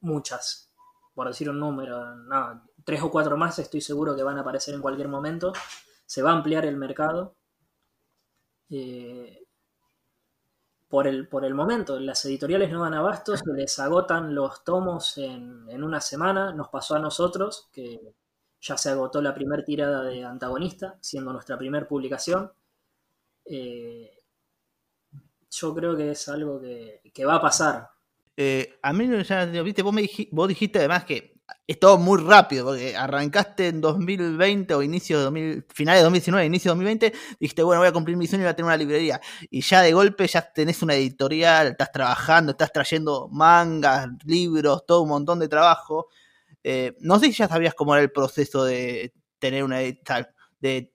muchas, 0.00 0.71
por 1.14 1.28
decir 1.28 1.50
un 1.50 1.60
número, 1.60 2.14
no, 2.16 2.62
tres 2.84 3.02
o 3.02 3.10
cuatro 3.10 3.36
más 3.36 3.58
estoy 3.58 3.80
seguro 3.80 4.16
que 4.16 4.22
van 4.22 4.38
a 4.38 4.42
aparecer 4.42 4.74
en 4.74 4.82
cualquier 4.82 5.08
momento. 5.08 5.52
Se 6.06 6.22
va 6.22 6.30
a 6.30 6.34
ampliar 6.34 6.66
el 6.66 6.76
mercado. 6.76 7.36
Eh, 8.70 9.46
por, 10.88 11.06
el, 11.06 11.28
por 11.28 11.44
el 11.44 11.54
momento, 11.54 11.98
las 12.00 12.24
editoriales 12.24 12.70
no 12.70 12.82
dan 12.82 12.94
abasto, 12.94 13.36
se 13.36 13.52
les 13.52 13.78
agotan 13.78 14.34
los 14.34 14.64
tomos 14.64 15.16
en, 15.18 15.68
en 15.68 15.84
una 15.84 16.00
semana. 16.00 16.52
Nos 16.52 16.68
pasó 16.68 16.96
a 16.96 16.98
nosotros 16.98 17.68
que 17.72 18.14
ya 18.62 18.78
se 18.78 18.90
agotó 18.90 19.20
la 19.20 19.34
primera 19.34 19.64
tirada 19.64 20.02
de 20.04 20.24
Antagonista, 20.24 20.96
siendo 21.00 21.32
nuestra 21.32 21.58
primera 21.58 21.86
publicación. 21.86 22.52
Eh, 23.44 24.22
yo 25.50 25.74
creo 25.74 25.96
que 25.96 26.12
es 26.12 26.28
algo 26.28 26.60
que, 26.60 27.24
va 27.26 27.34
a 27.36 27.40
pasar. 27.40 27.90
Eh, 28.36 28.78
a 28.82 28.92
mí, 28.92 29.08
ya, 29.24 29.44
viste, 29.62 29.82
vos, 29.82 29.92
me 29.92 30.08
vos 30.30 30.48
dijiste 30.48 30.78
además 30.78 31.04
que 31.04 31.32
es 31.66 31.78
todo 31.78 31.98
muy 31.98 32.20
rápido, 32.20 32.66
porque 32.66 32.96
arrancaste 32.96 33.68
en 33.68 33.80
2020 33.80 34.74
o 34.74 34.82
inicio 34.82 35.18
de 35.18 35.24
2000, 35.24 35.66
finales 35.74 36.00
de 36.00 36.04
2019, 36.04 36.46
inicio 36.46 36.70
de 36.70 36.72
2020, 36.72 37.12
dijiste, 37.40 37.62
bueno, 37.62 37.80
voy 37.80 37.88
a 37.88 37.92
cumplir 37.92 38.16
mi 38.16 38.26
sueño 38.26 38.42
y 38.42 38.46
voy 38.46 38.50
a 38.52 38.56
tener 38.56 38.66
una 38.66 38.76
librería. 38.76 39.20
Y 39.50 39.60
ya 39.60 39.82
de 39.82 39.92
golpe 39.92 40.26
ya 40.26 40.42
tenés 40.52 40.82
una 40.82 40.94
editorial, 40.94 41.68
estás 41.68 41.92
trabajando, 41.92 42.52
estás 42.52 42.72
trayendo 42.72 43.28
mangas, 43.30 44.08
libros, 44.24 44.84
todo 44.86 45.02
un 45.02 45.10
montón 45.10 45.38
de 45.38 45.48
trabajo. 45.48 46.08
Eh, 46.64 46.94
no 47.00 47.18
sé 47.18 47.26
si 47.26 47.32
ya 47.34 47.48
sabías 47.48 47.74
cómo 47.74 47.94
era 47.94 48.02
el 48.02 48.12
proceso 48.12 48.64
de 48.64 49.12
tener 49.38 49.64
una 49.64 49.78
de 49.78 50.92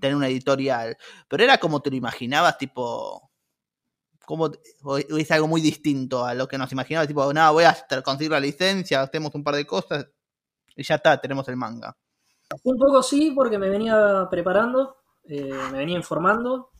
tener 0.00 0.16
una 0.16 0.28
editorial, 0.28 0.96
pero 1.28 1.44
era 1.44 1.58
como 1.58 1.80
te 1.82 1.90
lo 1.90 1.96
imaginabas, 1.96 2.58
tipo, 2.58 3.29
como 4.30 4.48
es 5.18 5.30
algo 5.32 5.48
muy 5.48 5.60
distinto 5.60 6.24
a 6.24 6.34
lo 6.34 6.46
que 6.46 6.56
nos 6.56 6.70
imaginabas, 6.70 7.08
tipo, 7.08 7.32
nada, 7.32 7.50
voy 7.50 7.64
a 7.64 7.76
conseguir 8.04 8.30
la 8.30 8.38
licencia, 8.38 9.02
hacemos 9.02 9.34
un 9.34 9.42
par 9.42 9.56
de 9.56 9.66
cosas 9.66 10.08
y 10.76 10.84
ya 10.84 10.94
está, 10.94 11.20
tenemos 11.20 11.48
el 11.48 11.56
manga. 11.56 11.96
Un 12.62 12.78
poco 12.78 13.02
sí, 13.02 13.32
porque 13.34 13.58
me 13.58 13.68
venía 13.68 14.28
preparando, 14.30 14.98
eh, 15.24 15.52
me 15.72 15.78
venía 15.78 15.96
informando. 15.96 16.70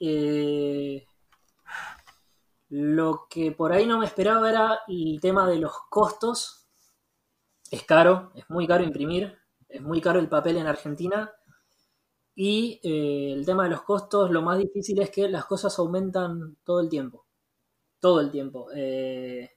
Eh, 0.00 1.06
lo 2.70 3.28
que 3.30 3.52
por 3.52 3.72
ahí 3.72 3.86
no 3.86 4.00
me 4.00 4.06
esperaba 4.06 4.50
era 4.50 4.80
el 4.88 5.20
tema 5.20 5.46
de 5.46 5.58
los 5.58 5.74
costos. 5.88 6.66
Es 7.70 7.84
caro, 7.84 8.32
es 8.34 8.50
muy 8.50 8.66
caro 8.66 8.82
imprimir, 8.82 9.38
es 9.68 9.80
muy 9.80 10.00
caro 10.00 10.18
el 10.18 10.28
papel 10.28 10.56
en 10.56 10.66
Argentina 10.66 11.32
y 12.36 12.80
eh, 12.82 13.32
el 13.32 13.46
tema 13.46 13.64
de 13.64 13.70
los 13.70 13.82
costos, 13.82 14.30
lo 14.30 14.42
más 14.42 14.58
difícil 14.58 15.00
es 15.00 15.10
que 15.10 15.28
las 15.28 15.44
cosas 15.44 15.78
aumentan 15.78 16.56
todo 16.64 16.80
el 16.80 16.88
tiempo. 16.88 17.26
Todo 18.00 18.20
el 18.20 18.30
tiempo. 18.30 18.68
Eh, 18.74 19.50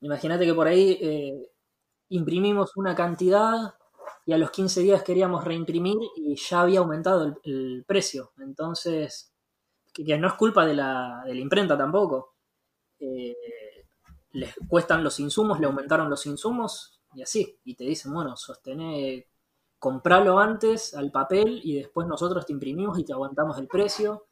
imagínate 0.00 0.44
que 0.44 0.54
por 0.54 0.66
ahí 0.66 0.98
eh, 1.00 1.50
imprimimos 2.10 2.76
una 2.76 2.94
cantidad 2.94 3.74
y 4.26 4.32
a 4.32 4.38
los 4.38 4.50
15 4.50 4.82
días 4.82 5.02
queríamos 5.02 5.44
reimprimir 5.44 5.96
y 6.16 6.36
ya 6.36 6.60
había 6.60 6.80
aumentado 6.80 7.40
el, 7.42 7.84
precio. 7.86 8.32
Entonces, 8.38 9.32
que, 9.92 10.18
no 10.18 10.28
es 10.28 10.34
culpa 10.34 10.66
de 10.66 10.74
la, 10.74 11.22
de 11.26 11.34
la 11.34 11.40
imprenta 11.40 11.76
tampoco. 11.78 12.34
les 14.32 14.54
cuestan 14.68 15.02
los 15.02 15.18
insumos, 15.20 15.58
le 15.58 15.66
aumentaron 15.66 16.10
los 16.10 16.26
insumos 16.26 17.00
y 17.14 17.22
así. 17.22 17.58
Y 17.64 17.74
te 17.74 17.84
dicen, 17.84 18.12
bueno, 18.12 18.36
sostener 18.36 19.26
compralo 19.78 20.38
antes 20.38 20.94
al 20.94 21.10
papel 21.10 21.60
y 21.62 21.76
después 21.76 22.06
nosotros 22.06 22.44
te 22.46 22.52
imprimimos 22.52 22.98
y 22.98 23.04
te 23.04 23.12
aguantamos 23.12 23.58
el 23.58 23.68
precio. 23.68 24.26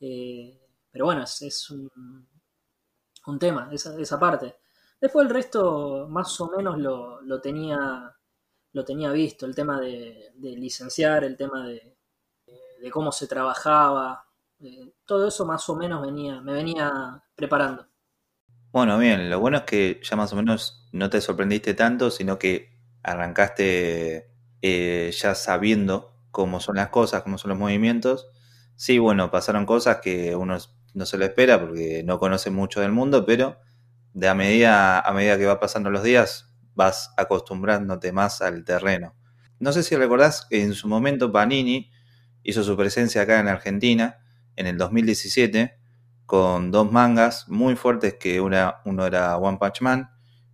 Eh, 0.00 0.60
pero 0.90 1.06
bueno, 1.06 1.22
es, 1.22 1.70
un, 1.70 1.90
un, 3.26 3.38
tema, 3.38 3.68
esa, 3.72 3.98
esa, 3.98 4.18
parte. 4.18 4.56
Después 5.00 5.26
el 5.26 5.34
resto 5.34 6.06
más 6.08 6.40
o 6.40 6.50
menos 6.50 6.78
lo, 6.78 7.40
tenía, 7.40 8.14
lo 8.72 8.84
tenía 8.84 9.10
visto, 9.10 9.46
el 9.46 9.54
tema 9.54 9.80
de, 9.80 10.32
licenciar, 10.36 11.24
el 11.24 11.36
tema 11.36 11.66
de, 11.66 11.96
cómo 12.92 13.10
se 13.12 13.26
trabajaba, 13.26 14.26
eh, 14.60 14.92
todo 15.06 15.26
eso 15.26 15.46
más 15.46 15.68
o 15.70 15.76
menos 15.76 16.02
venía, 16.02 16.40
me 16.42 16.52
venía 16.52 17.22
preparando. 17.34 17.86
Bueno, 18.70 18.98
bien, 18.98 19.30
lo 19.30 19.40
bueno 19.40 19.58
es 19.58 19.62
que 19.64 20.00
ya 20.02 20.16
más 20.16 20.32
o 20.32 20.36
menos 20.36 20.88
no 20.92 21.08
te 21.08 21.20
sorprendiste 21.20 21.74
tanto, 21.74 22.10
sino 22.10 22.38
que 22.38 22.78
arrancaste 23.02 24.33
eh, 24.66 25.12
ya 25.12 25.34
sabiendo 25.34 26.16
cómo 26.30 26.58
son 26.58 26.76
las 26.76 26.88
cosas, 26.88 27.22
cómo 27.22 27.36
son 27.36 27.50
los 27.50 27.58
movimientos. 27.58 28.28
Sí, 28.76 28.98
bueno, 28.98 29.30
pasaron 29.30 29.66
cosas 29.66 29.98
que 30.02 30.34
uno 30.34 30.56
no 30.94 31.04
se 31.04 31.18
lo 31.18 31.26
espera 31.26 31.60
porque 31.60 32.02
no 32.02 32.18
conoce 32.18 32.50
mucho 32.50 32.80
del 32.80 32.90
mundo, 32.90 33.26
pero 33.26 33.58
de 34.14 34.26
a 34.26 34.34
medida, 34.34 35.00
a 35.00 35.12
medida 35.12 35.36
que 35.36 35.44
va 35.44 35.60
pasando 35.60 35.90
los 35.90 36.02
días 36.02 36.50
vas 36.74 37.12
acostumbrándote 37.18 38.10
más 38.12 38.40
al 38.40 38.64
terreno. 38.64 39.14
No 39.58 39.70
sé 39.70 39.82
si 39.82 39.96
recordás 39.96 40.46
que 40.48 40.62
en 40.62 40.72
su 40.72 40.88
momento 40.88 41.30
Panini 41.30 41.90
hizo 42.42 42.64
su 42.64 42.74
presencia 42.74 43.20
acá 43.20 43.40
en 43.40 43.48
Argentina 43.48 44.18
en 44.56 44.66
el 44.66 44.78
2017 44.78 45.78
con 46.24 46.70
dos 46.70 46.90
mangas 46.90 47.50
muy 47.50 47.76
fuertes 47.76 48.14
que 48.14 48.40
una, 48.40 48.76
uno 48.86 49.04
era 49.04 49.36
One 49.36 49.58
Punch 49.58 49.82
Man 49.82 50.08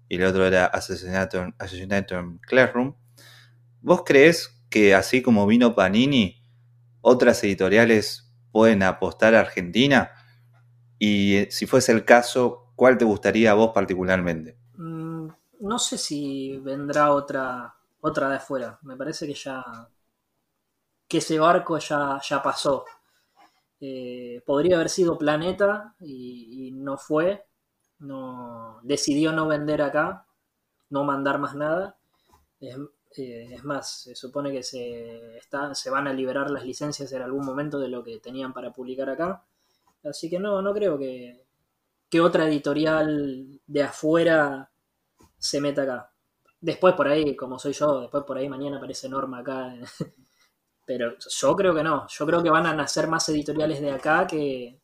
y 0.08 0.16
el 0.16 0.24
otro 0.24 0.44
era 0.44 0.66
Assassinator, 0.66 1.54
Assassinator 1.60 2.40
Classroom 2.40 2.96
¿Vos 3.82 4.02
crees 4.04 4.62
que 4.68 4.94
así 4.94 5.22
como 5.22 5.46
vino 5.46 5.74
Panini, 5.74 6.42
otras 7.00 7.42
editoriales 7.44 8.32
pueden 8.52 8.82
apostar 8.82 9.34
a 9.34 9.40
Argentina? 9.40 10.12
Y 10.98 11.36
eh, 11.36 11.48
si 11.50 11.66
fuese 11.66 11.92
el 11.92 12.04
caso, 12.04 12.72
¿cuál 12.76 12.98
te 12.98 13.04
gustaría 13.04 13.50
a 13.50 13.54
vos 13.54 13.70
particularmente? 13.72 14.58
Mm, 14.76 15.28
no 15.60 15.78
sé 15.78 15.96
si 15.98 16.58
vendrá 16.58 17.12
otra, 17.12 17.74
otra 18.00 18.28
de 18.28 18.36
afuera. 18.36 18.78
Me 18.82 18.96
parece 18.96 19.26
que 19.26 19.34
ya 19.34 19.64
que 21.10 21.18
ese 21.18 21.40
barco 21.40 21.76
ya, 21.78 22.20
ya 22.22 22.40
pasó. 22.40 22.84
Eh, 23.80 24.42
podría 24.46 24.76
haber 24.76 24.88
sido 24.88 25.18
Planeta 25.18 25.96
y, 26.00 26.70
no 26.72 26.96
fue. 26.96 27.44
No, 27.98 28.78
decidió 28.82 29.32
no 29.32 29.48
vender 29.48 29.82
acá, 29.82 30.24
no 30.88 31.04
mandar 31.04 31.38
más 31.38 31.54
nada. 31.54 31.98
Eh, 32.60 32.76
es 33.16 33.64
más, 33.64 34.02
se 34.02 34.14
supone 34.14 34.52
que 34.52 34.62
se, 34.62 35.40
se 35.72 35.90
van 35.90 36.06
a 36.06 36.12
liberar 36.12 36.50
las 36.50 36.64
licencias 36.64 37.10
en 37.12 37.22
algún 37.22 37.44
momento 37.44 37.78
de 37.78 37.88
lo 37.88 38.04
que 38.04 38.18
tenían 38.20 38.52
para 38.52 38.72
publicar 38.72 39.10
acá. 39.10 39.44
Así 40.04 40.30
que 40.30 40.38
no, 40.38 40.62
no 40.62 40.72
creo 40.72 40.98
que, 40.98 41.44
que 42.08 42.20
otra 42.20 42.46
editorial 42.46 43.60
de 43.66 43.82
afuera 43.82 44.70
se 45.38 45.60
meta 45.60 45.82
acá. 45.82 46.12
Después 46.60 46.94
por 46.94 47.08
ahí, 47.08 47.34
como 47.36 47.58
soy 47.58 47.72
yo, 47.72 48.00
después 48.00 48.24
por 48.24 48.38
ahí 48.38 48.48
mañana 48.48 48.76
aparece 48.76 49.08
Norma 49.08 49.38
acá. 49.38 49.74
Pero 50.86 51.16
yo 51.18 51.56
creo 51.56 51.74
que 51.74 51.82
no. 51.82 52.06
Yo 52.08 52.26
creo 52.26 52.42
que 52.42 52.50
van 52.50 52.66
a 52.66 52.74
nacer 52.74 53.06
más 53.06 53.28
editoriales 53.28 53.80
de 53.80 53.92
acá 53.92 54.26
que, 54.26 54.80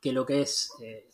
que 0.00 0.12
lo 0.12 0.24
que 0.24 0.42
es 0.42 0.70
eh, 0.82 1.08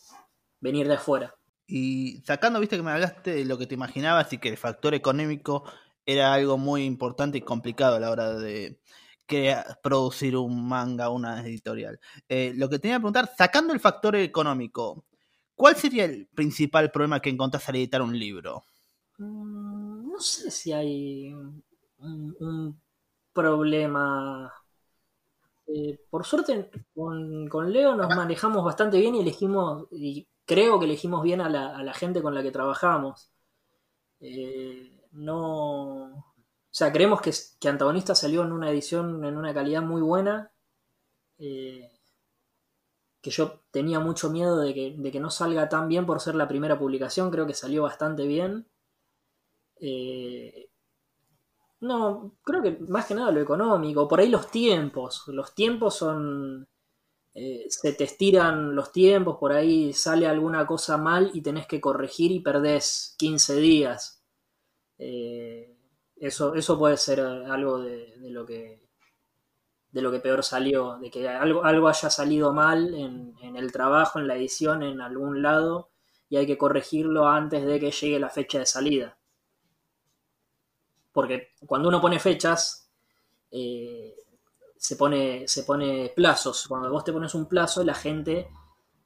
venir 0.60 0.88
de 0.88 0.94
afuera. 0.94 1.34
Y 1.66 2.22
sacando, 2.26 2.60
viste 2.60 2.76
que 2.76 2.82
me 2.82 2.90
hablaste 2.90 3.34
de 3.34 3.44
lo 3.44 3.56
que 3.56 3.66
te 3.66 3.74
imaginabas 3.74 4.32
y 4.32 4.38
que 4.38 4.50
el 4.50 4.58
factor 4.58 4.94
económico 4.94 5.64
era 6.06 6.34
algo 6.34 6.58
muy 6.58 6.84
importante 6.84 7.38
y 7.38 7.42
complicado 7.42 7.96
a 7.96 8.00
la 8.00 8.10
hora 8.10 8.34
de 8.34 8.78
producir 9.82 10.36
un 10.36 10.68
manga, 10.68 11.08
una 11.08 11.40
editorial. 11.40 11.98
Eh, 12.28 12.52
lo 12.56 12.68
que 12.68 12.78
tenía 12.78 12.96
que 12.96 13.00
preguntar, 13.00 13.30
sacando 13.36 13.72
el 13.72 13.80
factor 13.80 14.16
económico, 14.16 15.04
¿cuál 15.54 15.76
sería 15.76 16.04
el 16.04 16.26
principal 16.26 16.90
problema 16.90 17.20
que 17.20 17.30
encontrás 17.30 17.68
al 17.68 17.76
editar 17.76 18.02
un 18.02 18.18
libro? 18.18 18.64
Mm, 19.18 20.12
no 20.12 20.20
sé 20.20 20.50
si 20.50 20.72
hay 20.72 21.32
un, 21.98 22.80
problema. 23.32 24.52
Eh, 25.66 25.98
por 26.10 26.24
suerte, 26.24 26.70
con, 26.94 27.72
Leo 27.72 27.96
nos 27.96 28.14
manejamos 28.14 28.64
bastante 28.64 28.98
bien 28.98 29.14
y 29.14 29.20
elegimos, 29.20 29.88
y 29.90 30.28
creo 30.44 30.78
que 30.78 30.84
elegimos 30.84 31.22
bien 31.22 31.40
a 31.40 31.48
la, 31.48 31.94
gente 31.94 32.22
con 32.22 32.34
la 32.34 32.42
que 32.42 32.52
trabajamos. 32.52 33.32
Eh, 34.20 34.93
no. 35.14 36.04
O 36.04 36.76
sea, 36.76 36.92
creemos 36.92 37.20
que, 37.20 37.32
que, 37.60 37.68
Antagonista 37.68 38.14
salió 38.14 38.42
en 38.42 38.52
una 38.52 38.70
edición 38.70 39.24
en 39.24 39.36
una 39.36 39.54
calidad 39.54 39.82
muy 39.82 40.02
buena. 40.02 40.50
Eh, 41.38 41.90
que 43.20 43.30
yo 43.30 43.62
tenía 43.70 44.00
mucho 44.00 44.30
miedo 44.30 44.58
de 44.60 44.74
que, 44.74 44.94
de 44.98 45.10
que, 45.10 45.20
no 45.20 45.30
salga 45.30 45.68
tan 45.68 45.88
bien 45.88 46.04
por 46.06 46.20
ser 46.20 46.34
la 46.34 46.48
primera 46.48 46.78
publicación. 46.78 47.30
Creo 47.30 47.46
que 47.46 47.54
salió 47.54 47.82
bastante 47.82 48.26
bien. 48.26 48.66
Eh, 49.80 50.70
no, 51.80 52.36
creo 52.42 52.62
que 52.62 52.78
más 52.88 53.06
que 53.06 53.14
nada 53.14 53.30
lo 53.30 53.40
económico. 53.40 54.08
Por 54.08 54.20
ahí 54.20 54.28
los 54.28 54.50
tiempos. 54.50 55.24
Los 55.28 55.54
tiempos 55.54 55.96
son 55.96 56.68
eh, 57.34 57.66
se 57.68 57.92
te 57.92 58.04
estiran 58.04 58.76
los 58.76 58.92
tiempos, 58.92 59.38
por 59.38 59.52
ahí 59.52 59.92
sale 59.92 60.28
alguna 60.28 60.66
cosa 60.66 60.96
mal 60.98 61.32
y 61.34 61.42
tenés 61.42 61.66
que 61.66 61.80
corregir 61.80 62.30
y 62.30 62.40
perdés 62.40 63.16
15 63.18 63.56
días. 63.56 64.23
Eh, 64.98 65.76
eso, 66.16 66.54
eso 66.54 66.78
puede 66.78 66.96
ser 66.96 67.20
algo 67.20 67.80
de, 67.80 68.14
lo 68.30 68.46
que 68.46 68.82
de 69.90 70.02
lo 70.02 70.10
que 70.10 70.18
peor 70.18 70.42
salió, 70.42 70.98
de 70.98 71.10
que 71.10 71.28
algo, 71.28 71.64
algo 71.64 71.88
haya 71.88 72.10
salido 72.10 72.52
mal 72.52 72.94
en, 72.94 73.56
el 73.56 73.70
trabajo, 73.70 74.18
en 74.18 74.26
la 74.26 74.34
edición, 74.34 74.82
en 74.82 75.00
algún 75.00 75.40
lado, 75.40 75.90
y 76.28 76.36
hay 76.36 76.46
que 76.46 76.58
corregirlo 76.58 77.28
antes 77.28 77.64
de 77.64 77.78
que 77.78 77.92
llegue 77.92 78.18
la 78.18 78.28
fecha 78.28 78.58
de 78.58 78.66
salida. 78.66 79.16
Porque 81.12 81.52
cuando 81.64 81.88
uno 81.88 82.00
pone 82.00 82.18
fechas, 82.18 82.90
eh, 83.52 84.16
se 84.76 84.96
pone, 84.96 85.46
se 85.46 85.62
pone 85.62 86.12
plazos. 86.14 86.66
Cuando 86.66 86.90
vos 86.90 87.04
te 87.04 87.12
pones 87.12 87.34
un 87.36 87.46
plazo, 87.46 87.84
la 87.84 87.94
gente 87.94 88.48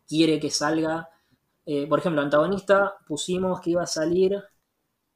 quiere 0.09 0.41
que 0.41 0.51
salga. 0.51 1.11
Eh, 1.67 1.87
por 1.87 1.99
ejemplo, 1.99 2.23
antagonista 2.23 2.97
pusimos 3.07 3.61
que 3.61 3.71
iba 3.71 3.83
a 3.83 3.87
salir 3.87 4.43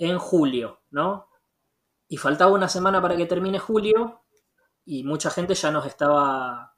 en 0.03 0.18
julio, 0.18 0.80
¿no? 0.90 1.28
Y 2.09 2.16
faltaba 2.16 2.53
una 2.53 2.68
semana 2.68 3.00
para 3.00 3.16
que 3.16 3.26
termine 3.26 3.59
julio 3.59 4.22
y 4.84 5.05
mucha 5.05 5.30
gente 5.30 5.55
ya 5.55 5.70
nos 5.70 5.86
estaba 5.86 6.74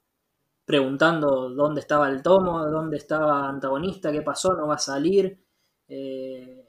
preguntando 0.63 1.49
dónde 1.49 1.81
estaba 1.81 2.09
el 2.09 2.21
tomo, 2.21 2.65
dónde 2.65 2.97
estaba 2.97 3.49
antagonista, 3.49 4.11
qué 4.11 4.21
pasó, 4.21 4.53
no 4.53 4.67
va 4.67 4.75
a 4.75 4.79
salir. 4.79 5.43
Eh, 5.87 6.67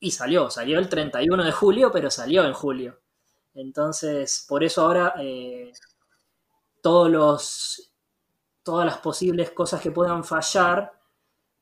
y 0.00 0.10
salió, 0.10 0.50
salió 0.50 0.78
el 0.78 0.88
31 0.88 1.44
de 1.44 1.52
julio, 1.52 1.90
pero 1.92 2.10
salió 2.10 2.44
en 2.44 2.52
julio. 2.52 3.00
Entonces, 3.54 4.44
por 4.48 4.64
eso 4.64 4.82
ahora 4.82 5.14
eh, 5.18 5.72
todos 6.80 7.10
los, 7.10 7.92
todas 8.62 8.86
las 8.86 8.98
posibles 8.98 9.50
cosas 9.50 9.80
que 9.80 9.90
puedan 9.90 10.24
fallar, 10.24 10.92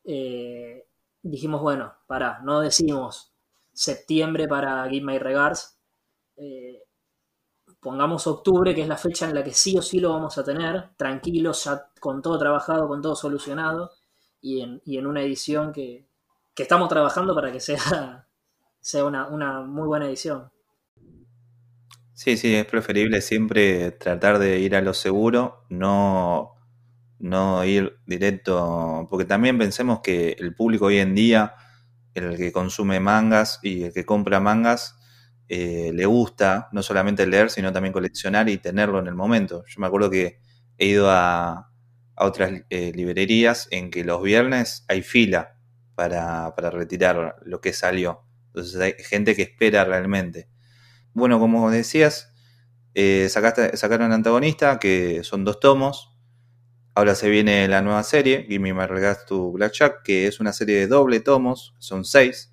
eh, 0.05 0.87
dijimos, 1.23 1.61
bueno, 1.61 1.95
para, 2.07 2.41
no 2.41 2.61
decimos 2.61 3.30
septiembre 3.81 4.47
para 4.47 4.87
Give 4.91 5.07
My 5.07 5.19
Regards, 5.19 5.79
eh, 6.37 6.83
pongamos 7.81 8.27
octubre, 8.27 8.75
que 8.75 8.83
es 8.83 8.89
la 8.89 8.99
fecha 8.99 9.27
en 9.27 9.35
la 9.35 9.43
que 9.43 9.55
sí 9.55 9.79
o 9.79 9.81
sí 9.81 10.01
lo 10.01 10.11
vamos 10.11 10.37
a 10.37 10.45
tener, 10.45 10.91
tranquilos, 10.99 11.65
ya 11.65 11.89
con 11.99 12.21
todo 12.21 12.39
trabajado, 12.39 12.87
con 12.89 13.01
todo 13.01 13.17
solucionado, 13.17 13.93
y 14.43 14.61
en, 14.61 15.07
una 15.07 15.23
edición 15.23 15.73
que, 15.73 16.07
estamos 16.57 16.91
trabajando 16.91 17.35
para 17.35 17.51
que 17.51 17.59
sea, 17.59 18.27
sea 18.81 19.07
una, 19.07 19.29
una 19.29 19.63
muy 19.63 19.87
buena 19.87 20.07
edición. 20.07 20.51
Sí, 22.13 22.37
sí, 22.37 22.55
es 22.55 22.67
preferible 22.67 23.23
siempre 23.23 23.93
tratar 23.93 24.39
de 24.39 24.59
ir 24.59 24.77
a 24.77 24.83
lo 24.83 24.93
seguro, 24.93 25.65
no, 25.71 26.53
no 27.19 27.65
ir 27.65 27.97
directo, 28.05 29.07
porque 29.09 29.25
también 29.25 29.57
pensemos 29.57 30.01
que 30.01 30.37
el 30.39 30.55
público 30.55 30.85
hoy 30.85 30.99
en 30.99 31.15
día, 31.15 31.55
el 32.15 32.37
que 32.37 32.53
consume 32.53 33.01
mangas 33.01 33.61
y 33.63 33.85
el 33.85 33.93
que 33.93 34.05
compra 34.05 34.41
mangas, 34.41 34.97
eh, 35.49 35.91
le 35.95 36.07
gusta 36.07 36.69
no 36.73 36.83
solamente 36.83 37.27
leer, 37.27 37.51
sino 37.51 37.73
también 37.73 37.93
coleccionar 37.93 38.49
y 38.49 38.59
tenerlo 38.59 38.99
en 39.01 39.09
el 39.09 39.15
momento. 39.15 39.65
Yo 39.67 39.81
me 39.81 39.87
acuerdo 39.87 40.11
que 40.11 40.41
he 40.79 40.87
ido 40.87 41.11
a, 41.11 41.67
otras 42.17 42.53
eh, 42.69 42.93
librerías 42.95 43.67
en 43.71 43.91
que 43.91 44.05
los 44.05 44.23
viernes 44.23 44.85
hay 44.89 45.03
fila 45.03 45.57
para, 45.95 46.55
para 46.55 46.71
retirar 46.71 47.37
lo 47.45 47.61
que 47.61 47.73
salió. 47.73 48.25
Entonces 48.49 48.81
hay 48.81 48.95
gente 48.99 49.35
que 49.35 49.43
espera 49.43 49.85
realmente. 49.85 50.51
Bueno, 51.15 51.41
como 51.41 51.71
decías, 51.71 52.33
eh, 52.95 53.29
sacaste, 53.31 53.77
sacaron 53.77 54.13
Antagonista, 54.13 54.79
que 54.79 55.23
son 55.25 55.45
dos 55.45 55.61
tomos. 55.61 56.10
Ahora 56.95 57.15
se 57.15 57.31
viene 57.31 57.69
la 57.69 57.83
nueva 57.83 58.03
serie, 58.03 58.47
Gimme 58.49 58.75
My 58.75 58.87
Regards 58.87 59.25
to 59.27 59.53
Blackjack, 59.53 60.03
que 60.03 60.27
es 60.27 60.41
una 60.41 60.53
serie 60.53 60.77
de 60.77 60.87
doble 60.89 61.21
tomos, 61.21 61.75
son 61.79 62.05
seis. 62.05 62.53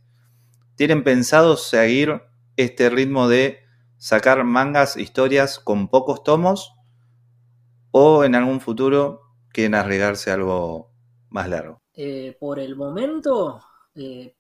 ¿Tienen 0.76 1.04
pensado 1.04 1.58
seguir 1.58 2.22
este 2.56 2.90
ritmo 2.90 3.28
de 3.28 3.62
sacar 3.98 4.44
mangas, 4.44 4.96
historias 4.96 5.60
con 5.60 5.90
pocos 5.90 6.24
tomos? 6.24 6.74
¿O 7.92 8.24
en 8.24 8.36
algún 8.36 8.62
futuro 8.62 9.22
quieren 9.50 9.74
arriesgarse 9.74 10.30
algo 10.30 10.92
más 11.30 11.50
largo? 11.50 11.82
Eh, 11.94 12.38
por 12.40 12.60
el 12.60 12.76
momento, 12.76 13.60
eh, 13.96 14.36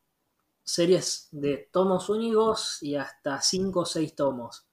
series 0.64 1.30
de 1.32 1.70
tomos 1.72 2.10
únicos 2.10 2.84
y 2.84 2.96
hasta 2.96 3.42
5 3.42 3.80
o 3.80 3.86
6 3.86 4.16
tomos. 4.16 4.68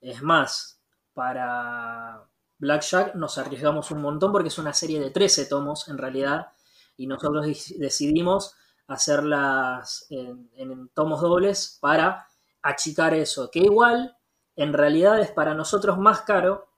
Es 0.00 0.20
más, 0.20 0.80
para 1.14 2.28
Blackjack 2.58 3.14
nos 3.14 3.38
arriesgamos 3.38 3.90
un 3.90 4.02
montón 4.02 4.32
porque 4.32 4.48
es 4.48 4.58
una 4.58 4.72
serie 4.72 5.00
de 5.00 5.10
13 5.10 5.46
tomos 5.46 5.88
en 5.88 5.98
realidad 5.98 6.52
y 6.96 7.06
nosotros 7.06 7.46
decidimos 7.76 8.54
hacerlas 8.86 10.06
en, 10.10 10.50
en 10.56 10.88
tomos 10.88 11.20
dobles 11.20 11.78
para 11.80 12.26
achicar 12.62 13.14
eso, 13.14 13.50
que 13.50 13.60
igual 13.60 14.16
en 14.56 14.72
realidad 14.72 15.20
es 15.20 15.30
para 15.30 15.54
nosotros 15.54 15.98
más 15.98 16.22
caro, 16.22 16.68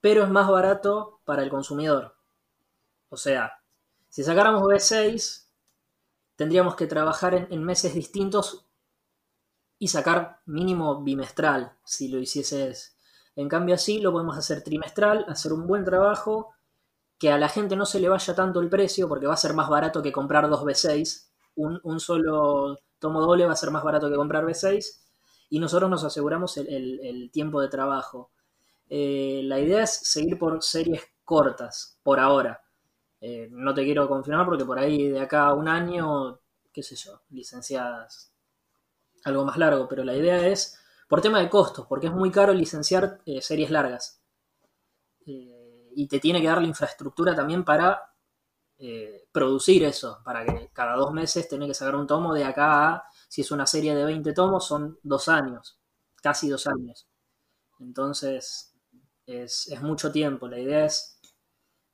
pero 0.00 0.24
es 0.24 0.28
más 0.28 0.48
barato 0.48 1.20
para 1.24 1.42
el 1.42 1.50
consumidor. 1.50 2.16
O 3.08 3.16
sea, 3.16 3.62
si 4.08 4.24
sacáramos 4.24 4.62
B6, 4.62 5.46
tendríamos 6.36 6.74
que 6.74 6.86
trabajar 6.86 7.46
en, 7.50 7.62
meses 7.62 7.94
distintos 7.94 8.66
y 9.78 9.88
sacar 9.88 10.40
mínimo 10.46 11.02
bimestral 11.02 11.76
si 11.84 12.08
lo 12.08 12.18
hicieses. 12.18 12.91
En 13.36 13.48
cambio 13.48 13.74
así 13.74 14.00
lo 14.00 14.12
podemos 14.12 14.36
hacer 14.36 14.62
trimestral, 14.62 15.24
hacer 15.28 15.52
un 15.52 15.66
buen 15.66 15.84
trabajo, 15.84 16.54
que 17.18 17.30
a 17.30 17.38
la 17.38 17.48
gente 17.48 17.76
no 17.76 17.86
se 17.86 18.00
le 18.00 18.08
vaya 18.08 18.34
tanto 18.34 18.60
el 18.60 18.68
precio 18.68 19.08
porque 19.08 19.26
va 19.26 19.34
a 19.34 19.36
ser 19.36 19.54
más 19.54 19.68
barato 19.68 20.02
que 20.02 20.12
comprar 20.12 20.48
dos 20.48 20.62
B6. 20.62 21.28
Un, 21.54 22.00
solo 22.00 22.78
tomo 22.98 23.20
doble 23.20 23.46
va 23.46 23.52
a 23.52 23.56
ser 23.56 23.70
más 23.70 23.84
barato 23.84 24.08
que 24.10 24.16
comprar 24.16 24.44
B6 24.44 24.84
y 25.50 25.58
nosotros 25.58 25.90
nos 25.90 26.02
aseguramos 26.02 26.56
el, 26.56 27.30
tiempo 27.32 27.60
de 27.60 27.68
trabajo. 27.68 28.30
Eh, 28.88 29.42
la 29.44 29.60
idea 29.60 29.84
es 29.84 29.94
seguir 29.94 30.38
por 30.38 30.62
series 30.62 31.02
cortas, 31.24 31.98
por 32.02 32.18
ahora. 32.18 32.62
Eh, 33.20 33.48
no 33.52 33.72
te 33.72 33.84
quiero 33.84 34.08
confirmar 34.08 34.44
porque 34.46 34.64
por 34.64 34.78
ahí 34.78 35.08
de 35.08 35.20
acá 35.20 35.46
a 35.46 35.54
un 35.54 35.68
año, 35.68 36.40
qué 36.72 36.82
sé 36.82 36.96
yo, 36.96 37.20
licenciadas 37.30 38.32
algo 39.24 39.44
más 39.44 39.56
largo, 39.56 39.88
pero 39.88 40.02
la 40.04 40.16
idea 40.16 40.46
es 40.48 40.81
por 41.12 41.20
tema 41.20 41.40
de 41.40 41.50
costos, 41.50 41.86
porque 41.86 42.06
es 42.06 42.12
muy 42.14 42.30
caro 42.30 42.54
licenciar 42.54 43.20
eh, 43.26 43.42
series 43.42 43.70
largas. 43.70 44.22
Eh, 45.26 45.90
y 45.94 46.08
te 46.08 46.18
tiene 46.18 46.40
que 46.40 46.46
dar 46.46 46.62
la 46.62 46.66
infraestructura 46.66 47.34
también 47.34 47.66
para 47.66 48.08
producir 49.30 49.84
eso, 49.84 50.22
para 50.24 50.42
que 50.42 50.70
cada 50.72 50.96
dos 50.96 51.12
meses 51.12 51.46
tenés 51.48 51.68
que 51.68 51.74
sacar 51.74 51.96
un 51.96 52.06
tomo 52.06 52.32
de 52.32 52.44
acá 52.44 52.88
a, 52.88 53.04
si 53.28 53.42
es 53.42 53.50
una 53.50 53.66
serie 53.66 53.94
de 53.94 54.06
20 54.06 54.32
tomos, 54.32 54.66
son 54.66 54.98
dos 55.02 55.28
años, 55.28 55.78
casi 56.22 56.48
dos 56.48 56.66
años. 56.66 57.06
Entonces, 57.78 58.74
es, 59.26 59.68
mucho 59.82 60.10
tiempo. 60.10 60.48
La 60.48 60.58
idea 60.58 60.86
es 60.86 61.20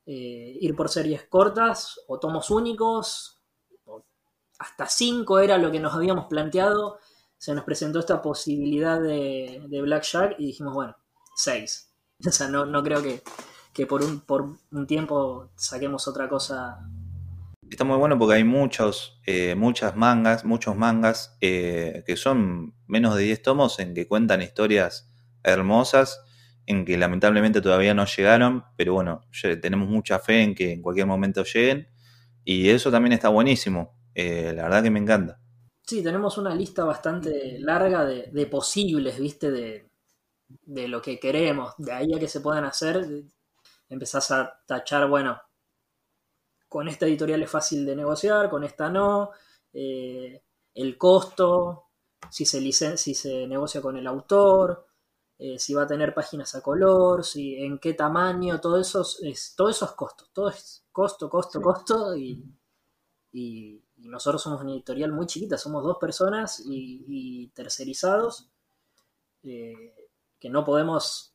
eh, 0.07 0.59
ir 0.61 0.77
por 0.77 0.91
series 0.91 1.25
cortas 1.25 2.01
o 2.07 2.21
tomos 2.21 2.51
únicos, 2.51 3.43
hasta 4.61 4.87
cinco 4.87 5.41
era 5.41 5.59
lo 5.59 5.73
que 5.73 5.81
nos 5.81 5.93
habíamos 5.93 6.27
planteado, 6.27 7.01
se 7.39 7.55
nos 7.55 7.65
presentó 7.65 8.01
esta 8.01 8.21
posibilidad 8.21 9.01
de, 9.01 9.63
de 9.69 9.81
Blackjack 9.81 10.35
y 10.39 10.47
dijimos, 10.47 10.75
bueno, 10.75 10.97
seis. 11.37 11.87
O 12.27 12.33
sea, 12.33 12.49
no, 12.49 12.67
no 12.67 12.83
creo 12.83 13.01
que, 13.01 13.87
por, 13.87 14.03
un, 14.03 14.21
por 14.21 14.57
un 14.73 14.87
tiempo 14.89 15.51
saquemos 15.55 16.09
otra 16.09 16.29
cosa. 16.29 16.81
Está 17.71 17.85
muy 17.85 17.97
bueno 17.97 18.19
porque 18.19 18.35
hay 18.35 18.45
muchos, 18.45 19.21
eh, 19.25 19.55
muchas 19.55 19.95
mangas, 19.95 20.45
muchos 20.45 20.75
mangas 20.75 21.37
eh, 21.41 22.03
que 22.05 22.17
son 22.17 22.75
menos 22.89 23.15
de 23.15 23.23
10 23.23 23.43
tomos 23.43 23.79
en 23.79 23.95
que 23.95 24.09
cuentan 24.09 24.43
historias 24.43 25.09
hermosas 25.45 26.21
en 26.67 26.85
que 26.85 26.99
lamentablemente 26.99 27.63
todavía 27.63 27.95
no 27.95 28.05
llegaron, 28.05 28.65
pero 28.77 28.93
bueno, 28.93 29.23
tenemos 29.63 29.89
mucha 29.89 30.19
fe 30.19 30.43
en 30.43 30.55
que 30.55 30.73
en 30.73 30.83
cualquier 30.83 31.07
momento 31.07 31.43
lleguen 31.43 31.89
y 32.45 32.69
eso 32.69 32.91
también 32.91 33.15
está 33.15 33.31
buenísimo, 33.31 33.99
eh, 34.15 34.53
la 34.55 34.65
verdad 34.65 34.83
que 34.83 34.91
me 34.91 34.99
encanta. 34.99 35.41
Sí, 35.89 36.03
tenemos 36.03 36.37
una 36.37 36.55
lista 36.55 36.85
bastante 36.85 37.59
larga 37.61 38.05
de, 38.05 38.47
posibles, 38.47 39.19
viste, 39.19 39.51
de, 39.51 39.91
de, 40.47 40.87
lo 40.87 41.01
que 41.01 41.19
queremos, 41.19 41.73
de 41.79 41.93
ahí 41.93 42.15
a 42.15 42.19
que 42.19 42.29
se 42.29 42.43
puedan 42.43 42.67
hacer, 42.67 43.07
empezás 43.89 44.31
a 44.31 44.61
tachar, 44.67 45.09
bueno, 45.09 45.41
con 46.69 46.89
esta 46.89 47.07
editorial 47.07 47.43
es 47.43 47.51
fácil 47.51 47.87
de 47.87 47.97
negociar, 47.97 48.51
con 48.51 48.65
esta 48.65 48.91
no, 48.91 49.31
eh, 49.73 50.43
el 50.75 50.99
costo, 50.99 51.87
si 52.31 52.45
se, 52.45 52.99
si 52.99 53.15
se 53.15 53.47
negocia 53.47 53.81
con 53.81 53.97
el 53.97 54.07
autor, 54.07 54.87
eh, 55.39 55.59
si 55.59 55.73
va 55.73 55.85
a 55.85 55.87
tener 55.87 56.13
páginas 56.13 56.55
a 56.55 56.61
color, 56.61 57.25
si, 57.25 57.57
en 57.65 57.79
qué 57.79 57.95
tamaño, 57.95 58.61
todo 58.61 58.79
eso 58.79 59.07
es, 59.23 59.55
todo 59.57 59.71
eso 59.71 59.87
es 59.87 59.93
costo, 59.93 60.27
todo 60.35 60.51
es 60.51 60.85
costo, 60.93 61.31
costo, 61.31 61.63
costo 61.63 62.15
y, 62.15 62.45
nosotros 63.99 64.43
somos 64.43 64.61
una 64.61 64.73
editorial 64.73 65.13
muy 65.13 65.27
chiquita, 65.27 65.59
somos 65.59 65.83
dos 65.83 65.99
personas 65.99 66.63
y, 66.65 67.51
tercerizados 67.55 68.51
eh, 69.43 69.95
que 70.39 70.51
no 70.51 70.65
podemos 70.65 71.35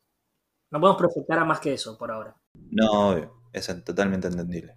no 0.70 0.80
podemos 0.80 0.98
proyectar 0.98 1.38
a 1.38 1.44
más 1.44 1.60
que 1.60 1.74
eso 1.74 1.96
por 1.96 2.10
ahora. 2.10 2.36
No, 2.54 3.14
es 3.52 3.84
totalmente 3.84 4.26
entendible. 4.26 4.76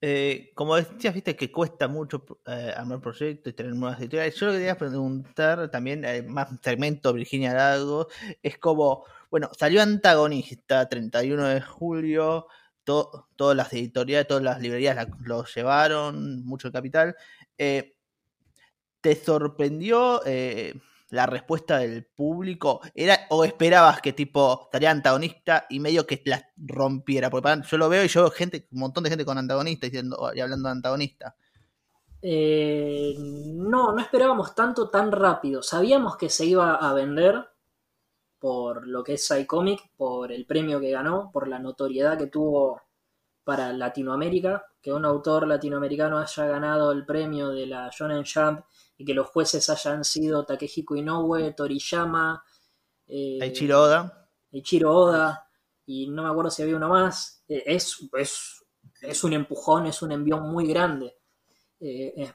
Eh, 0.00 0.52
como 0.54 0.76
decías, 0.76 1.12
viste 1.12 1.34
que 1.34 1.50
cuesta 1.50 1.88
mucho 1.88 2.24
eh, 2.46 2.72
armar 2.76 3.00
proyectos 3.00 3.52
y 3.52 3.56
tener 3.56 3.74
nuevas 3.74 3.98
editoriales. 3.98 4.36
Yo 4.36 4.46
lo 4.46 4.52
que 4.52 4.58
quería 4.58 4.78
preguntar 4.78 5.70
también, 5.70 6.04
eh, 6.04 6.22
más 6.22 6.48
segmento 6.62 7.12
Virginia 7.12 7.52
Lago, 7.52 8.06
es 8.42 8.58
como, 8.58 9.04
bueno, 9.30 9.50
salió 9.58 9.82
antagonista 9.82 10.88
31 10.88 11.48
de 11.48 11.60
julio, 11.62 12.46
todas 12.88 13.56
las 13.56 13.72
editoriales, 13.72 14.26
todas 14.26 14.42
las 14.42 14.60
librerías 14.60 15.06
lo 15.20 15.44
llevaron, 15.44 16.44
mucho 16.44 16.72
capital. 16.72 17.16
¿Te 17.56 19.14
sorprendió? 19.24 20.22
la 21.10 21.26
respuesta 21.26 21.78
del 21.78 22.04
público 22.04 22.80
era 22.94 23.20
o 23.30 23.44
esperabas 23.44 24.00
que 24.00 24.12
tipo 24.12 24.62
estaría 24.64 24.90
antagonista 24.90 25.66
y 25.68 25.80
medio 25.80 26.06
que 26.06 26.22
la 26.26 26.50
rompiera 26.56 27.30
porque 27.30 27.62
yo 27.66 27.78
lo 27.78 27.88
veo 27.88 28.04
y 28.04 28.08
yo 28.08 28.22
veo 28.22 28.30
gente 28.30 28.68
un 28.72 28.80
montón 28.80 29.04
de 29.04 29.10
gente 29.10 29.24
con 29.24 29.38
antagonista 29.38 29.86
y 29.86 30.40
hablando 30.40 30.68
de 30.68 30.72
antagonista 30.72 31.34
eh, 32.20 33.14
no 33.18 33.92
no 33.92 34.00
esperábamos 34.00 34.54
tanto 34.54 34.90
tan 34.90 35.10
rápido 35.10 35.62
sabíamos 35.62 36.16
que 36.16 36.28
se 36.28 36.44
iba 36.44 36.74
a 36.74 36.92
vender 36.92 37.48
por 38.38 38.86
lo 38.86 39.02
que 39.02 39.14
es 39.14 39.30
iComic 39.30 39.90
por 39.96 40.32
el 40.32 40.46
premio 40.46 40.80
que 40.80 40.90
ganó 40.90 41.30
por 41.32 41.48
la 41.48 41.58
notoriedad 41.58 42.18
que 42.18 42.28
tuvo 42.28 42.80
para 43.44 43.72
Latinoamérica 43.72 44.64
que 44.80 44.92
un 44.92 45.04
autor 45.04 45.46
latinoamericano 45.46 46.18
haya 46.18 46.46
ganado 46.46 46.92
el 46.92 47.04
premio 47.04 47.48
de 47.50 47.66
la 47.66 47.90
Shonen 47.90 48.24
Jump 48.24 48.64
y 48.96 49.04
que 49.04 49.14
los 49.14 49.28
jueces 49.28 49.68
hayan 49.70 50.04
sido 50.04 50.44
Takehiko 50.44 50.96
Inoue, 50.96 51.52
Toriyama, 51.52 52.42
eh, 53.06 53.38
Oda. 54.84 55.48
Y 55.86 56.08
no 56.08 56.22
me 56.22 56.28
acuerdo 56.28 56.50
si 56.50 56.62
había 56.62 56.76
uno 56.76 56.88
más. 56.88 57.42
Eh, 57.48 57.62
es, 57.66 57.98
es, 59.00 59.24
un 59.24 59.32
empujón, 59.32 59.86
es 59.86 60.02
un 60.02 60.12
envión 60.12 60.50
muy 60.50 60.66
grande. 60.66 61.16
Eh, 61.80 62.32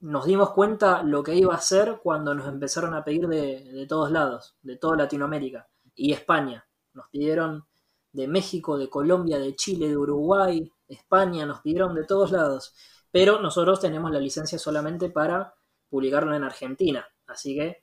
nos 0.00 0.26
dimos 0.26 0.50
cuenta 0.50 1.02
lo 1.02 1.22
que 1.22 1.34
iba 1.34 1.54
a 1.54 1.60
ser 1.60 2.00
cuando 2.02 2.34
nos 2.34 2.48
empezaron 2.48 2.94
a 2.94 3.04
pedir 3.04 3.28
de, 3.28 3.86
todos 3.88 4.10
lados, 4.10 4.56
de 4.62 4.76
toda 4.76 4.96
Latinoamérica 4.96 5.68
y 5.94 6.12
España. 6.12 6.66
Nos 6.92 7.08
pidieron 7.08 7.66
de 8.12 8.28
México, 8.28 8.78
de 8.78 8.88
Colombia, 8.88 9.38
de 9.38 9.54
Chile, 9.54 9.88
de 9.88 9.96
Uruguay, 9.96 10.70
España, 10.88 11.46
nos 11.46 11.60
pidieron 11.60 11.94
de 11.94 12.04
todos 12.04 12.30
lados. 12.30 12.74
Pero 13.10 13.40
nosotros 13.40 13.80
tenemos 13.80 14.10
la 14.10 14.20
licencia 14.20 14.58
solamente 14.58 15.10
para 15.10 15.54
publicarlo 15.88 16.34
en 16.34 16.44
Argentina. 16.44 17.06
Así 17.26 17.54
que 17.54 17.82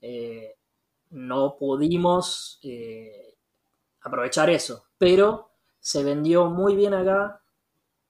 eh, 0.00 0.56
no 1.10 1.56
pudimos 1.58 2.58
eh, 2.62 3.36
aprovechar 4.02 4.50
eso. 4.50 4.86
Pero 4.98 5.50
se 5.80 6.02
vendió 6.02 6.46
muy 6.46 6.76
bien 6.76 6.94
acá. 6.94 7.42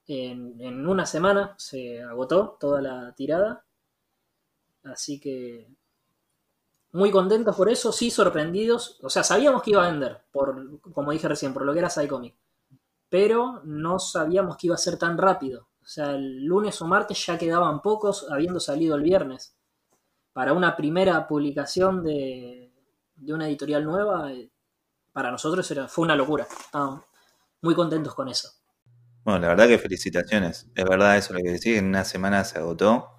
En, 0.07 0.87
una 0.87 1.07
semana 1.07 1.55
se 1.59 2.03
agotó 2.03 2.57
toda 2.61 2.81
la 2.81 3.15
tirada. 3.15 3.65
Así 4.85 5.19
que 5.19 5.69
muy 6.93 7.11
contentos 7.11 7.57
por 7.57 7.69
eso, 7.69 7.93
sí 7.93 8.11
sorprendidos. 8.11 8.99
O 9.03 9.11
sea, 9.11 9.25
sabíamos 9.25 9.63
que 9.63 9.71
iba 9.71 9.85
a 9.85 9.91
vender, 9.91 10.23
por, 10.31 10.81
como 10.93 11.13
dije 11.13 11.29
recién, 11.29 11.53
por 11.53 11.65
lo 11.65 11.73
que 11.73 11.81
era 11.81 11.91
Psycomic. 11.91 12.35
Pero 13.09 13.63
no 13.65 13.99
sabíamos 13.99 14.57
que 14.57 14.67
iba 14.69 14.75
a 14.75 14.79
ser 14.79 14.99
tan 14.99 15.19
rápido. 15.19 15.69
O 15.83 15.87
sea, 15.87 16.13
el 16.13 16.45
lunes 16.45 16.81
o 16.81 16.87
martes 16.87 17.25
ya 17.27 17.37
quedaban 17.39 17.83
pocos, 17.83 18.27
habiendo 18.31 18.59
salido 18.61 18.97
el 18.97 19.03
viernes. 19.03 19.57
Para 20.33 20.53
una 20.53 20.77
primera 20.77 21.27
publicación 21.29 22.03
de, 22.03 22.73
una 23.29 23.49
editorial 23.49 23.85
nueva, 23.85 24.33
eh, 24.33 24.51
para 25.13 25.31
nosotros 25.31 25.71
era, 25.71 25.87
fue 25.89 26.05
una 26.05 26.17
locura. 26.17 26.45
Estábamos 26.45 27.05
muy 27.61 27.75
contentos 27.75 28.15
con 28.15 28.29
eso. 28.29 28.51
Bueno, 29.25 29.41
la 29.41 29.49
verdad 29.49 29.69
que 29.69 29.79
felicitaciones. 29.79 30.69
Es 30.75 30.85
verdad 30.85 31.17
eso 31.17 31.33
lo 31.33 31.41
que 31.41 31.51
decís, 31.53 31.79
en 31.79 31.87
una 31.87 32.05
semana 32.05 32.45
se 32.45 32.59
agotó 32.59 33.11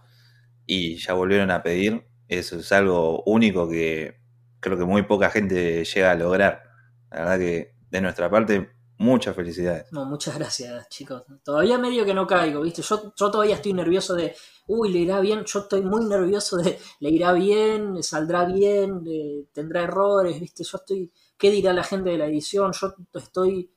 y 0.66 0.98
ya 0.98 1.14
volvieron 1.14 1.52
a 1.52 1.64
pedir. 1.64 2.08
Eso 2.28 2.60
es 2.60 2.72
algo 2.72 3.24
único 3.26 3.70
que 3.70 4.22
creo 4.60 4.78
que 4.78 4.86
muy 4.86 5.04
poca 5.04 5.30
gente 5.30 5.84
llega 5.84 6.12
a 6.12 6.16
lograr. 6.16 6.64
La 7.12 7.20
verdad 7.20 7.38
que 7.40 7.76
de 7.90 8.02
nuestra 8.02 8.30
parte 8.30 8.76
Muchas 8.98 9.36
felicidades. 9.36 9.92
No, 9.92 10.06
muchas 10.06 10.38
gracias, 10.38 10.88
chicos. 10.88 11.24
Todavía 11.44 11.78
medio 11.78 12.06
que 12.06 12.14
no 12.14 12.26
caigo, 12.26 12.62
¿viste? 12.62 12.82
Yo, 12.82 13.14
yo 13.14 13.30
todavía 13.30 13.56
estoy 13.56 13.74
nervioso 13.74 14.16
de, 14.16 14.34
uy, 14.68 14.92
le 14.92 15.00
irá 15.00 15.20
bien. 15.20 15.44
Yo 15.44 15.60
estoy 15.60 15.82
muy 15.82 16.06
nervioso 16.06 16.56
de, 16.58 16.80
le 17.02 17.10
irá 17.10 17.34
bien, 17.34 18.02
saldrá 18.02 18.46
bien, 18.46 19.04
tendrá 19.52 19.84
errores, 19.84 20.40
¿viste? 20.40 20.64
Yo 20.64 20.78
estoy, 20.78 21.12
¿qué 21.38 21.52
dirá 21.52 21.74
la 21.74 21.84
gente 21.84 22.12
de 22.12 22.18
la 22.18 22.28
edición? 22.28 22.72
Yo 22.72 22.96
estoy 23.14 23.70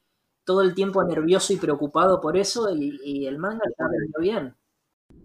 todo 0.49 0.63
el 0.63 0.75
tiempo 0.75 1.05
nervioso 1.05 1.53
y 1.53 1.57
preocupado 1.57 2.23
por 2.23 2.39
eso 2.39 2.75
y, 2.75 3.27
el 3.27 3.37
manga 3.37 3.61
está 3.69 3.85
vendiendo 3.87 4.19
bien. 4.19 4.57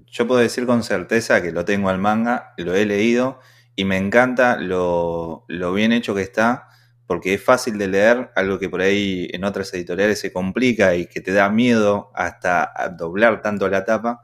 Yo 0.05 0.27
puedo 0.27 0.41
decir 0.41 0.65
con 0.65 0.83
certeza 0.83 1.41
que 1.41 1.53
lo 1.53 1.63
tengo 1.63 1.87
al 1.87 1.97
manga, 1.97 2.53
lo 2.57 2.75
he 2.75 2.85
leído 2.85 3.39
y 3.73 3.85
me 3.85 3.95
encanta 3.95 4.57
lo, 4.57 5.45
bien 5.47 5.93
hecho 5.93 6.13
que 6.13 6.23
está 6.23 6.67
porque 7.07 7.35
es 7.35 7.41
fácil 7.41 7.77
de 7.77 7.87
leer, 7.87 8.31
algo 8.35 8.59
que 8.59 8.67
por 8.67 8.81
ahí 8.81 9.29
en 9.31 9.45
otras 9.45 9.73
editoriales 9.73 10.19
se 10.19 10.33
complica 10.33 10.93
y 10.97 11.05
que 11.05 11.21
te 11.21 11.31
da 11.31 11.47
miedo 11.47 12.11
hasta 12.15 12.73
doblar 12.97 13.41
tanto 13.41 13.69
la 13.69 13.85
tapa. 13.85 14.23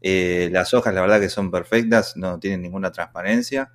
Eh, 0.00 0.48
las 0.50 0.72
hojas, 0.72 0.94
la 0.94 1.02
verdad 1.02 1.20
que 1.20 1.28
son 1.28 1.50
perfectas, 1.50 2.16
no 2.16 2.40
tienen 2.40 2.62
ninguna 2.62 2.90
transparencia. 2.90 3.74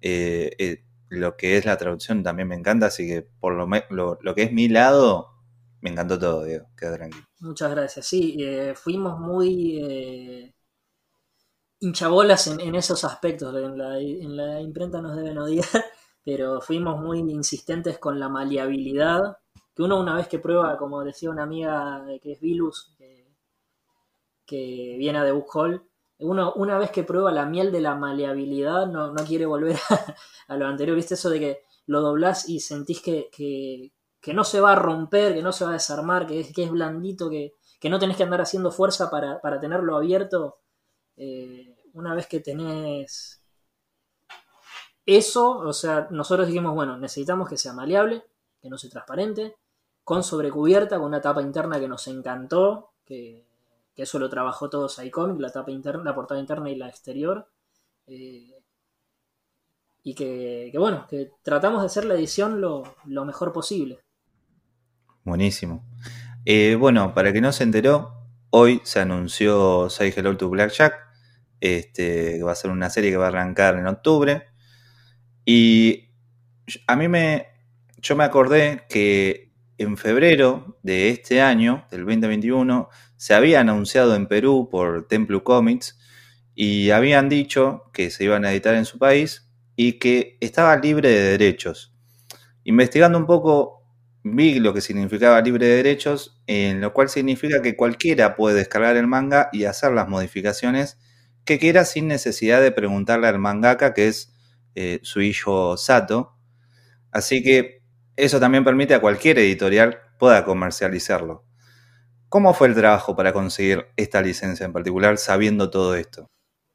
Eh, 0.00 0.52
eh, 0.60 0.84
lo 1.08 1.36
que 1.36 1.56
es 1.56 1.64
la 1.64 1.76
traducción 1.76 2.22
también 2.22 2.46
me 2.46 2.54
encanta, 2.54 2.86
así 2.86 3.08
que 3.08 3.22
por 3.22 3.54
lo, 3.54 3.66
lo, 4.20 4.34
que 4.36 4.44
es 4.44 4.52
mi 4.52 4.68
lado, 4.68 5.31
me 5.82 5.90
encantó 5.90 6.18
todo, 6.18 6.44
Diego, 6.44 6.66
queda 6.76 6.96
tranquilo. 6.96 7.24
Muchas 7.40 7.70
gracias. 7.70 8.06
Sí, 8.06 8.38
fuimos 8.74 9.20
muy 9.20 10.54
hinchabolas 11.80 12.46
en, 12.46 12.74
esos 12.74 13.04
aspectos. 13.04 13.54
En 13.54 13.76
la, 13.76 13.98
en 13.98 14.36
la 14.36 14.60
imprenta 14.60 15.02
nos 15.02 15.16
deben 15.16 15.38
odiar 15.38 15.66
pero 16.24 16.60
fuimos 16.60 17.00
muy 17.00 17.18
insistentes 17.18 17.98
con 17.98 18.18
la 18.18 18.28
maleabilidad, 18.28 19.38
que 19.74 19.82
uno 19.82 20.00
una 20.00 20.16
vez 20.16 20.28
que 20.28 20.38
prueba, 20.38 20.76
como 20.78 21.02
decía 21.04 21.30
una 21.30 21.42
amiga 21.44 22.04
que 22.22 22.32
es 22.32 22.40
Vilus, 22.40 22.94
que, 24.46 24.96
viene 24.98 25.24
de 25.24 25.32
Book 25.32 25.48
Hall, 25.54 25.82
uno 26.18 26.52
una 26.54 26.78
vez 26.78 26.90
que 26.90 27.04
prueba 27.04 27.32
la 27.32 27.46
miel 27.46 27.72
de 27.72 27.80
la 27.80 27.94
maleabilidad 27.94 28.86
no, 28.86 29.14
quiere 29.26 29.46
volver 29.46 29.76
a, 30.48 30.56
lo 30.56 30.66
anterior, 30.66 30.94
¿viste? 30.94 31.14
Eso 31.14 31.30
de 31.30 31.40
que 31.40 31.62
lo 31.86 32.00
doblás 32.02 32.48
y 32.48 32.60
sentís 32.60 33.00
que, 33.00 33.28
que, 33.32 33.92
no 34.32 34.44
se 34.44 34.60
va 34.60 34.72
a 34.72 34.76
romper, 34.76 35.34
que 35.34 35.42
no 35.42 35.52
se 35.52 35.64
va 35.64 35.70
a 35.70 35.74
desarmar, 35.74 36.26
que 36.26 36.40
es, 36.40 36.52
que 36.52 36.64
es 36.64 36.70
blandito, 36.70 37.28
que, 37.28 37.54
no 37.90 37.98
tenés 37.98 38.16
que 38.16 38.22
andar 38.22 38.40
haciendo 38.40 38.70
fuerza 38.70 39.10
para, 39.10 39.60
tenerlo 39.60 39.96
abierto. 39.96 40.58
Eh, 41.16 41.76
una 41.94 42.14
vez 42.14 42.26
que 42.26 42.40
tenés 42.40 43.42
eso, 45.04 45.58
o 45.58 45.72
sea, 45.72 46.06
nosotros 46.10 46.46
dijimos, 46.46 46.74
bueno, 46.74 46.96
necesitamos 46.96 47.48
que 47.48 47.56
sea 47.56 47.72
maleable, 47.72 48.24
que 48.60 48.70
no 48.70 48.78
sea 48.78 48.90
transparente, 48.90 49.56
con 50.04 50.22
sobrecubierta, 50.22 50.96
con 50.98 51.06
una 51.06 51.20
tapa 51.20 51.42
interna 51.42 51.80
que 51.80 51.88
nos 51.88 52.06
encantó, 52.06 52.92
que, 53.04 53.44
eso 53.94 54.18
lo 54.18 54.28
trabajó 54.28 54.70
todo 54.70 54.88
iComic, 55.04 55.40
la 55.40 55.50
tapa 55.50 55.70
interna, 55.70 56.02
la 56.02 56.14
portada 56.14 56.40
interna 56.40 56.70
y 56.70 56.76
la 56.76 56.88
exterior. 56.88 57.46
Eh, 58.06 58.62
y 60.02 60.14
que, 60.14 60.72
bueno, 60.76 61.06
que 61.08 61.32
tratamos 61.42 61.80
de 61.80 61.86
hacer 61.86 62.04
la 62.04 62.14
edición 62.14 62.60
lo, 62.60 62.84
mejor 63.24 63.52
posible. 63.52 64.00
Buenísimo. 65.24 65.84
Eh, 66.44 66.76
bueno, 66.78 67.14
para 67.14 67.32
que 67.32 67.40
no 67.40 67.52
se 67.52 67.64
enteró, 67.64 68.26
hoy 68.50 68.80
se 68.84 69.00
anunció 69.00 69.88
Say 69.88 70.12
Hello 70.16 70.36
to 70.36 70.48
Blackjack, 70.48 70.94
este, 71.60 72.38
que 72.38 72.42
va 72.42 72.52
a 72.52 72.56
ser 72.56 72.70
una 72.70 72.90
serie 72.90 73.10
que 73.10 73.16
va 73.16 73.26
a 73.26 73.28
arrancar 73.28 73.76
en 73.76 73.86
octubre. 73.86 74.48
Y 75.44 76.10
a 76.86 76.96
mí 76.96 77.08
me, 77.08 77.46
yo 77.98 78.16
me 78.16 78.24
acordé 78.24 78.84
que 78.88 79.52
en 79.78 79.96
febrero 79.96 80.78
de 80.82 81.10
este 81.10 81.40
año, 81.40 81.86
del 81.90 82.04
2021, 82.04 82.88
se 83.16 83.34
había 83.34 83.60
anunciado 83.60 84.14
en 84.14 84.26
Perú 84.26 84.68
por 84.70 85.06
Templo 85.06 85.44
Comics 85.44 85.98
y 86.54 86.90
habían 86.90 87.28
dicho 87.28 87.84
que 87.92 88.10
se 88.10 88.24
iban 88.24 88.44
a 88.44 88.52
editar 88.52 88.74
en 88.74 88.84
su 88.84 88.98
país 88.98 89.48
y 89.76 89.94
que 89.94 90.36
estaba 90.40 90.76
libre 90.76 91.08
de 91.08 91.22
derechos. 91.38 91.94
Investigando 92.64 93.18
un 93.18 93.26
poco, 93.26 93.81
vi 94.24 94.60
lo 94.60 94.72
que 94.72 94.80
significaba 94.80 95.40
libre 95.40 95.66
de 95.66 95.76
derechos, 95.76 96.40
en 96.46 96.80
lo 96.80 96.92
cual 96.92 97.08
significa 97.08 97.62
que 97.62 97.76
cualquiera 97.76 98.36
puede 98.36 98.56
descargar 98.56 98.96
el 98.96 99.06
manga 99.06 99.48
y 99.52 99.64
hacer 99.64 99.92
las 99.92 100.08
modificaciones 100.08 100.98
que 101.44 101.58
quiera 101.58 101.84
sin 101.84 102.06
necesidad 102.06 102.60
de 102.60 102.72
preguntarle 102.72 103.26
al 103.26 103.38
mangaka, 103.38 103.94
que 103.94 104.08
es 104.08 104.32
eh, 104.74 105.00
su 105.02 105.20
hijo 105.20 105.76
Sato. 105.76 106.36
Así 107.10 107.42
que 107.42 107.82
eso 108.16 108.38
también 108.38 108.64
permite 108.64 108.94
a 108.94 109.00
cualquier 109.00 109.38
editorial 109.38 109.98
pueda 110.18 110.44
comercializarlo. 110.44 111.44
¿Cómo 112.28 112.54
fue 112.54 112.68
el 112.68 112.74
trabajo 112.74 113.16
para 113.16 113.32
conseguir 113.32 113.86
esta 113.96 114.22
licencia 114.22 114.64
en 114.64 114.72
particular 114.72 115.18
sabiendo 115.18 115.68
todo 115.68 115.96
esto? 115.96 116.26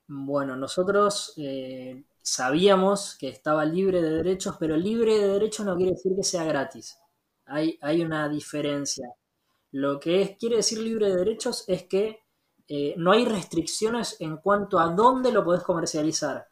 Bueno, 0.08 0.56
nosotros 0.56 1.34
eh, 1.38 2.04
sabíamos 2.22 3.18
que 3.20 3.30
estaba 3.30 3.66
libre 3.66 4.02
de 4.02 4.12
derechos, 4.12 4.58
pero 4.60 4.78
libre 4.78 5.18
de 5.18 5.28
derechos 5.30 5.66
no 5.66 5.76
quiere 5.76 5.93
decir 5.93 6.14
que 6.16 6.24
sea 6.24 6.43
gratis. 6.43 6.98
Hay, 7.48 7.78
hay 7.82 8.02
una 8.02 8.30
diferencia. 8.30 9.14
Lo 9.72 10.00
que 10.00 10.22
es, 10.22 10.38
quiere 10.38 10.58
decir 10.58 10.80
libre 10.80 11.10
de 11.10 11.18
derechos 11.18 11.64
es 11.68 11.84
que 11.84 12.24
eh, 12.68 12.95
no 12.98 13.12
hay 13.12 13.26
restricciones 13.26 14.18
en 14.20 14.38
cuanto 14.38 14.80
a 14.80 14.88
dónde 14.88 15.32
lo 15.32 15.43
podés 15.43 15.64
comercializar. 15.64 16.48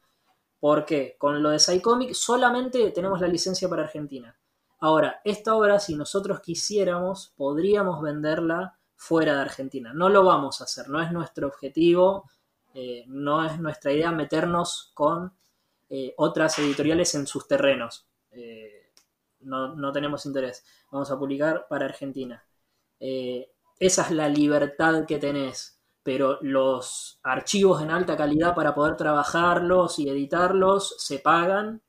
Porque 0.60 1.16
con 1.20 1.44
lo 1.44 1.50
de 1.50 1.60
Psycomic 1.60 2.14
solamente 2.14 2.92
tenemos 2.92 3.20
la 3.20 3.28
licencia 3.28 3.68
para 3.70 3.84
Argentina. 3.84 4.38
Ahora, 4.80 5.22
esta 5.24 5.56
obra, 5.56 5.80
si 5.80 5.96
nosotros 5.96 6.40
quisiéramos, 6.42 7.34
podríamos 7.36 8.02
venderla 8.02 8.78
fuera 8.96 9.36
de 9.36 9.42
Argentina. 9.42 9.94
No 9.94 10.10
lo 10.10 10.24
vamos 10.24 10.62
a 10.62 10.66
hacer, 10.66 10.90
no 10.90 11.02
es 11.02 11.12
nuestro 11.12 11.48
objetivo, 11.48 12.30
eh, 12.74 13.04
no 13.08 13.46
es 13.46 13.60
nuestra 13.60 13.92
idea 13.92 14.12
meternos 14.12 14.92
con 14.94 15.34
eh, 15.90 16.14
otras 16.18 16.58
editoriales 16.60 17.14
en 17.16 17.28
sus 17.28 17.48
terrenos. 17.48 18.08
No, 19.46 19.76
no, 19.76 19.92
tenemos 19.92 20.26
interés. 20.26 20.66
Vamos 20.92 21.10
a 21.12 21.18
publicar 21.18 21.68
para 21.70 21.86
Argentina. 21.86 22.44
esa 23.00 24.02
es 24.04 24.12
la 24.12 24.30
libertad 24.30 25.06
que 25.06 25.18
tenés 25.18 25.76
pero 26.06 26.38
los 26.42 27.20
archivos 27.24 27.82
en 27.82 27.90
alta 27.90 28.16
calidad 28.16 28.54
para 28.54 28.76
poder 28.76 28.96
trabajarlos 28.96 29.98
y 29.98 30.08
editarlos 30.08 30.98
se 31.00 31.18
pagan 31.18 31.82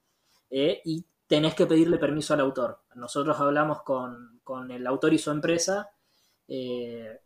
eh, 0.48 0.80
y 0.86 1.04
tenés 1.26 1.54
que 1.54 1.66
pedirle 1.66 1.98
permiso 1.98 2.32
al 2.32 2.40
autor. 2.40 2.80
Nosotros 2.94 3.38
hablamos 3.38 3.82
con, 3.82 4.40
el 4.70 4.86
autor 4.86 5.12
y 5.12 5.18
su 5.18 5.30
empresa 5.30 5.90
eh, 6.48 7.20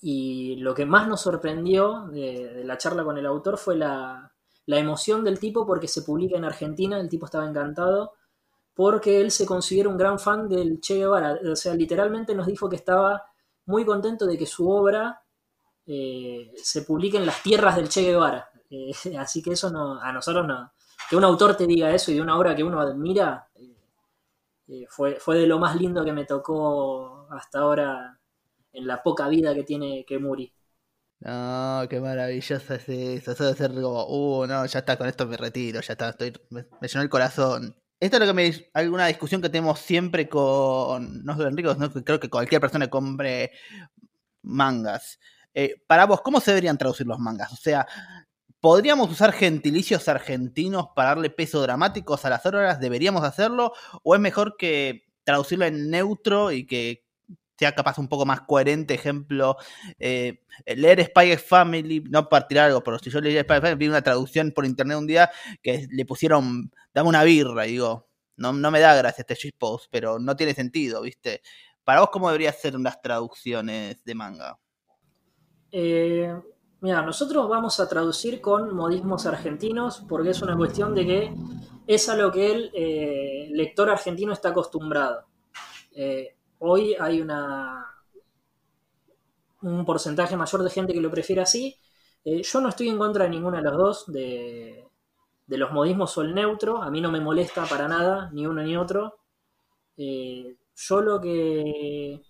y 0.00 0.56
lo 0.56 0.74
que 0.74 0.84
más 0.84 1.06
nos 1.06 1.20
sorprendió 1.20 2.08
de, 2.08 2.64
la 2.64 2.76
charla 2.76 3.04
con 3.04 3.16
el 3.16 3.26
autor 3.26 3.56
fue 3.56 3.76
la, 3.76 4.32
la, 4.66 4.78
emoción 4.78 5.22
del 5.22 5.38
tipo 5.38 5.64
porque 5.64 5.86
se 5.86 6.02
publica 6.02 6.36
en 6.36 6.44
Argentina, 6.44 6.98
el 6.98 7.08
tipo 7.08 7.26
estaba 7.26 7.48
encantado 7.48 8.14
porque 8.74 9.20
él 9.20 9.30
se 9.30 9.46
considera 9.46 9.88
un 9.88 9.96
gran 9.96 10.18
fan 10.18 10.48
del 10.48 10.80
Che 10.80 10.96
Guevara, 10.96 11.38
o 11.50 11.56
sea, 11.56 11.74
literalmente 11.74 12.34
nos 12.34 12.46
dijo 12.46 12.68
que 12.68 12.76
estaba 12.76 13.24
muy 13.66 13.84
contento 13.84 14.26
de 14.26 14.36
que 14.36 14.46
su 14.46 14.68
obra 14.68 15.22
eh, 15.86 16.52
se 16.56 16.82
publica 16.82 17.18
en 17.18 17.26
las 17.26 17.42
tierras 17.42 17.76
del 17.76 17.88
Che 17.88 18.02
Guevara. 18.02 18.50
Eh, 18.70 18.92
así 19.18 19.42
que 19.42 19.52
eso 19.52 19.70
no, 19.70 20.00
a 20.00 20.12
nosotros 20.12 20.46
no. 20.46 20.72
Que 21.08 21.16
un 21.16 21.24
autor 21.24 21.56
te 21.56 21.66
diga 21.66 21.94
eso 21.94 22.10
y 22.10 22.14
de 22.14 22.22
una 22.22 22.38
obra 22.38 22.56
que 22.56 22.64
uno 22.64 22.80
admira, 22.80 23.48
eh, 24.66 24.86
fue, 24.88 25.16
fue 25.16 25.38
de 25.38 25.46
lo 25.46 25.58
más 25.58 25.76
lindo 25.76 26.04
que 26.04 26.12
me 26.12 26.24
tocó 26.24 27.28
hasta 27.30 27.60
ahora 27.60 28.18
en 28.72 28.86
la 28.86 29.02
poca 29.02 29.28
vida 29.28 29.54
que 29.54 29.62
tiene 29.62 30.04
que 30.04 30.18
Muri. 30.18 30.52
No, 31.20 31.86
qué 31.88 32.00
maravilloso 32.00 32.74
es 32.74 32.88
eso. 32.88 33.30
Eso 33.32 33.44
de 33.44 33.54
ser 33.54 33.72
como, 33.72 34.04
uh, 34.06 34.46
no, 34.46 34.66
ya 34.66 34.80
está, 34.80 34.98
con 34.98 35.08
esto 35.08 35.26
me 35.26 35.36
retiro, 35.36 35.80
ya 35.80 35.92
está, 35.92 36.10
estoy, 36.10 36.32
me, 36.50 36.66
llenó 36.80 37.02
el 37.02 37.08
corazón. 37.08 37.76
Esto 38.04 38.18
es 38.18 38.20
lo 38.20 38.26
que 38.26 38.32
me 38.34 38.70
alguna 38.74 39.06
discusión 39.06 39.40
que 39.40 39.48
tenemos 39.48 39.80
siempre 39.80 40.28
con 40.28 41.24
no 41.24 41.42
Enrico, 41.46 41.74
¿no? 41.74 41.90
creo 41.90 42.20
que 42.20 42.28
cualquier 42.28 42.60
persona 42.60 42.84
que 42.84 42.90
compre 42.90 43.52
mangas. 44.42 45.18
Eh, 45.54 45.82
para 45.86 46.04
vos, 46.04 46.20
¿cómo 46.20 46.38
se 46.38 46.50
deberían 46.50 46.76
traducir 46.76 47.06
los 47.06 47.18
mangas? 47.18 47.50
O 47.54 47.56
sea, 47.56 47.86
¿podríamos 48.60 49.10
usar 49.10 49.32
gentilicios 49.32 50.06
argentinos 50.06 50.88
para 50.94 51.10
darle 51.10 51.30
peso 51.30 51.62
dramáticos 51.62 52.26
a 52.26 52.28
las 52.28 52.44
horas? 52.44 52.78
¿Deberíamos 52.78 53.24
hacerlo? 53.24 53.72
¿O 54.02 54.14
es 54.14 54.20
mejor 54.20 54.58
que 54.58 55.06
traducirlo 55.24 55.64
en 55.64 55.88
neutro 55.88 56.52
y 56.52 56.66
que 56.66 57.03
sea 57.56 57.74
capaz 57.74 57.98
un 57.98 58.08
poco 58.08 58.26
más 58.26 58.42
coherente? 58.42 58.94
Ejemplo, 58.94 59.56
eh, 59.98 60.42
leer 60.66 61.04
Spy 61.04 61.36
Family, 61.36 62.04
no 62.08 62.28
partir 62.28 62.58
algo, 62.58 62.82
pero 62.82 62.98
si 62.98 63.10
yo 63.10 63.20
leí 63.20 63.38
Spy 63.38 63.60
Family, 63.60 63.74
vi 63.76 63.88
una 63.88 64.02
traducción 64.02 64.52
por 64.52 64.64
internet 64.64 64.98
un 64.98 65.06
día 65.06 65.30
que 65.62 65.86
le 65.90 66.04
pusieron, 66.04 66.72
dame 66.92 67.08
una 67.08 67.24
birra, 67.24 67.64
digo, 67.64 68.08
no, 68.36 68.52
no 68.52 68.70
me 68.70 68.80
da 68.80 68.94
gracia 68.94 69.22
este 69.22 69.34
shitpost, 69.34 69.86
pero 69.90 70.18
no 70.18 70.36
tiene 70.36 70.54
sentido, 70.54 71.02
¿viste? 71.02 71.42
Para 71.84 72.00
vos, 72.00 72.10
¿cómo 72.10 72.28
deberían 72.28 72.54
ser 72.54 72.76
unas 72.76 73.00
traducciones 73.00 74.02
de 74.04 74.14
manga? 74.14 74.58
Eh, 75.70 76.34
mira, 76.80 77.02
nosotros 77.02 77.48
vamos 77.48 77.78
a 77.78 77.88
traducir 77.88 78.40
con 78.40 78.74
modismos 78.74 79.26
argentinos 79.26 80.04
porque 80.08 80.30
es 80.30 80.40
una 80.40 80.56
cuestión 80.56 80.94
de 80.94 81.06
que 81.06 81.34
es 81.86 82.08
a 82.08 82.16
lo 82.16 82.32
que 82.32 82.52
el 82.52 82.70
eh, 82.74 83.48
lector 83.52 83.90
argentino 83.90 84.32
está 84.32 84.48
acostumbrado. 84.50 85.26
Hoy 86.64 86.96
hay 86.98 87.20
una 87.20 87.86
un 89.62 89.84
porcentaje 89.84 90.36
mayor 90.36 90.62
de 90.62 90.70
gente 90.70 90.92
que 90.92 91.00
lo 91.00 91.10
prefiere 91.10 91.42
así. 91.42 91.76
yo 92.24 92.60
no 92.60 92.68
estoy 92.68 92.88
en 92.88 92.98
contra 92.98 93.24
de 93.24 93.30
ninguna 93.30 93.58
de 93.58 93.64
las 93.64 93.74
dos, 93.74 94.12
de, 94.12 94.84
los 95.46 95.72
modismos 95.72 96.16
o 96.18 96.22
el 96.22 96.34
neutro. 96.34 96.82
A 96.82 96.90
mí 96.90 97.00
no 97.00 97.10
me 97.10 97.20
molesta 97.20 97.64
para 97.64 97.88
nada, 97.88 98.30
ni 98.32 98.46
uno 98.46 98.62
ni 98.62 98.76
otro. 98.76 99.18
yo 99.96 101.00
lo 101.00 101.20
que, 101.20 102.20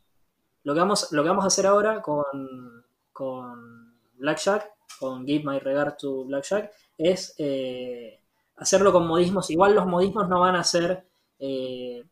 lo 0.63 0.75
que, 0.75 0.81
vamos, 0.81 1.13
lo 1.13 1.23
que 1.23 1.29
vamos 1.29 1.45
a 1.45 1.49
hacer 1.49 1.67
ahora 1.67 2.01
con, 2.03 2.85
con 3.13 3.95
Blackjack, 4.15 4.71
con 5.01 5.27
Give 5.27 5.45
My 5.45 5.59
Regard 5.59 5.97
to 5.97 6.25
Blackjack, 6.25 6.73
es 6.99 7.35
eh, 7.39 8.21
hacerlo 8.57 8.93
con 8.93 9.07
modismos. 9.07 9.51
Igual 9.51 9.75
los 9.75 9.87
modismos 9.87 10.29
no 10.29 10.41
van 10.41 10.57
a 10.57 10.65
ser 10.65 11.05
eh, 11.39 12.05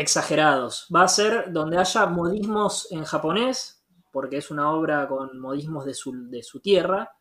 exagerados. 0.00 0.86
Va 0.94 1.02
a 1.02 1.08
ser 1.08 1.52
donde 1.52 1.76
haya 1.76 2.06
modismos 2.06 2.90
en 2.90 3.04
japonés, 3.04 3.84
porque 4.10 4.38
es 4.38 4.50
una 4.50 4.72
obra 4.72 5.06
con 5.06 5.38
modismos 5.38 5.84
de 5.84 5.94
su, 5.94 6.28
de 6.28 6.42
su 6.42 6.60
tierra. 6.60 7.12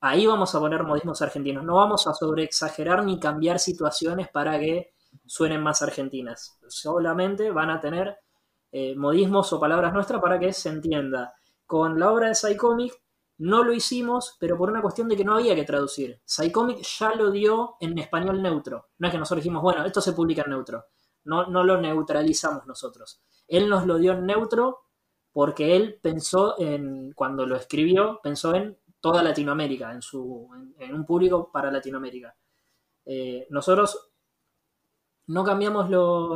Ahí 0.00 0.26
vamos 0.26 0.54
a 0.54 0.60
poner 0.60 0.84
modismos 0.84 1.22
argentinos. 1.22 1.64
No 1.64 1.76
vamos 1.76 2.06
a 2.06 2.14
sobreexagerar 2.14 3.04
ni 3.04 3.18
cambiar 3.18 3.58
situaciones 3.58 4.28
para 4.28 4.58
que 4.58 4.92
suenen 5.26 5.62
más 5.62 5.80
argentinas. 5.82 6.58
Solamente 6.68 7.50
van 7.50 7.70
a 7.70 7.80
tener 7.80 8.18
eh, 8.70 8.94
modismos 8.94 9.52
o 9.52 9.58
palabras 9.58 9.92
nuestras 9.94 10.20
para 10.20 10.38
que 10.38 10.52
se 10.52 10.68
entienda. 10.68 11.34
Con 11.66 11.98
la 11.98 12.12
obra 12.12 12.28
de 12.28 12.34
Psycomic 12.34 12.92
no 13.38 13.64
lo 13.64 13.72
hicimos, 13.72 14.36
pero 14.38 14.58
por 14.58 14.70
una 14.70 14.82
cuestión 14.82 15.08
de 15.08 15.16
que 15.16 15.24
no 15.24 15.34
había 15.34 15.54
que 15.54 15.64
traducir. 15.64 16.20
Psycomic 16.24 16.82
ya 16.82 17.14
lo 17.14 17.30
dio 17.30 17.76
en 17.80 17.98
español 17.98 18.42
neutro. 18.42 18.88
No 18.98 19.08
es 19.08 19.12
que 19.12 19.18
nosotros 19.18 19.42
dijimos, 19.42 19.62
bueno, 19.62 19.84
esto 19.84 20.02
se 20.02 20.12
publica 20.12 20.42
en 20.42 20.50
neutro. 20.50 20.84
No, 21.28 21.46
no 21.46 21.62
lo 21.62 21.78
neutralizamos 21.78 22.66
nosotros. 22.66 23.20
Él 23.46 23.68
nos 23.68 23.86
lo 23.86 23.98
dio 23.98 24.12
en 24.12 24.24
neutro 24.24 24.80
porque 25.30 25.76
él 25.76 25.98
pensó 26.02 26.58
en, 26.58 27.12
cuando 27.12 27.44
lo 27.44 27.54
escribió, 27.54 28.18
pensó 28.22 28.54
en 28.54 28.78
toda 28.98 29.22
Latinoamérica, 29.22 29.92
en, 29.92 30.00
su, 30.00 30.48
en, 30.78 30.94
un 30.94 31.04
público 31.04 31.52
para 31.52 31.70
Latinoamérica. 31.70 32.34
Eh, 33.04 33.46
nosotros 33.50 34.10
no 35.26 35.44
cambiamos 35.44 35.90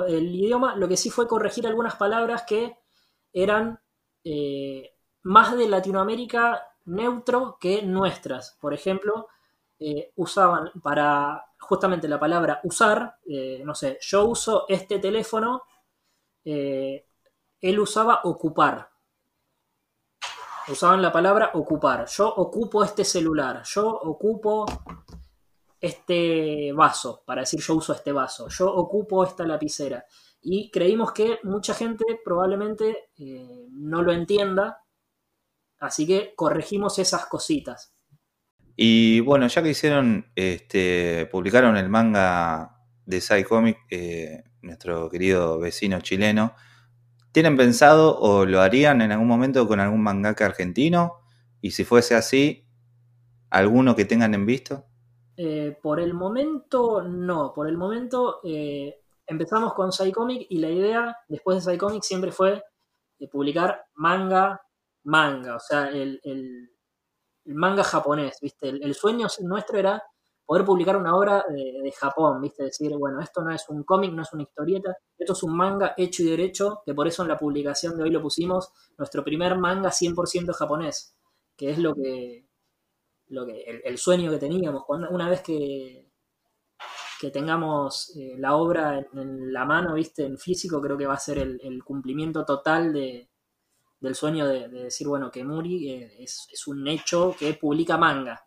el 0.08 0.34
idioma, 0.34 0.76
lo 0.76 0.86
que 0.88 0.98
sí 0.98 1.08
fue 1.08 1.26
corregir 1.26 1.66
algunas 1.66 1.96
palabras 1.96 2.44
que 2.46 2.76
eran 3.32 3.80
eh, 4.24 4.94
más 5.22 5.56
de 5.56 5.70
Latinoamérica 5.70 6.68
neutro 6.84 7.56
que 7.58 7.80
nuestras. 7.80 8.58
Por 8.60 8.74
ejemplo, 8.74 9.28
eh, 9.84 10.12
usaban 10.16 10.70
para 10.82 11.44
justamente 11.58 12.08
la 12.08 12.20
palabra 12.20 12.60
usar, 12.64 13.18
eh, 13.26 13.62
no 13.64 13.74
sé, 13.74 13.98
yo 14.00 14.26
uso 14.26 14.66
este 14.68 14.98
teléfono, 14.98 15.62
eh, 16.44 17.08
él 17.60 17.80
usaba 17.80 18.20
ocupar. 18.24 18.90
Usaban 20.68 21.02
la 21.02 21.10
palabra 21.10 21.50
ocupar. 21.54 22.06
Yo 22.06 22.28
ocupo 22.28 22.84
este 22.84 23.04
celular, 23.04 23.62
yo 23.64 23.88
ocupo 23.88 24.66
este 25.80 26.72
vaso, 26.72 27.24
para 27.26 27.42
decir 27.42 27.60
yo 27.60 27.74
uso 27.74 27.92
este 27.92 28.12
vaso, 28.12 28.48
yo 28.48 28.72
ocupo 28.72 29.24
esta 29.24 29.44
lapicera. 29.44 30.04
Y 30.42 30.70
creímos 30.70 31.12
que 31.12 31.40
mucha 31.44 31.74
gente 31.74 32.04
probablemente 32.24 33.10
no 33.70 34.02
lo 34.02 34.12
entienda 34.12 34.82
Así 35.82 36.06
que 36.06 36.32
corregimos 36.36 37.00
esas 37.00 37.26
cositas. 37.26 37.91
Y 38.76 39.20
bueno, 39.20 39.46
ya 39.48 39.62
que 39.62 39.70
hicieron, 39.70 40.26
este, 40.34 41.28
publicaron 41.30 41.76
el 41.76 41.88
manga 41.88 42.78
de 43.04 43.20
Psycomic, 43.20 43.78
eh, 43.90 44.44
nuestro 44.62 45.10
querido 45.10 45.58
vecino 45.58 46.00
chileno, 46.00 46.54
¿tienen 47.32 47.56
pensado 47.56 48.18
o 48.18 48.46
lo 48.46 48.60
harían 48.60 49.02
en 49.02 49.12
algún 49.12 49.28
momento 49.28 49.66
con 49.66 49.80
algún 49.80 50.02
mangaka 50.02 50.46
argentino? 50.46 51.20
Y 51.60 51.72
si 51.72 51.84
fuese 51.84 52.14
así, 52.14 52.66
¿alguno 53.50 53.94
que 53.94 54.04
tengan 54.04 54.34
en 54.34 54.46
visto? 54.46 54.86
Eh, 55.36 55.76
por 55.82 56.00
el 56.00 56.14
momento, 56.14 57.02
no. 57.02 57.52
Por 57.54 57.68
el 57.68 57.76
momento, 57.76 58.40
eh, 58.44 59.00
empezamos 59.26 59.74
con 59.74 59.92
Psycomic 59.92 60.46
y 60.48 60.58
la 60.58 60.70
idea 60.70 61.16
después 61.28 61.56
de 61.64 61.72
Psycomic 61.72 62.02
siempre 62.02 62.32
fue 62.32 62.62
de 63.18 63.28
publicar 63.28 63.86
manga, 63.94 64.60
manga, 65.04 65.56
o 65.56 65.60
sea, 65.60 65.88
el, 65.88 66.20
manga 67.46 67.84
japonés, 67.84 68.38
¿viste? 68.40 68.68
El, 68.68 68.94
sueño 68.94 69.26
nuestro 69.40 69.78
era 69.78 70.02
poder 70.44 70.64
publicar 70.64 70.96
una 70.96 71.16
obra 71.16 71.44
de, 71.48 71.92
Japón, 71.92 72.40
¿viste? 72.40 72.64
Decir, 72.64 72.92
bueno, 72.96 73.20
esto 73.20 73.42
no 73.42 73.52
es 73.52 73.68
un 73.68 73.84
cómic, 73.84 74.12
no 74.12 74.22
es 74.22 74.32
una 74.32 74.42
historieta, 74.42 74.96
esto 75.18 75.32
es 75.32 75.42
un 75.42 75.56
manga 75.56 75.94
hecho 75.96 76.22
y 76.22 76.26
derecho, 76.26 76.82
que 76.84 76.94
por 76.94 77.06
eso 77.06 77.22
en 77.22 77.28
la 77.28 77.38
publicación 77.38 77.96
de 77.96 78.04
hoy 78.04 78.10
lo 78.10 78.22
pusimos, 78.22 78.72
nuestro 78.98 79.24
primer 79.24 79.58
manga 79.58 79.90
100% 79.90 80.52
japonés, 80.52 81.16
que 81.56 81.70
es 81.70 81.78
lo 81.78 81.94
que, 81.94 82.46
lo 83.28 83.46
que 83.46 83.62
el, 83.84 83.98
sueño 83.98 84.30
que 84.30 84.38
teníamos. 84.38 84.84
Cuando, 84.84 85.10
una 85.10 85.28
vez 85.28 85.42
que, 85.42 86.10
que 87.20 87.30
tengamos 87.30 88.16
eh, 88.16 88.34
la 88.36 88.56
obra 88.56 88.98
en, 88.98 89.52
la 89.52 89.64
mano, 89.64 89.94
¿viste? 89.94 90.24
En 90.24 90.38
físico, 90.38 90.80
creo 90.82 90.98
que 90.98 91.06
va 91.06 91.14
a 91.14 91.18
ser 91.18 91.38
el, 91.38 91.84
cumplimiento 91.84 92.44
total 92.44 92.92
de, 92.92 93.30
del 94.02 94.14
sueño 94.14 94.46
de, 94.46 94.68
decir, 94.68 95.06
bueno, 95.06 95.30
que 95.30 95.44
Muri 95.44 95.90
eh, 95.90 96.16
es, 96.18 96.66
un 96.66 96.86
hecho 96.88 97.34
que 97.38 97.54
publica 97.54 97.96
manga. 97.96 98.44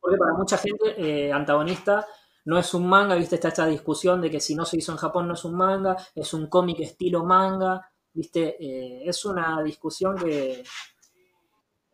Porque 0.00 0.18
para 0.18 0.34
mucha 0.34 0.58
gente, 0.58 0.94
eh, 0.98 1.32
antagonista 1.32 2.06
no 2.46 2.58
es 2.58 2.74
un 2.74 2.86
manga, 2.86 3.14
¿viste? 3.14 3.36
Está 3.36 3.48
esta 3.48 3.66
discusión 3.66 4.20
de 4.20 4.30
que 4.30 4.40
si 4.40 4.54
no 4.54 4.64
se 4.64 4.78
hizo 4.78 4.92
en 4.92 4.98
Japón 4.98 5.28
no 5.28 5.34
es 5.34 5.44
un 5.44 5.54
manga, 5.54 5.96
es 6.14 6.34
un 6.34 6.48
cómic 6.48 6.80
estilo 6.80 7.24
manga, 7.24 7.90
¿viste? 8.12 9.08
es 9.08 9.24
una 9.24 9.62
discusión 9.62 10.16
que 10.16 10.62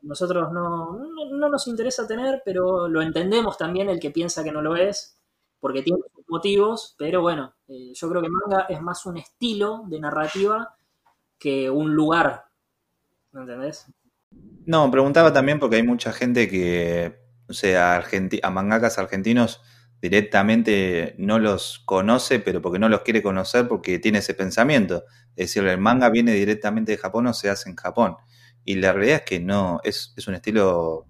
nosotros 0.02 0.52
no, 0.52 0.98
no, 1.30 1.48
nos 1.48 1.66
interesa 1.66 2.06
tener, 2.06 2.42
pero 2.44 2.88
lo 2.88 3.02
entendemos 3.02 3.56
también 3.56 3.88
el 3.88 4.00
que 4.00 4.10
piensa 4.10 4.42
que 4.42 4.52
no 4.52 4.62
lo 4.62 4.76
es, 4.76 5.18
porque 5.58 5.82
tiene 5.82 6.00
sus 6.14 6.24
motivos, 6.28 6.94
pero 6.98 7.20
bueno, 7.20 7.54
eh, 7.68 7.92
yo 7.94 8.08
creo 8.08 8.22
que 8.22 8.28
manga 8.28 8.66
es 8.68 8.80
más 8.80 9.04
un 9.06 9.18
estilo 9.18 9.84
de 9.86 10.00
narrativa 10.00 10.74
que 11.38 11.70
un 11.70 11.94
lugar, 11.94 12.44
¿me 13.32 13.42
entendés? 13.42 13.86
No, 14.66 14.90
preguntaba 14.90 15.32
también 15.32 15.58
porque 15.58 15.76
hay 15.76 15.82
mucha 15.82 16.12
gente 16.12 16.48
que, 16.48 17.18
o 17.48 17.52
sea, 17.52 18.02
a 18.42 18.50
mangakas 18.50 18.98
argentinos 18.98 19.62
directamente 20.00 21.14
no 21.18 21.38
los 21.38 21.80
conoce, 21.80 22.40
pero 22.40 22.62
porque 22.62 22.78
no 22.78 22.88
los 22.88 23.02
quiere 23.02 23.22
conocer 23.22 23.68
porque 23.68 23.98
tiene 23.98 24.18
ese 24.18 24.34
pensamiento. 24.34 25.04
Es 25.36 25.48
decir, 25.48 25.64
el 25.64 25.78
manga 25.78 26.08
viene 26.10 26.32
directamente 26.32 26.92
de 26.92 26.98
Japón 26.98 27.26
o 27.26 27.34
se 27.34 27.50
hace 27.50 27.68
en 27.68 27.76
Japón. 27.76 28.16
Y 28.64 28.76
la 28.76 28.92
realidad 28.92 29.16
es 29.18 29.22
que 29.22 29.40
no, 29.40 29.80
es, 29.84 30.14
es 30.16 30.28
un 30.28 30.34
estilo 30.34 31.06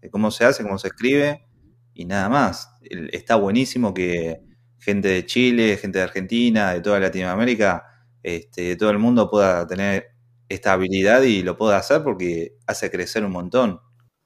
de 0.00 0.10
cómo 0.10 0.30
se 0.30 0.44
hace, 0.44 0.62
cómo 0.62 0.78
se 0.78 0.88
escribe, 0.88 1.46
y 1.94 2.04
nada 2.06 2.28
más. 2.28 2.70
Está 3.12 3.36
buenísimo 3.36 3.92
que 3.92 4.40
gente 4.78 5.08
de 5.08 5.26
Chile, 5.26 5.76
gente 5.76 5.98
de 5.98 6.04
Argentina, 6.04 6.72
de 6.72 6.80
toda 6.80 7.00
Latinoamérica, 7.00 7.84
este, 8.22 8.62
de 8.62 8.76
todo 8.76 8.90
el 8.90 8.98
mundo 8.98 9.30
pueda 9.30 9.66
tener 9.66 10.09
esta 10.50 10.74
habilidad 10.74 11.22
y 11.22 11.42
lo 11.42 11.56
pueda 11.56 11.78
hacer 11.78 12.02
porque 12.02 12.58
hace 12.66 12.90
crecer 12.90 13.24
un 13.24 13.32
montón. 13.32 13.80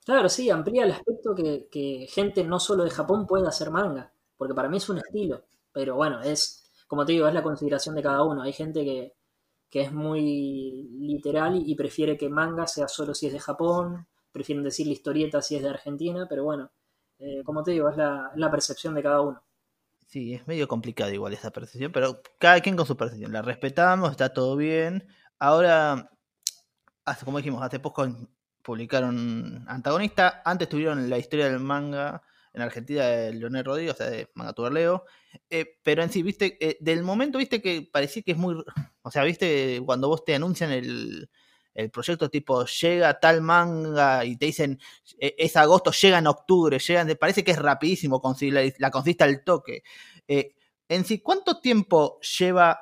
Claro, 0.05 0.29
sí, 0.29 0.51
amplía 0.51 0.85
el 0.85 0.91
aspecto 0.91 1.35
que, 1.35 1.69
que 1.71 2.09
gente 2.11 2.43
no 2.43 2.59
solo 2.59 2.83
de 2.83 2.91
Japón 2.91 3.27
pueda 3.27 3.49
hacer 3.49 3.71
manga, 3.71 4.13
porque 4.37 4.55
para 4.55 4.69
mí 4.69 4.79
es 4.79 4.89
un 4.89 4.99
estilo, 4.99 5.45
pero 5.73 5.95
bueno, 5.95 6.21
es, 6.21 6.73
como 6.89 7.05
te 7.07 7.13
digo, 7.13 7.29
es 7.29 7.35
la 7.35 7.43
consideración 7.43 7.95
de 7.95 8.03
cada 8.03 8.25
uno. 8.25 8.43
Hay 8.43 8.53
gente 8.53 8.85
que, 8.85 9.15
que 9.75 9.81
es 9.81 9.93
muy 9.93 10.89
literal 11.01 11.61
y, 11.67 11.75
prefiere 11.75 12.17
que 12.17 12.29
manga 12.29 12.67
sea 12.69 12.87
solo 12.87 13.13
si 13.13 13.27
es 13.27 13.33
de 13.33 13.41
Japón, 13.41 14.07
prefieren 14.31 14.63
decir 14.63 14.87
la 14.87 14.93
historieta 14.93 15.43
si 15.43 15.57
es 15.57 15.63
de 15.63 15.69
Argentina, 15.69 16.27
pero 16.29 16.45
bueno, 16.45 16.71
eh, 17.19 17.43
como 17.45 17.65
te 17.65 17.73
digo, 17.73 17.89
es 17.89 17.97
la, 17.97 18.51
percepción 18.53 18.95
de 18.95 19.03
cada 19.03 19.21
uno. 19.21 19.43
Sí, 20.07 20.35
es 20.35 20.47
medio 20.47 20.69
complicado 20.69 21.13
igual 21.13 21.33
esa 21.33 21.51
percepción, 21.51 21.91
pero 21.91 22.21
cada 22.39 22.61
quien 22.61 22.77
con 22.77 22.87
su 22.87 22.97
percepción. 22.97 23.33
La 23.33 23.43
respetamos, 23.43 24.13
está 24.13 24.33
todo 24.33 24.57
bien. 24.57 25.09
Ahora, 25.45 26.11
como 27.23 27.37
dijimos, 27.37 27.63
hace 27.63 27.79
poco 27.79 28.09
publicaron 28.63 29.63
Antagonista. 29.69 30.41
Antes 30.43 30.71
tuvieron 30.71 31.11
la 31.11 31.19
historia 31.19 31.51
del 31.51 31.61
manga 31.61 32.23
en 32.55 32.63
Argentina 32.63 33.05
de 33.05 33.35
Leonel 33.35 33.63
Rodríguez, 33.63 33.93
o 33.93 33.97
sea, 33.99 34.09
de 34.09 34.31
Manga 34.35 34.55
Tuberleo. 34.55 35.05
Eh, 35.51 35.79
pero 35.83 36.03
en 36.03 36.09
sí, 36.11 36.23
viste, 36.23 36.57
eh, 36.67 36.79
del 36.81 37.03
momento, 37.03 37.37
viste 37.37 37.61
que 37.61 37.87
parecía 37.93 38.23
que 38.23 38.33
es 38.33 38.39
muy. 38.39 38.57
O 39.03 39.11
sea, 39.11 39.23
viste, 39.25 39.83
cuando 39.85 40.09
vos 40.09 40.25
te 40.25 40.35
anuncian 40.35 40.73
el, 40.73 41.29
el 41.75 41.91
proyecto 41.91 42.31
tipo 42.31 42.65
llega 42.65 43.21
tal 43.21 43.43
manga 43.43 44.25
y 44.25 44.39
te 44.39 44.47
dicen 44.47 44.81
e, 45.19 45.35
es 45.37 45.59
agosto, 45.59 45.91
llega 45.91 46.17
en 46.17 46.27
octubre, 46.27 46.79
llegan, 46.79 47.15
parece 47.21 47.45
que 47.45 47.51
es 47.51 47.59
rapidísimo 47.59 48.19
conseguir 48.19 48.55
la, 48.55 48.63
la 48.79 48.91
consiste 48.91 49.25
al 49.25 49.45
toque. 49.45 49.83
Eh, 50.27 50.55
en 50.89 51.05
sí, 51.05 51.21
¿cuánto 51.21 51.61
tiempo 51.61 52.19
lleva 52.39 52.79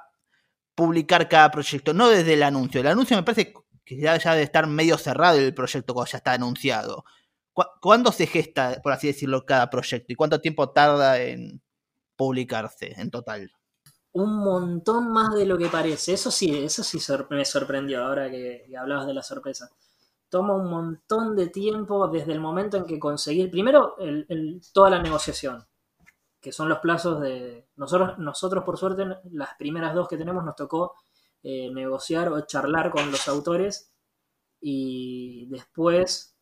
publicar 0.75 1.29
cada 1.29 1.51
proyecto? 1.51 1.95
No 1.95 2.09
desde 2.09 2.35
el 2.35 2.43
anuncio. 2.43 2.81
El 2.81 2.89
anuncio 2.89 3.17
me 3.17 3.23
parece 3.23 3.55
que 3.85 4.01
ya, 4.01 4.17
ya 4.17 4.33
debe 4.33 4.45
estar 4.45 4.67
medio 4.67 4.99
cerrado 4.99 5.39
el 5.39 5.55
proyecto 5.55 5.95
cuando 5.95 6.11
ya 6.11 6.19
está 6.19 6.33
anunciado. 6.33 7.05
¿Cuándo 7.81 8.13
se 8.13 8.27
gesta, 8.27 8.81
por 8.83 8.93
así 8.93 9.09
decirlo, 9.09 9.45
cada 9.45 9.69
proyecto? 9.69 10.13
¿Y 10.13 10.17
cuánto 10.17 10.41
tiempo 10.41 10.71
tarda 10.71 11.21
en 11.21 11.61
publicarse 12.17 12.95
en 12.99 13.11
total? 13.11 13.51
un 14.13 14.39
montón 14.39 15.11
más 15.11 15.35
de 15.35 15.47
lo 15.47 15.59
que 15.59 15.69
parece. 15.69 16.13
Eso 16.13 16.31
sí, 16.31 16.57
eso 16.57 16.83
sí 16.83 16.99
me 17.31 17.45
sorprendió 17.45 18.05
ahora 18.05 18.31
que, 18.31 18.65
hablabas 18.79 19.07
de 19.07 19.15
la 19.15 19.23
sorpresa. 19.23 19.71
Toma 20.29 20.55
un 20.55 20.71
montón 20.71 21.37
de 21.37 21.49
tiempo 21.49 22.09
desde 22.09 22.33
el 22.33 22.41
momento 22.41 22.77
en 22.77 22.85
que 22.87 22.99
conseguir, 22.99 23.51
primero, 23.51 23.97
el, 23.99 24.61
toda 24.73 24.91
la 24.91 25.03
negociación, 25.03 25.67
que 26.43 26.53
son 26.53 26.69
los 26.69 26.81
plazos 26.81 27.21
de... 27.21 27.69
Nosotros, 27.77 28.19
nosotros 28.19 28.65
por 28.65 28.77
suerte, 28.77 29.07
las 29.31 29.55
primeras 29.55 29.95
dos 29.95 30.09
que 30.09 30.17
tenemos 30.17 30.45
nos 30.45 30.57
tocó 30.57 30.97
eh, 31.45 31.71
negociar 31.73 32.29
o 32.31 32.41
charlar 32.41 32.91
con 32.91 33.11
los 33.13 33.29
autores 33.29 33.95
y 34.61 35.47
después 35.47 36.37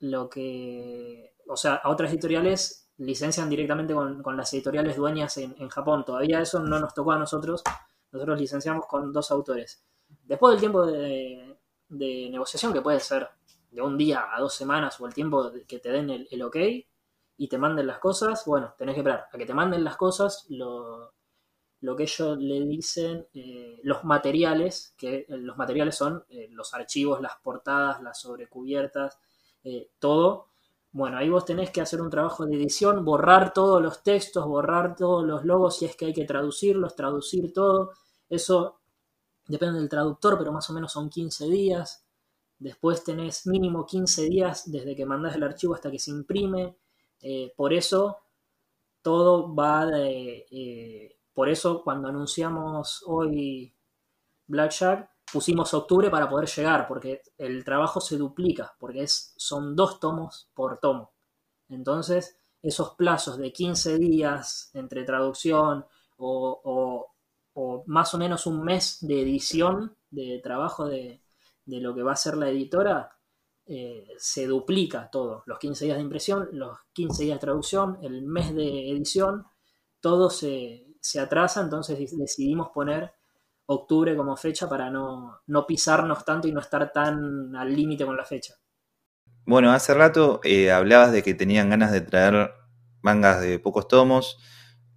lo 0.00 0.28
que... 0.28 1.36
O 1.46 1.56
sea, 1.56 1.74
a 1.74 1.90
otras 1.90 2.10
editoriales 2.10 2.90
licencian 2.98 3.48
directamente 3.48 3.94
con, 3.94 4.36
las 4.36 4.52
editoriales 4.52 4.96
dueñas 4.96 5.36
en, 5.38 5.68
Japón. 5.68 6.04
Todavía 6.04 6.40
eso 6.40 6.58
no 6.60 6.80
nos 6.80 6.92
tocó 6.92 7.12
a 7.12 7.18
nosotros. 7.18 7.62
Nosotros 8.10 8.38
licenciamos 8.38 8.86
con 8.86 9.12
dos 9.12 9.30
autores. 9.30 9.84
Después 10.24 10.52
del 10.52 10.60
tiempo 10.60 10.86
de, 10.86 11.56
negociación, 11.88 12.72
que 12.72 12.82
puede 12.82 12.98
ser 12.98 13.28
de 13.70 13.80
un 13.80 13.96
día 13.96 14.26
a 14.32 14.40
dos 14.40 14.54
semanas 14.54 15.00
o 15.00 15.06
el 15.06 15.14
tiempo 15.14 15.52
que 15.68 15.78
te 15.78 15.90
den 15.90 16.10
el, 16.10 16.42
ok 16.42 16.56
y 17.40 17.48
te 17.48 17.56
manden 17.56 17.86
las 17.86 18.00
cosas, 18.00 18.44
bueno, 18.44 18.74
tenés 18.76 18.94
que 18.94 19.00
esperar 19.00 19.26
a 19.32 19.38
que 19.38 19.46
te 19.46 19.54
manden 19.54 19.82
las 19.82 19.96
cosas, 19.96 20.44
lo, 20.50 21.14
que 21.96 22.02
ellos 22.02 22.36
le 22.36 22.60
dicen, 22.66 23.26
eh, 23.32 23.80
los 23.82 24.04
materiales, 24.04 24.94
que 24.98 25.24
eh, 25.26 25.38
los 25.38 25.56
materiales 25.56 25.96
son 25.96 26.22
eh, 26.28 26.48
los 26.50 26.74
archivos, 26.74 27.22
las 27.22 27.36
portadas, 27.42 28.02
las 28.02 28.20
sobrecubiertas, 28.20 29.18
todo 29.98 30.48
bueno, 30.92 31.16
ahí 31.16 31.30
vos 31.30 31.46
tenés 31.46 31.70
que 31.70 31.80
hacer 31.80 32.02
un 32.02 32.10
trabajo 32.10 32.44
de 32.44 32.56
edición, 32.56 33.04
borrar 33.06 33.54
todos 33.54 33.80
los 33.80 34.02
textos, 34.02 34.44
borrar 34.44 34.94
todos 34.94 35.24
los 35.24 35.44
logos 35.46 35.78
si 35.78 35.86
es 35.86 35.96
que 35.96 36.06
hay 36.06 36.12
que 36.12 36.24
traducirlos, 36.26 36.94
traducir 36.94 37.54
todo. 37.54 37.92
Eso 38.28 38.80
depende 39.46 39.78
del 39.78 39.88
traductor, 39.88 40.36
pero 40.36 40.52
más 40.52 40.68
o 40.68 40.74
menos 40.74 40.92
son 40.92 41.08
15 41.08 41.46
días. 41.46 42.04
Después 42.58 43.04
tenés 43.04 43.46
mínimo 43.46 43.86
15 43.86 44.24
días 44.24 44.70
desde 44.70 44.94
que 44.94 45.06
mandás 45.06 45.36
el 45.36 45.44
archivo 45.44 45.74
hasta 45.74 45.90
que 45.90 45.98
se 45.98 46.10
imprime. 46.10 46.76
Eh, 47.20 47.52
por 47.56 47.72
eso 47.72 48.18
todo 49.02 49.54
va 49.54 49.86
de... 49.86 50.46
Eh, 50.50 51.16
por 51.32 51.48
eso 51.48 51.82
cuando 51.82 52.08
anunciamos 52.08 53.02
hoy 53.06 53.74
Blackjack, 54.46 55.08
pusimos 55.32 55.72
octubre 55.74 56.10
para 56.10 56.28
poder 56.28 56.48
llegar, 56.48 56.88
porque 56.88 57.22
el 57.38 57.64
trabajo 57.64 58.00
se 58.00 58.16
duplica, 58.16 58.74
porque 58.78 59.02
es, 59.02 59.32
son 59.36 59.76
dos 59.76 60.00
tomos 60.00 60.50
por 60.54 60.78
tomo. 60.78 61.12
Entonces, 61.68 62.36
esos 62.62 62.94
plazos 62.94 63.38
de 63.38 63.52
15 63.52 63.98
días 63.98 64.70
entre 64.74 65.04
traducción 65.04 65.86
o, 66.18 67.06
más 67.86 68.14
o 68.14 68.18
menos 68.18 68.46
un 68.46 68.62
mes 68.64 68.98
de 69.00 69.22
edición, 69.22 69.96
de 70.10 70.40
trabajo 70.42 70.86
de, 70.86 71.22
lo 71.66 71.94
que 71.94 72.02
va 72.02 72.12
a 72.12 72.16
ser 72.16 72.36
la 72.36 72.48
editora, 72.48 73.16
eh, 73.72 74.04
se 74.18 74.46
duplica 74.46 75.08
todo. 75.10 75.44
Los 75.46 75.60
15 75.60 75.84
días 75.84 75.96
de 75.96 76.02
impresión, 76.02 76.48
los 76.52 76.76
15 76.92 77.22
días 77.22 77.36
de 77.36 77.40
traducción, 77.40 77.98
el 78.02 78.22
mes 78.22 78.52
de 78.52 78.90
edición, 78.90 79.46
todo 80.00 80.28
se, 80.28 80.88
se 81.00 81.20
atrasa, 81.20 81.60
entonces 81.60 81.96
decidimos 82.18 82.70
poner 82.74 83.12
octubre 83.66 84.16
como 84.16 84.36
fecha 84.36 84.68
para 84.68 84.90
no, 84.90 85.40
pisarnos 85.68 86.24
tanto 86.24 86.48
y 86.48 86.52
no 86.52 86.58
estar 86.58 86.90
tan 86.92 87.54
al 87.54 87.72
límite 87.72 88.04
con 88.04 88.16
la 88.16 88.24
fecha. 88.24 88.54
Bueno, 89.46 89.70
hace 89.70 89.94
rato 89.94 90.40
eh, 90.42 90.72
hablabas 90.72 91.12
de 91.12 91.22
que 91.22 91.34
tenían 91.34 91.70
ganas 91.70 91.92
de 91.92 92.00
traer 92.00 92.50
mangas 93.02 93.40
de 93.40 93.60
pocos 93.60 93.86
tomos, 93.86 94.38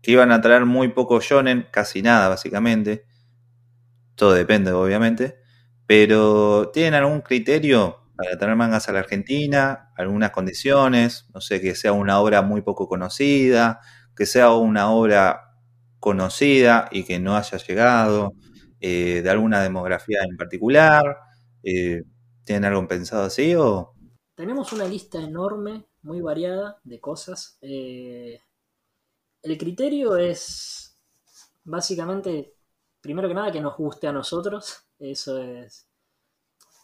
que 0.01 0.11
iban 0.11 0.32
a 0.32 0.41
traer 0.41 0.65
muy 0.65 0.88
poco 0.88 1.21
shonen, 1.21 1.67
casi 1.71 2.01
nada 2.01 2.28
básicamente. 2.28 3.05
Todo 4.15 4.34
depende, 4.34 4.71
obviamente. 4.71 5.38
Pero 5.86 6.71
¿tienen 6.74 6.95
algún 6.95 7.21
criterio 7.21 8.03
para 8.16 8.38
traer 8.38 8.55
mangas 8.55 8.89
a 8.89 8.93
la 8.93 8.99
Argentina? 8.99 9.91
¿Algunas 9.97 10.32
condiciones? 10.32 11.28
No 11.34 11.41
sé, 11.41 11.61
que 11.61 11.76
sea 11.76 11.93
una 11.93 12.20
obra 12.20 12.41
muy 12.41 12.61
poco 12.61 12.88
conocida, 12.88 13.80
que 14.16 14.26
sea 14.26 14.51
una 14.51 14.91
obra 14.91 15.57
conocida 15.99 16.89
y 16.91 17.03
que 17.03 17.20
no 17.20 17.36
haya 17.36 17.57
llegado, 17.57 18.34
eh, 18.80 19.22
de 19.22 19.30
alguna 19.30 19.61
demografía 19.61 20.20
en 20.30 20.38
particular. 20.38 21.03
Eh, 21.64 22.03
¿Tienen 22.43 22.66
algo 22.66 22.88
pensado 22.88 23.24
así 23.24 23.55
o...? 23.55 23.93
Tenemos 24.36 24.74
una 24.74 24.86
lista 24.86 25.20
enorme, 25.20 25.86
muy 26.01 26.20
variada 26.20 26.80
de 26.84 26.99
cosas. 26.99 27.57
Eh, 27.61 28.39
el 29.43 29.57
criterio 29.57 30.18
es 30.18 30.99
básicamente, 31.64 32.55
primero 32.99 33.28
que 33.28 33.34
nada, 33.36 33.51
que 33.51 33.61
nos 33.61 33.78
guste 33.78 34.07
a 34.07 34.11
nosotros. 34.11 34.88
Eso 34.99 35.38
es... 35.41 35.88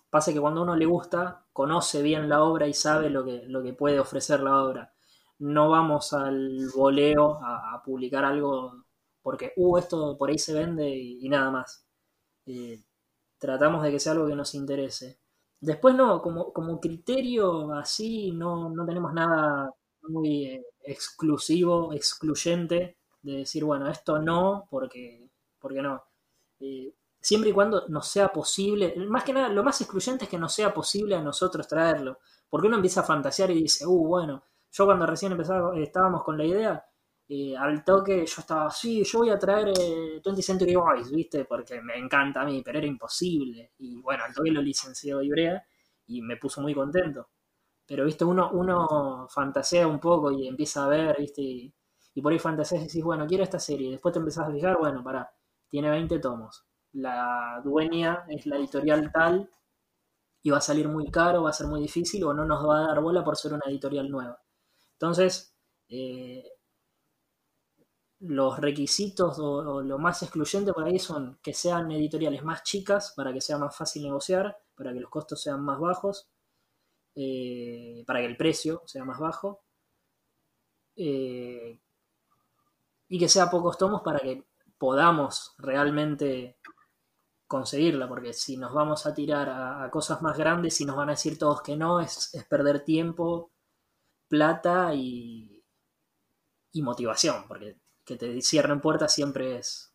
Pasa 0.10 0.34
que 0.34 0.40
cuando 0.40 0.62
a 0.62 0.64
uno 0.64 0.76
le 0.76 0.86
gusta, 0.86 1.46
conoce 1.54 2.02
bien 2.02 2.30
la 2.30 2.44
obra 2.44 2.68
y 2.68 2.74
sabe 2.74 3.10
lo 3.10 3.24
que, 3.26 3.44
lo 3.48 3.62
que 3.64 3.74
puede 3.74 4.00
ofrecer 4.00 4.40
la 4.42 4.64
obra. 4.64 4.94
No 5.40 5.70
vamos 5.70 6.14
al 6.14 6.70
voleo 6.76 7.40
a, 7.44 7.82
publicar 7.84 8.26
algo 8.26 8.86
porque, 9.22 9.54
uh, 9.58 9.78
esto 9.78 10.18
por 10.18 10.30
ahí 10.30 10.40
se 10.40 10.54
vende 10.54 10.90
y, 10.90 11.28
nada 11.30 11.52
más. 11.52 11.86
Eh, 12.46 12.84
tratamos 13.38 13.84
de 13.84 13.92
que 13.92 14.00
sea 14.00 14.14
algo 14.14 14.28
que 14.28 14.36
nos 14.36 14.56
interese. 14.56 15.20
Después 15.62 15.96
no, 15.96 16.22
como, 16.22 16.54
como 16.54 16.80
criterio 16.80 17.74
así 17.74 18.32
no, 18.32 18.70
no 18.70 18.86
tenemos 18.86 19.14
nada 19.14 19.72
muy 20.04 20.46
eh, 20.46 20.66
exclusivo, 20.84 21.94
excluyente, 21.94 22.98
de 23.22 23.38
decir, 23.40 23.64
bueno, 23.66 23.90
esto 23.90 24.20
no, 24.20 24.68
porque, 24.70 25.30
porque 25.60 25.82
no. 25.82 26.04
Eh, 26.60 26.94
siempre 27.22 27.50
y 27.52 27.54
cuando 27.54 27.88
nos 27.90 28.08
sea 28.08 28.30
posible, 28.30 28.96
más 29.08 29.24
que 29.24 29.34
nada, 29.34 29.50
lo 29.50 29.64
más 29.64 29.80
excluyente 29.82 30.26
es 30.26 30.30
que 30.30 30.38
nos 30.38 30.54
sea 30.54 30.74
posible 30.74 31.16
a 31.16 31.22
nosotros 31.22 31.68
traerlo, 31.68 32.20
porque 32.50 32.68
uno 32.68 32.78
empieza 32.78 33.02
a 33.02 33.04
fantasear 33.04 33.52
y 33.52 33.64
dice, 33.64 33.86
uh, 33.86 34.08
bueno, 34.08 34.44
yo 34.72 34.86
cuando 34.86 35.06
recién 35.06 35.32
empezaba, 35.32 35.78
estábamos 35.78 36.24
con 36.24 36.38
la 36.38 36.46
idea, 36.46 36.86
eh, 37.32 37.56
al 37.56 37.84
toque 37.84 38.26
yo 38.26 38.42
estaba, 38.42 38.66
así 38.68 39.04
yo 39.04 39.20
voy 39.20 39.30
a 39.30 39.38
traer 39.38 39.72
20 40.26 40.42
Century 40.42 40.76
Boys, 40.76 41.12
¿viste? 41.12 41.46
Porque 41.46 41.80
me 41.80 41.96
encanta 41.96 42.42
a 42.42 42.46
mí, 42.46 42.64
pero 42.66 42.80
era 42.80 42.88
imposible. 42.88 43.74
Y 43.78 44.02
bueno, 44.02 44.24
al 44.24 44.34
toque 44.34 44.50
lo 44.52 44.62
licencié 44.62 45.14
Ibrea 45.24 45.64
y 46.08 46.22
me 46.24 46.38
puso 46.38 46.62
muy 46.62 46.74
contento. 46.74 47.30
Pero, 47.86 48.06
¿viste? 48.06 48.26
Uno, 48.26 48.52
uno 48.54 49.28
fantasea 49.30 49.88
un 49.88 50.00
poco 50.00 50.32
y 50.32 50.48
empieza 50.48 50.86
a 50.86 50.88
ver, 50.90 51.18
¿viste? 51.20 51.42
Y, 51.42 51.74
por 52.22 52.34
ahí 52.34 52.40
fantaseas 52.40 52.84
y 52.84 52.88
decís, 52.88 53.04
bueno, 53.04 53.26
quiero 53.28 53.44
esta 53.44 53.60
serie. 53.60 53.92
Después 53.92 54.14
te 54.14 54.20
empezás 54.20 54.48
a 54.50 54.52
fijar, 54.52 54.78
bueno, 54.78 55.04
para 55.04 55.32
tiene 55.70 55.90
20 55.90 56.20
tomos. 56.20 56.66
La 56.94 57.62
dueña 57.64 58.26
es 58.30 58.46
la 58.46 58.58
editorial 58.58 59.12
tal 59.12 59.50
y 60.42 60.50
va 60.50 60.58
a 60.58 60.62
salir 60.62 60.88
muy 60.88 61.12
caro, 61.12 61.44
va 61.44 61.50
a 61.50 61.54
ser 61.54 61.68
muy 61.68 61.82
difícil 61.82 62.24
o 62.24 62.34
no 62.34 62.46
nos 62.46 62.68
va 62.68 62.80
a 62.80 62.88
dar 62.88 63.02
bola 63.02 63.24
por 63.24 63.38
ser 63.38 63.54
una 63.54 63.66
editorial 63.68 64.10
nueva. 64.10 64.42
Entonces, 64.94 65.54
eh, 65.90 66.44
los 68.20 68.60
requisitos 68.60 69.40
o, 69.40 69.82
lo 69.82 69.98
más 69.98 70.22
excluyente 70.24 70.74
por 70.74 70.84
ahí 70.84 71.00
son 71.00 71.40
que 71.42 71.54
sean 71.54 71.92
editoriales 71.92 72.44
más 72.44 72.64
chicas 72.64 73.14
para 73.16 73.34
que 73.34 73.42
sea 73.42 73.58
más 73.58 73.76
fácil 73.76 74.04
negociar, 74.04 74.58
para 74.76 74.94
que 74.94 75.00
los 75.00 75.10
costos 75.10 75.42
sean 75.42 75.62
más 75.64 75.80
bajos, 75.80 76.30
eh, 77.16 78.04
para 78.06 78.20
que 78.20 78.26
el 78.26 78.38
precio 78.38 78.84
sea 78.86 79.06
más 79.06 79.20
bajo, 79.20 79.62
eh, 80.96 81.80
y 83.08 83.20
que 83.20 83.30
sea 83.30 83.50
pocos 83.50 83.78
tomos 83.78 84.02
para 84.02 84.20
que 84.20 84.46
podamos 84.78 85.56
realmente 85.58 86.58
conseguirla, 87.50 88.08
porque 88.08 88.32
si 88.32 88.58
nos 88.58 88.72
vamos 88.74 89.08
a 89.08 89.14
tirar 89.16 89.50
a, 89.50 89.90
cosas 89.90 90.22
más 90.22 90.38
grandes 90.38 90.80
y 90.82 90.86
nos 90.86 90.96
van 90.96 91.10
a 91.10 91.14
decir 91.14 91.40
todos 91.40 91.64
que 91.64 91.76
no, 91.76 92.00
es, 92.00 92.32
perder 92.48 92.86
tiempo, 92.86 93.52
plata 94.28 94.94
y, 94.94 95.66
motivación, 96.76 97.46
porque 97.48 97.76
que 98.06 98.16
te 98.16 98.42
cierren 98.42 98.80
puertas 98.80 99.14
siempre 99.14 99.58
es, 99.58 99.92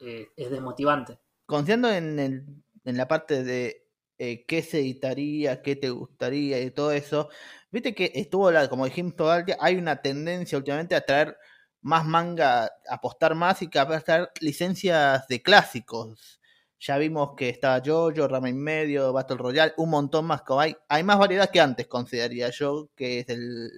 eh, 0.00 0.30
es 0.34 0.50
desmotivante. 0.50 1.20
Confiando 1.46 1.90
en, 1.90 2.18
en 2.18 2.96
la 2.96 3.06
parte 3.06 3.44
de 3.44 3.82
eh, 4.18 4.46
qué 4.46 4.62
se 4.62 4.80
editaría, 4.80 5.60
qué 5.62 5.76
te 5.76 5.90
gustaría 5.90 6.60
y 6.62 6.70
todo 6.70 6.92
eso, 6.92 7.28
viste 7.70 7.94
que 7.94 8.12
estuvo, 8.14 8.50
la, 8.50 8.68
como 8.68 8.86
dijimos, 8.86 9.14
hay 9.60 9.76
una 9.76 10.00
tendencia 10.00 10.56
últimamente 10.56 10.94
a 10.94 11.04
traer 11.04 11.36
más 11.82 12.06
manga, 12.06 12.70
apostar 12.88 13.34
más 13.34 13.60
y 13.60 13.68
traer 13.68 14.30
licencias 14.40 15.26
de 15.28 15.42
clásicos. 15.42 16.40
Ya 16.84 16.98
vimos 16.98 17.36
que 17.36 17.48
estaba 17.48 17.80
Jojo, 17.84 18.26
Ramen 18.26 18.58
Medio, 18.58 19.12
Battle 19.12 19.36
Royale, 19.36 19.72
un 19.76 19.90
montón 19.90 20.24
más. 20.24 20.42
Hay, 20.58 20.74
hay 20.88 21.04
más 21.04 21.16
variedad 21.16 21.48
que 21.48 21.60
antes, 21.60 21.86
consideraría 21.86 22.50
yo, 22.50 22.90
que 22.96 23.20
es 23.20 23.28
el, 23.28 23.70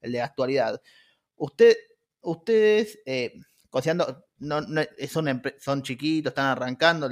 de 0.00 0.20
actualidad. 0.20 0.80
Usted, 1.34 1.76
ustedes, 2.20 3.00
eh, 3.04 3.34
no, 4.38 4.60
son, 5.08 5.42
son 5.58 5.82
chiquitos, 5.82 6.30
están 6.30 6.46
arrancando, 6.46 7.10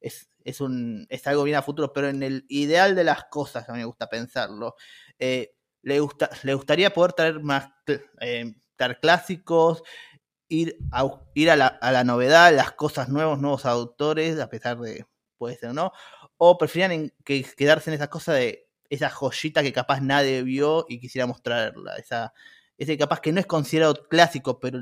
es, 0.00 0.30
es, 0.42 0.60
un, 0.62 1.06
es 1.10 1.26
algo 1.26 1.44
bien 1.44 1.58
a 1.58 1.62
futuro, 1.62 1.92
pero 1.92 2.08
en 2.08 2.22
el 2.22 2.46
ideal 2.48 2.94
de 2.94 3.04
las 3.04 3.24
cosas, 3.24 3.68
a 3.68 3.72
mí 3.72 3.80
me 3.80 3.84
gusta 3.84 4.08
pensarlo. 4.08 4.74
Eh, 5.18 5.54
le, 5.82 6.00
gusta, 6.00 6.30
le 6.44 6.54
gustaría 6.54 6.94
poder 6.94 7.12
traer 7.12 7.40
más 7.40 7.68
eh, 8.20 8.54
traer 8.74 9.00
clásicos, 9.00 9.82
ir, 10.48 10.78
a, 10.92 11.06
ir 11.34 11.50
a, 11.50 11.56
la, 11.56 11.66
a 11.66 11.92
la 11.92 12.04
novedad, 12.04 12.54
las 12.54 12.72
cosas 12.72 13.08
nuevas, 13.08 13.38
nuevos 13.40 13.66
autores, 13.66 14.40
a 14.40 14.48
pesar 14.48 14.78
de, 14.78 15.06
puede 15.36 15.56
ser 15.56 15.70
o 15.70 15.72
no, 15.72 15.92
o 16.36 16.58
preferían 16.58 17.12
que, 17.24 17.44
quedarse 17.56 17.90
en 17.90 17.94
esa 17.94 18.08
cosa 18.08 18.32
de 18.32 18.68
esa 18.90 19.10
joyita 19.10 19.62
que 19.62 19.72
capaz 19.72 20.00
nadie 20.00 20.42
vio 20.42 20.86
y 20.88 20.98
quisiera 21.00 21.26
mostrarla, 21.26 21.96
esa, 21.96 22.32
ese 22.76 22.96
capaz 22.96 23.20
que 23.20 23.32
no 23.32 23.40
es 23.40 23.46
considerado 23.46 24.06
clásico, 24.08 24.58
pero 24.58 24.80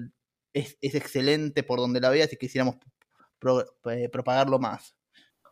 es, 0.52 0.76
excelente 0.80 1.62
por 1.62 1.78
donde 1.78 2.00
la 2.00 2.10
veas 2.10 2.32
y 2.32 2.36
quisiéramos 2.36 2.76
eh, 3.90 4.08
propagarlo 4.08 4.58
más. 4.58 4.96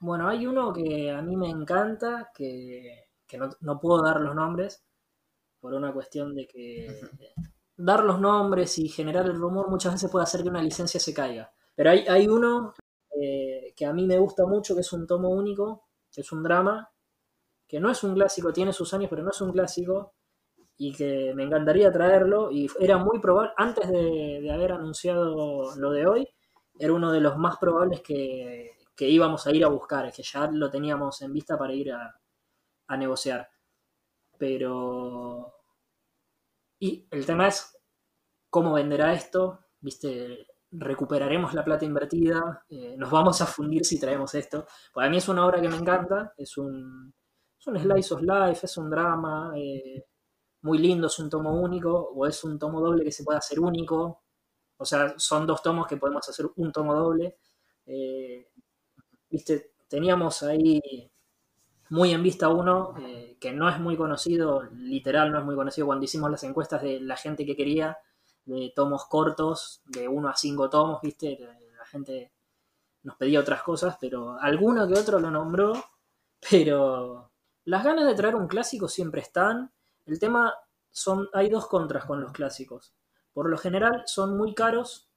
Bueno, 0.01 0.29
hay 0.29 0.47
uno 0.47 0.73
que 0.73 1.11
a 1.11 1.23
mí 1.23 1.37
me 1.37 1.49
encanta, 1.49 2.31
que, 2.35 3.09
no, 3.61 3.81
puedo 3.81 4.03
dar 4.03 4.21
los 4.21 4.35
nombres, 4.35 4.85
por 5.61 5.75
una 5.75 5.93
cuestión 5.93 6.35
de 6.35 6.47
que 6.47 7.01
dar 7.77 8.05
los 8.05 8.21
nombres 8.21 8.79
y 8.79 8.89
generar 8.89 9.27
el 9.27 9.37
rumor 9.37 9.69
muchas 9.69 9.95
veces 9.95 10.11
puede 10.11 10.25
hacer 10.25 10.43
que 10.43 10.49
una 10.49 10.63
licencia 10.63 11.01
se 11.01 11.15
caiga. 11.15 11.53
Pero 11.75 11.91
hay, 11.91 12.07
hay 12.09 12.29
uno 12.29 12.75
eh, 13.21 13.73
que 13.77 13.87
a 13.87 13.93
mí 13.93 14.07
me 14.07 14.19
gusta 14.19 14.47
mucho, 14.47 14.75
que 14.75 14.81
es 14.83 14.93
un 14.93 15.07
tomo 15.07 15.31
único, 15.31 15.89
que 16.13 16.21
es 16.21 16.33
un 16.33 16.43
drama, 16.43 16.91
que 17.67 17.81
no 17.81 17.91
es 17.91 18.03
un 18.05 18.15
clásico, 18.15 18.53
tiene 18.53 18.73
sus 18.73 18.93
años, 18.95 19.09
pero 19.11 19.23
no 19.23 19.31
es 19.31 19.41
un 19.41 19.53
clásico, 19.53 20.15
y 20.77 20.93
que 20.95 21.33
me 21.35 21.45
encantaría 21.45 21.93
traerlo 21.93 22.51
y 22.51 22.69
era 22.81 22.99
muy 22.99 23.21
probable, 23.21 23.53
antes 23.57 23.89
de, 23.91 24.51
haber 24.53 24.73
anunciado 24.73 25.77
lo 25.77 25.91
de 25.93 26.07
hoy, 26.07 26.29
era 26.79 26.93
uno 26.93 27.13
de 27.13 27.21
los 27.21 27.37
más 27.37 27.57
probables 27.59 28.01
que, 28.03 28.73
íbamos 28.99 29.47
a 29.47 29.53
ir 29.53 29.65
a 29.65 29.69
buscar, 29.69 30.13
que 30.13 30.23
ya 30.23 30.51
lo 30.51 30.71
teníamos 30.71 31.23
en 31.23 31.33
vista 31.33 31.59
para 31.59 31.73
ir 31.73 31.93
a, 31.93 32.19
negociar. 32.97 33.49
Pero... 34.39 35.54
Y 36.79 37.07
el 37.11 37.25
tema 37.25 37.49
es 37.49 37.77
cómo 38.51 38.75
venderá 38.75 39.13
esto, 39.13 39.61
viste, 39.81 40.47
recuperaremos 40.71 41.55
la 41.55 41.65
plata 41.65 41.85
invertida, 41.85 42.65
eh, 42.69 42.97
nos 42.97 43.11
vamos 43.11 43.41
a 43.41 43.47
fundir 43.47 43.85
si 43.85 43.99
traemos 43.99 44.35
esto. 44.35 44.67
Para 44.93 45.09
mí 45.09 45.19
es 45.19 45.29
una 45.29 45.47
obra 45.47 45.61
que 45.61 45.69
me 45.69 45.77
encanta, 45.77 46.35
es 46.37 46.57
un, 46.57 47.15
es 47.59 47.83
slice 47.83 48.15
of 48.15 48.23
life, 48.23 48.67
es 48.67 48.77
un 48.77 48.91
drama, 48.91 49.53
eh, 49.57 50.05
muy 50.63 50.79
lindo, 50.79 51.07
es 51.07 51.19
un 51.19 51.31
tomo 51.31 51.53
único, 51.61 52.11
o 52.15 52.27
es 52.27 52.43
un 52.45 52.59
tomo 52.59 52.81
doble 52.81 53.05
que 53.05 53.13
se 53.13 53.23
puede 53.25 53.39
hacer 53.39 53.61
único. 53.61 54.23
O 54.77 54.85
sea, 54.85 55.15
son 55.19 55.47
dos 55.47 55.63
tomos 55.63 55.87
que 55.87 55.97
podemos 55.97 56.29
hacer 56.29 56.47
un 56.57 56.73
tomo 56.73 56.95
doble. 56.95 57.37
Eh, 57.87 58.49
viste, 59.31 59.75
teníamos 59.89 60.43
ahí 60.43 60.81
muy 61.91 62.13
en 62.13 62.23
vista 62.23 62.49
uno 62.49 62.95
que 63.45 63.53
no 63.53 63.69
es 63.69 63.79
muy 63.79 63.95
conocido, 63.95 64.63
literal 64.73 65.31
no 65.31 65.39
es 65.39 65.45
muy 65.45 65.55
conocido 65.55 65.87
cuando 65.87 66.07
hicimos 66.07 66.31
las 66.31 66.43
encuestas 66.45 66.81
de 66.81 66.99
la 67.01 67.15
gente 67.15 67.45
que 67.45 67.55
quería, 67.55 67.99
de 68.47 68.73
tomos 68.75 69.05
cortos, 69.05 69.83
de 69.85 70.09
uno 70.09 70.31
a 70.31 70.35
cinco 70.35 70.71
tomos, 70.71 71.03
viste, 71.03 71.39
la 71.77 71.85
gente 71.85 72.33
nos 73.03 73.17
pedía 73.17 73.41
otras 73.41 73.63
cosas, 73.63 73.99
pero 74.01 74.39
alguno 74.41 74.89
que 74.89 74.99
otro 74.99 75.19
lo 75.19 75.31
nombró, 75.31 75.75
pero 76.51 77.33
las 77.67 77.85
ganas 77.85 78.07
de 78.07 78.15
traer 78.15 78.35
un 78.35 78.49
clásico 78.49 78.89
siempre 78.89 79.21
están, 79.21 79.71
el 80.07 80.19
tema 80.19 80.55
son, 80.91 81.29
hay 81.35 81.51
dos 81.51 81.67
contras 81.67 82.07
con 82.07 82.23
los 82.23 82.33
clásicos. 82.33 82.95
Por 83.35 83.51
lo 83.51 83.59
general 83.59 84.05
son 84.07 84.39
muy 84.39 84.55
caros, 84.55 85.11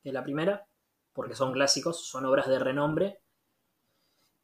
que 0.00 0.12
la 0.12 0.22
primera, 0.22 0.68
porque 1.12 1.34
son 1.34 1.52
clásicos, 1.52 2.06
son 2.06 2.24
obras 2.24 2.46
de 2.46 2.60
renombre. 2.60 3.20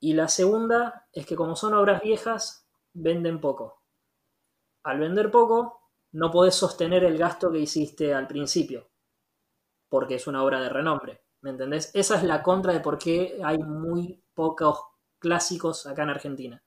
Y 0.00 0.14
la 0.14 0.26
segunda 0.26 1.06
es 1.12 1.26
que 1.26 1.36
como 1.36 1.54
son 1.54 1.74
obras 1.74 2.02
viejas, 2.02 2.66
venden 2.92 3.40
poco. 3.40 3.82
Al 4.82 4.98
vender 4.98 5.30
poco, 5.30 5.80
no 6.12 6.30
podés 6.30 6.54
sostener 6.54 7.04
el 7.04 7.18
gasto 7.18 7.50
que 7.50 7.58
hiciste 7.58 8.14
al 8.14 8.26
principio, 8.26 8.88
porque 9.88 10.16
es 10.16 10.26
una 10.26 10.42
obra 10.42 10.60
de 10.60 10.68
renombre. 10.68 11.22
¿Me 11.42 11.50
entendés? 11.50 11.90
Esa 11.94 12.16
es 12.16 12.24
la 12.24 12.42
contra 12.42 12.72
de 12.72 12.80
por 12.80 12.98
qué 12.98 13.40
hay 13.42 13.58
muy 13.58 14.22
pocos 14.34 14.78
clásicos 15.18 15.86
acá 15.86 16.02
en 16.02 16.10
Argentina. 16.10 16.62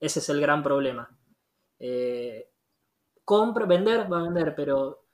Ese 0.00 0.18
es 0.18 0.28
el 0.28 0.40
gran 0.40 0.62
problema. 0.62 1.08
Eh, 1.78 2.50
compra, 3.24 3.66
vender, 3.66 4.10
va 4.12 4.20
a 4.20 4.24
vender, 4.24 4.54
pero 4.54 5.04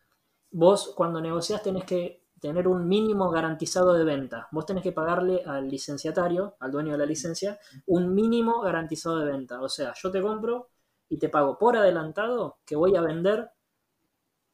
vos 0.50 0.92
cuando 0.96 1.20
negociás 1.20 1.62
tenés 1.62 1.84
que 1.84 2.21
tener 2.42 2.66
un 2.66 2.88
mínimo 2.88 3.30
garantizado 3.30 3.94
de 3.94 4.02
venta. 4.02 4.48
Vos 4.50 4.66
tenés 4.66 4.82
que 4.82 4.90
pagarle 4.90 5.44
al 5.46 5.68
licenciatario, 5.68 6.56
al 6.58 6.72
dueño 6.72 6.90
de 6.90 6.98
la 6.98 7.06
licencia, 7.06 7.56
un 7.86 8.12
mínimo 8.12 8.60
garantizado 8.62 9.20
de 9.20 9.30
venta. 9.30 9.62
O 9.62 9.68
sea, 9.68 9.94
yo 9.94 10.10
te 10.10 10.20
compro 10.20 10.68
y 11.08 11.18
te 11.18 11.28
pago 11.28 11.56
por 11.56 11.76
adelantado 11.76 12.58
que 12.66 12.74
voy 12.74 12.96
a 12.96 13.00
vender 13.00 13.52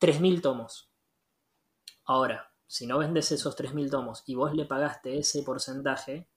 3.000 0.01 0.43
tomos. 0.43 0.93
Ahora, 2.05 2.53
si 2.67 2.87
no 2.87 2.99
vendes 2.99 3.33
esos 3.33 3.57
3.000 3.57 3.91
tomos 3.91 4.23
y 4.27 4.35
vos 4.35 4.55
le 4.55 4.67
pagaste 4.67 5.17
ese 5.17 5.43
porcentaje, 5.43 6.29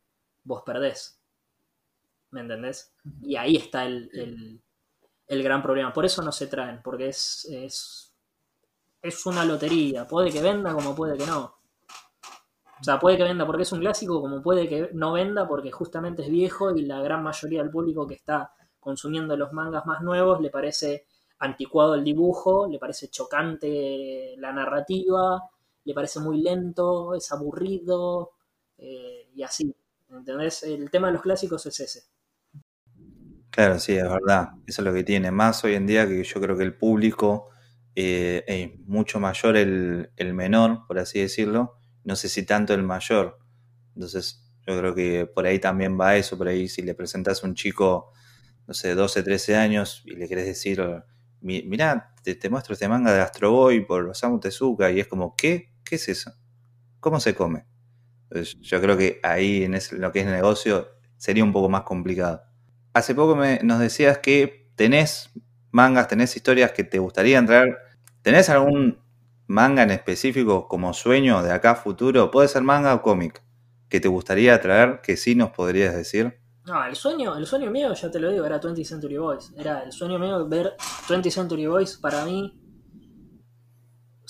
vos 0.46 0.64
perdés. 0.66 1.22
¿Me 2.30 2.40
entendés? 2.40 2.94
Y 3.22 3.36
ahí 3.36 3.58
está 3.58 3.84
el, 3.84 4.64
gran 5.28 5.62
problema. 5.62 5.92
Por 5.92 6.06
eso 6.06 6.22
no 6.22 6.32
se 6.32 6.48
traen, 6.48 6.82
porque 6.82 7.10
es, 7.10 7.46
es, 7.52 8.11
es 9.02 9.26
una 9.26 9.46
lotería. 9.46 10.08
Puede 10.08 10.32
que 10.32 10.42
venda 10.42 10.74
como 10.74 10.96
puede 10.96 11.18
que 11.18 11.26
no. 11.26 11.56
O 12.80 12.84
sea, 12.84 13.00
puede 13.00 13.18
que 13.18 13.24
venda 13.24 13.46
porque 13.46 13.64
es 13.64 13.72
un 13.72 13.80
clásico, 13.80 14.20
como 14.20 14.42
puede 14.42 14.68
que 14.68 14.90
no 14.94 15.14
venda 15.14 15.48
porque 15.48 15.72
justamente 15.72 16.24
es 16.24 16.30
viejo 16.30 16.76
y 16.76 16.82
la 16.84 17.00
gran 17.02 17.22
mayoría 17.22 17.62
del 17.62 17.70
público 17.70 18.08
que 18.08 18.16
está 18.16 18.54
consumiendo 18.80 19.38
los 19.38 19.54
mangas 19.54 19.86
más 19.86 20.02
nuevos 20.02 20.42
le 20.42 20.50
parece 20.50 21.06
anticuado 21.38 21.94
el 21.94 22.04
dibujo, 22.04 22.68
le 22.68 22.80
parece 22.80 23.10
chocante 23.10 24.36
la 24.38 24.52
narrativa, 24.52 25.44
le 25.84 25.94
parece 25.94 26.20
muy 26.20 26.42
lento, 26.42 27.14
es 27.14 27.32
aburrido 27.32 28.32
eh, 28.80 29.30
y 29.36 29.44
así. 29.44 29.76
¿Entendés? 30.10 30.64
El 30.64 30.90
tema 30.90 31.08
de 31.08 31.14
los 31.14 31.22
clásicos 31.22 31.64
es 31.68 31.80
ese. 31.80 32.04
Claro, 33.52 33.78
sí, 33.78 33.94
es 33.94 34.10
verdad. 34.10 34.50
Eso 34.66 34.82
es 34.82 34.86
lo 34.86 34.94
que 34.94 35.04
tiene. 35.04 35.30
Más 35.30 35.64
hoy 35.64 35.76
en 35.76 35.86
día 35.86 36.08
que 36.08 36.24
yo 36.24 36.42
creo 36.42 36.58
que 36.58 36.64
el 36.64 36.76
público 36.76 37.51
eh, 37.96 38.80
mucho 38.86 39.20
mayor 39.20 39.58
el, 39.58 40.12
el, 40.16 40.34
menor, 40.34 40.86
por 40.88 41.00
así 41.00 41.20
decirlo. 41.20 41.78
No 42.04 42.16
sé 42.16 42.30
si 42.30 42.46
tanto 42.46 42.74
el 42.74 42.84
mayor. 42.84 43.40
Entonces, 43.96 44.52
yo 44.66 44.78
creo 44.78 44.96
que 44.96 45.26
por 45.26 45.46
ahí 45.46 45.60
también 45.60 46.00
va 46.00 46.16
eso. 46.16 46.38
Por 46.38 46.48
ahí, 46.48 46.68
si 46.68 46.82
le 46.82 46.96
presentas 46.96 47.44
a 47.44 47.48
un 47.48 47.56
chico, 47.56 48.12
no 48.68 48.74
sé, 48.74 48.96
12, 48.96 49.24
13 49.24 49.56
años 49.56 50.04
y 50.06 50.16
le 50.16 50.28
querés 50.28 50.46
decir, 50.46 50.82
mirá, 51.42 52.14
te, 52.24 52.50
muestro 52.50 52.74
este 52.74 52.88
manga 52.88 53.14
de 53.14 53.22
Astro 53.22 53.52
Boy 53.52 53.86
por 53.86 54.08
Osamu 54.08 54.40
Tezuka, 54.40 54.92
y 54.92 55.00
es 55.00 55.08
como, 55.08 55.36
¿qué? 55.36 55.74
¿Qué 55.84 55.96
es 55.96 56.08
eso? 56.10 56.34
¿Cómo 57.00 57.20
se 57.20 57.36
come? 57.36 57.66
yo 58.62 58.80
creo 58.80 58.96
que 58.96 59.20
ahí 59.24 59.66
en 59.66 59.78
lo 60.00 60.14
que 60.14 60.22
es 60.22 60.26
negocio 60.26 60.88
sería 61.18 61.44
un 61.44 61.52
poco 61.52 61.68
más 61.68 61.84
complicado. 61.84 62.44
Hace 62.94 63.14
poco 63.14 63.36
me, 63.36 63.60
nos 63.62 63.80
decías 63.80 64.20
que 64.20 64.72
tenés 64.78 65.32
mangas, 65.72 66.08
tenés 66.08 66.36
historias 66.36 66.72
que 66.72 66.84
te 66.84 67.00
gustaría 67.00 67.44
traer. 67.46 67.78
¿Tenés 68.22 68.50
algún 68.50 69.00
manga 69.48 69.84
en 69.84 69.92
específico 69.92 70.68
como 70.68 70.94
sueño 70.94 71.44
de 71.44 71.52
acá 71.52 71.76
futuro? 71.76 72.32
Puede 72.32 72.48
ser 72.48 72.64
manga 72.64 72.94
o 72.94 73.02
cómic 73.02 73.44
que 73.90 74.00
te 74.00 74.08
gustaría 74.08 74.60
traer, 74.62 75.02
que 75.02 75.18
sí 75.18 75.36
nos 75.36 75.52
podrías 75.52 75.96
decir. 75.96 76.40
No, 76.66 76.86
el 76.86 76.96
sueño, 76.96 77.36
el 77.38 77.46
sueño 77.46 77.72
mío, 77.72 77.94
ya 77.94 78.12
te 78.12 78.20
lo 78.20 78.32
digo, 78.32 78.46
era 78.46 78.60
20 78.60 78.86
Century 78.86 79.18
Boys. 79.18 79.52
Era 79.58 79.84
el 79.84 79.92
sueño 79.92 80.20
mío 80.20 80.48
ver 80.48 80.74
20 81.10 81.32
Century 81.32 81.66
Boys 81.66 81.98
para 81.98 82.24
mí 82.24 82.62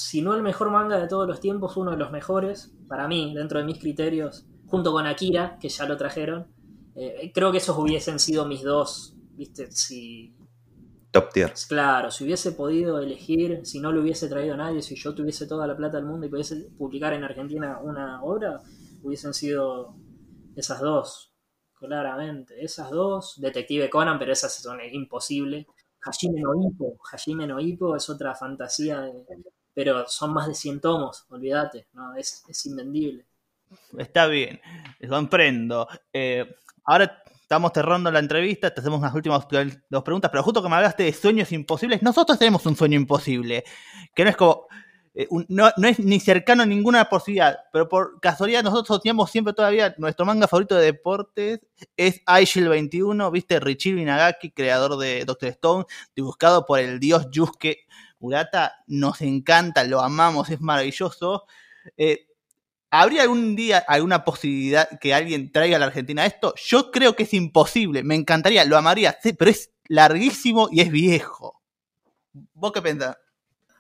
si 0.01 0.21
no 0.21 0.33
el 0.33 0.41
mejor 0.41 0.71
manga 0.71 0.97
de 0.97 1.07
todos 1.07 1.27
los 1.27 1.39
tiempos, 1.39 1.77
uno 1.77 1.91
de 1.91 1.97
los 1.97 2.11
mejores, 2.11 2.73
para 2.87 3.07
mí, 3.07 3.33
dentro 3.35 3.59
de 3.59 3.65
mis 3.65 3.79
criterios, 3.79 4.45
junto 4.65 4.91
con 4.91 5.05
Akira, 5.05 5.57
que 5.59 5.69
ya 5.69 5.85
lo 5.85 5.95
trajeron. 5.95 6.47
Eh, 6.95 7.31
creo 7.33 7.51
que 7.51 7.59
esos 7.59 7.77
hubiesen 7.77 8.19
sido 8.19 8.45
mis 8.45 8.63
dos, 8.63 9.15
¿viste? 9.35 9.71
Si. 9.71 10.35
Top 11.11 11.31
tier. 11.33 11.53
Claro, 11.67 12.09
si 12.09 12.23
hubiese 12.23 12.53
podido 12.53 12.99
elegir, 12.99 13.65
si 13.65 13.79
no 13.79 13.91
lo 13.91 14.01
hubiese 14.01 14.29
traído 14.29 14.53
a 14.53 14.57
nadie, 14.57 14.81
si 14.81 14.95
yo 14.95 15.13
tuviese 15.13 15.45
toda 15.45 15.67
la 15.67 15.75
plata 15.75 15.97
del 15.97 16.05
mundo 16.05 16.25
y 16.25 16.29
pudiese 16.29 16.69
publicar 16.77 17.13
en 17.13 17.25
Argentina 17.25 17.79
una 17.81 18.23
obra, 18.23 18.61
hubiesen 19.03 19.33
sido 19.33 19.95
esas 20.55 20.79
dos, 20.79 21.33
claramente. 21.73 22.63
Esas 22.63 22.89
dos, 22.91 23.39
Detective 23.41 23.89
Conan, 23.89 24.17
pero 24.17 24.31
esas 24.31 24.53
son 24.55 24.79
imposibles. 24.91 25.65
Hajime 26.03 26.41
no 26.41 26.53
Ippo, 26.67 26.97
Hajime 27.11 27.45
no 27.45 27.59
Ippo 27.59 27.95
es 27.95 28.09
otra 28.09 28.33
fantasía 28.33 29.01
de, 29.01 29.25
pero 29.73 30.07
son 30.07 30.33
más 30.33 30.47
de 30.47 30.55
100 30.55 30.81
tomos, 30.81 31.25
olvídate, 31.29 31.87
¿no? 31.93 32.15
es, 32.15 32.43
es 32.47 32.65
invendible. 32.65 33.25
Está 33.97 34.27
bien, 34.27 34.59
comprendo. 35.07 35.87
Eh, 36.11 36.55
ahora 36.85 37.21
estamos 37.51 37.73
cerrando 37.73 38.09
la 38.09 38.19
entrevista, 38.19 38.73
te 38.73 38.79
hacemos 38.79 38.99
unas 38.99 39.13
últimas 39.13 39.45
dos 39.89 40.03
preguntas, 40.03 40.31
pero 40.31 40.41
justo 40.41 40.63
que 40.63 40.69
me 40.69 40.75
hablaste 40.77 41.03
de 41.03 41.11
sueños 41.11 41.51
imposibles, 41.51 42.01
nosotros 42.01 42.39
tenemos 42.39 42.65
un 42.65 42.77
sueño 42.77 42.97
imposible, 42.97 43.65
que 44.15 44.23
no 44.23 44.29
es 44.29 44.37
como, 44.37 44.67
eh, 45.13 45.27
no, 45.49 45.67
es 45.67 45.99
ni 45.99 46.21
cercano 46.21 46.63
a 46.63 46.65
ninguna 46.65 47.09
posibilidad, 47.09 47.59
pero 47.73 47.89
por 47.89 48.21
casualidad 48.21 48.63
nosotros 48.63 49.01
teníamos 49.01 49.31
siempre 49.31 49.53
todavía, 49.53 49.93
nuestro 49.97 50.25
manga 50.25 50.47
favorito 50.47 50.75
de 50.75 50.85
deportes 50.85 51.59
es 51.97 52.21
Aishil 52.25 52.69
21, 52.69 53.29
viste, 53.31 53.59
Richie 53.59 54.05
Nagaki, 54.05 54.51
creador 54.51 54.97
de 54.97 55.25
Doctor 55.25 55.49
Stone, 55.49 55.85
dibujado 56.15 56.65
por 56.65 56.79
el 56.79 57.01
dios 57.01 57.27
Yusuke 57.31 57.85
Urata 58.19 58.75
nos 58.87 59.19
encanta, 59.19 59.83
lo 59.83 59.99
amamos, 59.99 60.49
es 60.51 60.61
maravilloso. 60.61 61.47
Eh, 61.97 62.27
¿Habría 62.93 63.21
algún 63.21 63.55
día 63.55 63.77
alguna 63.87 64.25
posibilidad 64.25 64.99
que 64.99 65.13
alguien 65.13 65.49
traiga 65.53 65.77
a 65.77 65.79
la 65.79 65.85
Argentina 65.85 66.25
esto? 66.25 66.53
Yo 66.57 66.91
creo 66.91 67.15
que 67.15 67.23
es 67.23 67.33
imposible, 67.33 68.03
me 68.03 68.15
encantaría, 68.15 68.65
lo 68.65 68.77
amaría, 68.77 69.17
pero 69.37 69.49
es 69.49 69.71
larguísimo 69.87 70.67
y 70.69 70.81
es 70.81 70.91
viejo. 70.91 71.61
¿Vos 72.53 72.73
qué 72.73 72.81
pensás? 72.81 73.17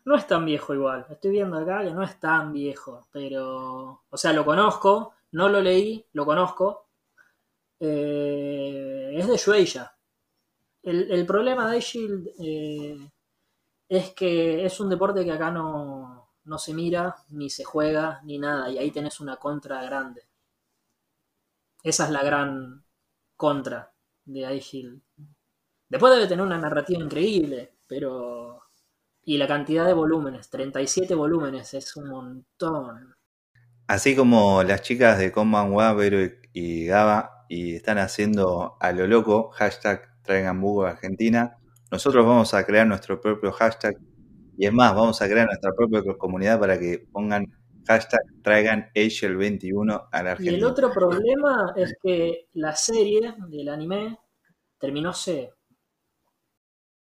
No 0.05 0.15
es 0.15 0.25
tan 0.25 0.45
viejo 0.45 0.73
igual, 0.73 1.05
estoy 1.09 1.31
viendo 1.31 1.57
acá 1.57 1.83
que 1.83 1.91
no 1.91 2.03
es 2.03 2.19
tan 2.21 2.53
viejo, 2.53 3.07
pero... 3.11 4.01
O 4.09 4.17
sea, 4.17 4.31
lo 4.31 4.45
conozco, 4.45 5.13
no 5.33 5.49
lo 5.49 5.61
leí, 5.61 6.05
lo 6.13 6.25
conozco. 6.25 6.87
Eh, 7.81 9.11
es 9.13 9.27
de 9.27 9.35
Shueisha. 9.35 9.93
El, 10.83 11.25
problema 11.25 11.69
de 11.69 11.81
Shield 11.81 12.29
eh, 12.39 12.97
es 13.89 14.11
que 14.11 14.65
es 14.65 14.79
un 14.79 14.89
deporte 14.89 15.23
que 15.23 15.31
acá 15.31 15.51
no, 15.51 16.20
se 16.57 16.73
mira, 16.73 17.15
ni 17.29 17.49
se 17.49 17.63
juega, 17.63 18.21
ni 18.23 18.37
nada, 18.39 18.69
y 18.69 18.77
ahí 18.77 18.91
tenés 18.91 19.19
una 19.19 19.37
contra 19.37 19.83
grande. 19.83 20.23
Esa 21.83 22.05
es 22.05 22.11
la 22.11 22.23
gran 22.23 22.83
contra 23.35 23.91
de 24.25 24.55
iShield. 24.55 25.01
Después 25.89 26.13
debe 26.13 26.27
tener 26.27 26.45
una 26.45 26.57
narrativa 26.57 27.03
increíble, 27.03 27.73
pero... 27.87 28.61
Y 29.23 29.37
la 29.37 29.47
cantidad 29.47 29.85
de 29.85 29.93
volúmenes, 29.93 30.49
37 30.49 31.13
volúmenes, 31.13 31.73
es 31.75 31.95
un 31.95 32.09
montón. 32.09 33.15
Así 33.87 34.15
como 34.15 34.63
las 34.63 34.81
chicas 34.81 35.19
de 35.19 35.31
Common 35.31 35.73
Web 35.73 36.39
y 36.53 36.85
Gaba 36.85 37.45
y 37.49 37.75
están 37.75 37.97
haciendo 37.99 38.77
a 38.79 38.91
lo 38.93 39.05
loco, 39.05 39.49
hashtag 39.51 40.11
traigan 40.23 40.63
a 40.63 40.89
Argentina, 40.89 41.57
nosotros 41.91 42.25
vamos 42.25 42.53
a 42.53 42.65
crear 42.65 42.87
nuestro 42.87 43.19
propio 43.19 43.51
hashtag 43.51 43.97
y 44.57 44.65
es 44.65 44.73
más, 44.73 44.93
vamos 44.93 45.21
a 45.21 45.27
crear 45.27 45.47
nuestra 45.47 45.71
propia 45.73 46.01
comunidad 46.17 46.59
para 46.59 46.79
que 46.79 47.07
pongan 47.11 47.47
hashtag 47.87 48.21
traigan 48.43 48.91
el 48.93 49.37
21 49.37 50.09
a 50.11 50.23
la 50.23 50.31
Argentina. 50.31 50.57
Y 50.57 50.59
el 50.59 50.65
otro 50.65 50.91
problema 50.91 51.73
es 51.75 51.95
que 52.01 52.47
la 52.53 52.75
serie 52.75 53.35
del 53.47 53.69
anime 53.69 54.19
terminó 54.77 55.09
hace 55.09 55.51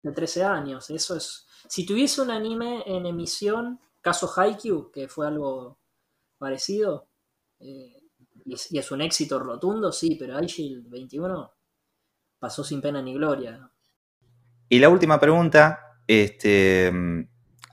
de 0.03 0.11
13 0.11 0.43
años. 0.43 0.89
Eso 0.89 1.15
es. 1.15 1.45
Si 1.67 1.85
tuviese 1.85 2.21
un 2.21 2.31
anime 2.31 2.83
en 2.85 3.05
emisión, 3.05 3.79
caso 4.01 4.31
Haikyuu, 4.33 4.91
que 4.91 5.07
fue 5.07 5.27
algo 5.27 5.79
parecido, 6.37 7.07
eh, 7.59 7.93
y, 8.45 8.77
es, 8.77 8.91
un 8.91 9.01
éxito 9.01 9.39
rotundo, 9.39 9.91
sí, 9.91 10.15
pero 10.17 10.37
el 10.37 10.83
21 10.87 11.51
pasó 12.39 12.63
sin 12.63 12.81
pena 12.81 13.01
ni 13.01 13.13
gloria. 13.13 13.69
Y 14.69 14.79
la 14.79 14.89
última 14.89 15.19
pregunta, 15.19 15.99
este, 16.07 16.91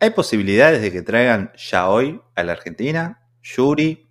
¿hay 0.05 0.11
posibilidades 0.11 0.83
de 0.83 0.93
que 0.93 1.03
traigan 1.03 1.53
Yaoi 1.57 2.21
a 2.35 2.43
la 2.43 2.53
Argentina? 2.53 3.21
Yuri, 3.43 4.07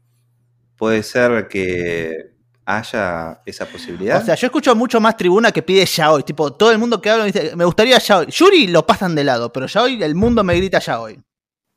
puede 0.75 1.03
ser 1.03 1.47
que 1.47 2.33
haya 2.65 3.41
esa 3.45 3.65
posibilidad. 3.65 4.21
O 4.21 4.25
sea, 4.25 4.35
yo 4.35 4.47
escucho 4.47 4.75
mucho 4.75 4.99
más 4.99 5.17
tribuna 5.17 5.51
que 5.51 5.61
pide 5.61 5.85
Yaoi. 5.85 6.23
Tipo, 6.23 6.53
todo 6.53 6.71
el 6.71 6.77
mundo 6.77 7.01
que 7.01 7.09
habla 7.09 7.25
dice, 7.25 7.55
me 7.55 7.65
gustaría 7.65 7.97
Yaoi. 7.99 8.27
Yuri 8.27 8.67
lo 8.67 8.85
pasan 8.85 9.15
de 9.15 9.23
lado, 9.23 9.51
pero 9.51 9.67
Yaoi, 9.67 10.01
el 10.01 10.15
mundo 10.15 10.43
me 10.43 10.55
grita 10.55 10.79
Yaoi. 10.79 11.21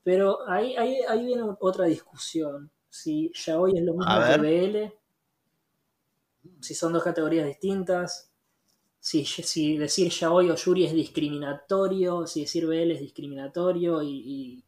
Pero 0.02 0.48
ahí, 0.48 0.76
ahí, 0.76 0.98
ahí 1.08 1.26
viene 1.26 1.42
otra 1.60 1.86
discusión. 1.86 2.70
Si 2.88 3.30
Yaoi 3.34 3.76
es 3.76 3.84
lo 3.84 3.94
mismo 3.94 4.14
que 4.26 4.38
BL, 4.38 4.92
si 6.60 6.74
son 6.74 6.92
dos 6.92 7.02
categorías 7.02 7.46
distintas, 7.46 8.32
si, 9.00 9.76
decir 9.76 10.10
Yaoi 10.10 10.50
o 10.50 10.56
Yuri 10.56 10.84
es 10.84 10.92
discriminatorio, 10.92 12.26
si 12.26 12.40
decir 12.40 12.66
BL 12.66 12.92
es 12.92 13.00
discriminatorio 13.00 14.02
y, 14.02 14.62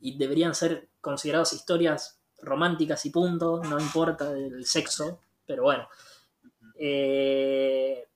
deberían 0.00 0.54
ser 0.54 0.88
consideradas 1.00 1.52
historias 1.52 2.20
románticas 2.40 3.04
y 3.06 3.10
punto, 3.10 3.62
no 3.62 3.78
importa 3.78 4.30
el 4.32 4.64
sexo, 4.64 5.20
pero 5.46 5.64
bueno. 5.64 5.88
Eh, 6.78 8.08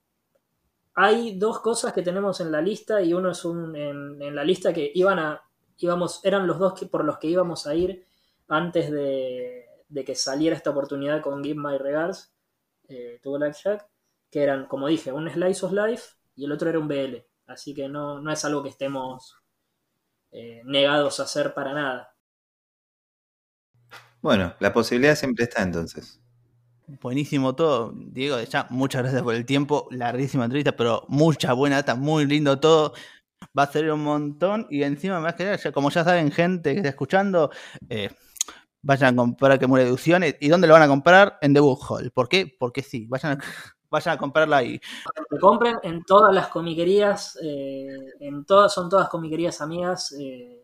hay 0.95 1.37
dos 1.37 1.59
cosas 1.59 1.93
que 1.93 2.01
tenemos 2.01 2.39
en 2.39 2.51
la 2.51 2.61
lista 2.61 3.01
y 3.01 3.13
uno 3.13 3.31
es 3.31 3.43
un, 3.45 3.75
en, 3.75 4.35
la 4.35 4.43
lista 4.43 4.73
que 4.73 4.91
iban 4.93 5.19
a, 5.19 5.41
íbamos, 5.77 6.23
eran 6.23 6.45
los 6.45 6.59
dos 6.59 6.73
que, 6.73 6.85
por 6.85 7.03
los 7.03 7.17
que 7.17 7.27
íbamos 7.27 7.65
a 7.67 7.75
ir 7.75 8.05
antes 8.47 8.91
de, 8.91 9.65
que 10.05 10.15
saliera 10.15 10.55
esta 10.55 10.69
oportunidad 10.69 11.21
con 11.21 11.43
Give 11.43 11.59
My 11.59 11.77
Regards, 11.77 12.31
eh, 12.87 13.19
tuvo 13.23 13.37
Blackjack, 13.37 13.87
que 14.33 14.41
eran, 14.41 14.65
como 14.65 14.87
dije, 14.87 15.11
un 15.11 15.29
Slice 15.29 15.63
of 15.63 15.73
Life 15.73 16.15
y 16.35 16.45
el 16.45 16.51
otro 16.51 16.67
era 16.67 16.79
un 16.79 16.87
BL. 16.87 17.23
Así 17.45 17.75
que 17.75 17.87
no, 17.87 18.19
no 18.19 18.31
es 18.31 18.43
algo 18.43 18.63
que 18.63 18.69
estemos 18.69 19.37
eh, 20.31 20.63
negados 20.65 21.19
a 21.19 21.23
hacer 21.23 21.53
para 21.53 21.71
nada. 21.73 22.15
Bueno, 24.21 24.55
la 24.59 24.73
posibilidad 24.73 25.13
siempre 25.13 25.43
está 25.43 25.61
entonces. 25.61 26.19
Buenísimo 26.99 27.53
todo. 27.53 27.93
Diego, 27.95 28.41
ya 28.41 28.65
muchas 28.71 29.03
gracias 29.03 29.21
por 29.21 29.35
el 29.35 29.45
tiempo. 29.45 29.87
Larguísima 29.91 30.45
entrevista, 30.45 30.75
pero 30.75 31.05
mucha 31.09 31.53
buena 31.53 31.75
data, 31.75 31.93
muy 31.93 32.25
lindo 32.25 32.59
todo. 32.59 32.93
Va 33.55 33.63
a 33.63 33.71
ser 33.71 33.91
un 33.91 34.03
montón. 34.03 34.65
Y 34.71 34.81
encima, 34.81 35.19
más 35.19 35.35
que 35.35 35.43
nada, 35.43 35.71
como 35.71 35.91
ya 35.91 36.03
saben, 36.03 36.31
gente 36.31 36.71
que 36.71 36.77
está 36.77 36.89
escuchando, 36.89 37.51
eh, 37.87 38.09
vayan 38.81 39.13
a 39.13 39.15
comprar 39.15 39.59
que 39.59 39.67
muere 39.67 39.85
de 39.85 40.37
¿Y 40.39 40.47
dónde 40.47 40.67
lo 40.67 40.73
van 40.73 40.81
a 40.81 40.87
comprar? 40.87 41.37
En 41.41 41.53
The 41.53 41.59
Book 41.59 41.81
Hall. 41.87 42.09
¿Por 42.09 42.27
qué? 42.27 42.51
Porque 42.57 42.81
sí. 42.81 43.05
Vayan 43.07 43.33
a, 43.33 43.37
vayan 43.93 44.15
a 44.15 44.17
comprarla 44.17 44.57
ahí. 44.57 44.81
Que 45.29 45.39
compren 45.39 45.77
en 45.83 46.03
todas 46.03 46.35
las 46.35 46.49
comiquerías. 46.49 47.39
Eh, 47.41 47.87
en 48.19 48.43
todas, 48.43 48.73
son 48.73 48.89
todas 48.89 49.07
comiquerías 49.07 49.61
amigas. 49.61 50.13
Eh, 50.19 50.59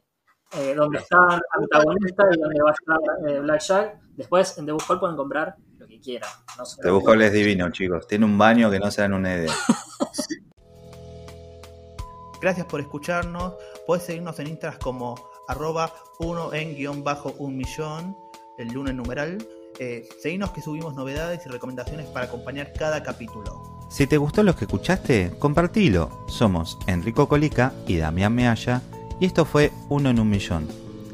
donde 0.75 0.97
está 0.97 1.39
antagonista 1.51 2.23
y 2.31 2.39
donde 2.39 2.63
va 2.63 2.71
a 2.71 2.73
estar 2.73 3.41
Blackjack. 3.43 3.99
Después 4.17 4.57
en 4.57 4.65
The 4.65 4.71
Book 4.71 4.83
Hall 4.89 4.99
pueden 4.99 5.15
comprar 5.15 5.55
quiera. 5.99 6.27
No 6.57 6.63
Te 6.81 6.89
busco 6.89 7.13
es 7.13 7.33
divino, 7.33 7.69
chicos. 7.71 8.07
Tiene 8.07 8.25
un 8.25 8.37
baño 8.37 8.71
que 8.71 8.79
no 8.79 8.89
se 8.91 9.01
dan 9.01 9.13
una 9.13 9.35
idea. 9.35 9.53
Gracias 12.41 12.65
por 12.67 12.79
escucharnos. 12.79 13.55
Puedes 13.85 14.05
seguirnos 14.05 14.39
en 14.39 14.47
Instagram 14.47 14.79
como 14.79 15.15
arroba 15.47 15.93
uno 16.19 16.53
en 16.53 16.75
guion 16.75 17.03
bajo 17.03 17.33
un 17.37 17.57
millón, 17.57 18.15
el 18.57 18.69
lunes 18.69 18.95
numeral. 18.95 19.37
Eh, 19.79 20.07
seguinos 20.21 20.51
que 20.51 20.61
subimos 20.61 20.93
novedades 20.93 21.45
y 21.45 21.49
recomendaciones 21.49 22.05
para 22.07 22.25
acompañar 22.25 22.73
cada 22.73 23.01
capítulo. 23.01 23.79
Si 23.89 24.05
te 24.07 24.17
gustó 24.17 24.43
lo 24.43 24.55
que 24.55 24.65
escuchaste, 24.65 25.31
compartilo. 25.39 26.25
Somos 26.27 26.77
Enrico 26.85 27.29
Colica 27.29 27.73
y 27.87 27.95
Damián 27.95 28.35
Mealla 28.35 28.81
y 29.19 29.25
esto 29.25 29.45
fue 29.45 29.71
Uno 29.87 30.09
en 30.09 30.19
un 30.19 30.29
Millón. 30.29 30.67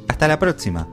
Hasta 0.08 0.28
la 0.28 0.40
próxima. 0.40 0.88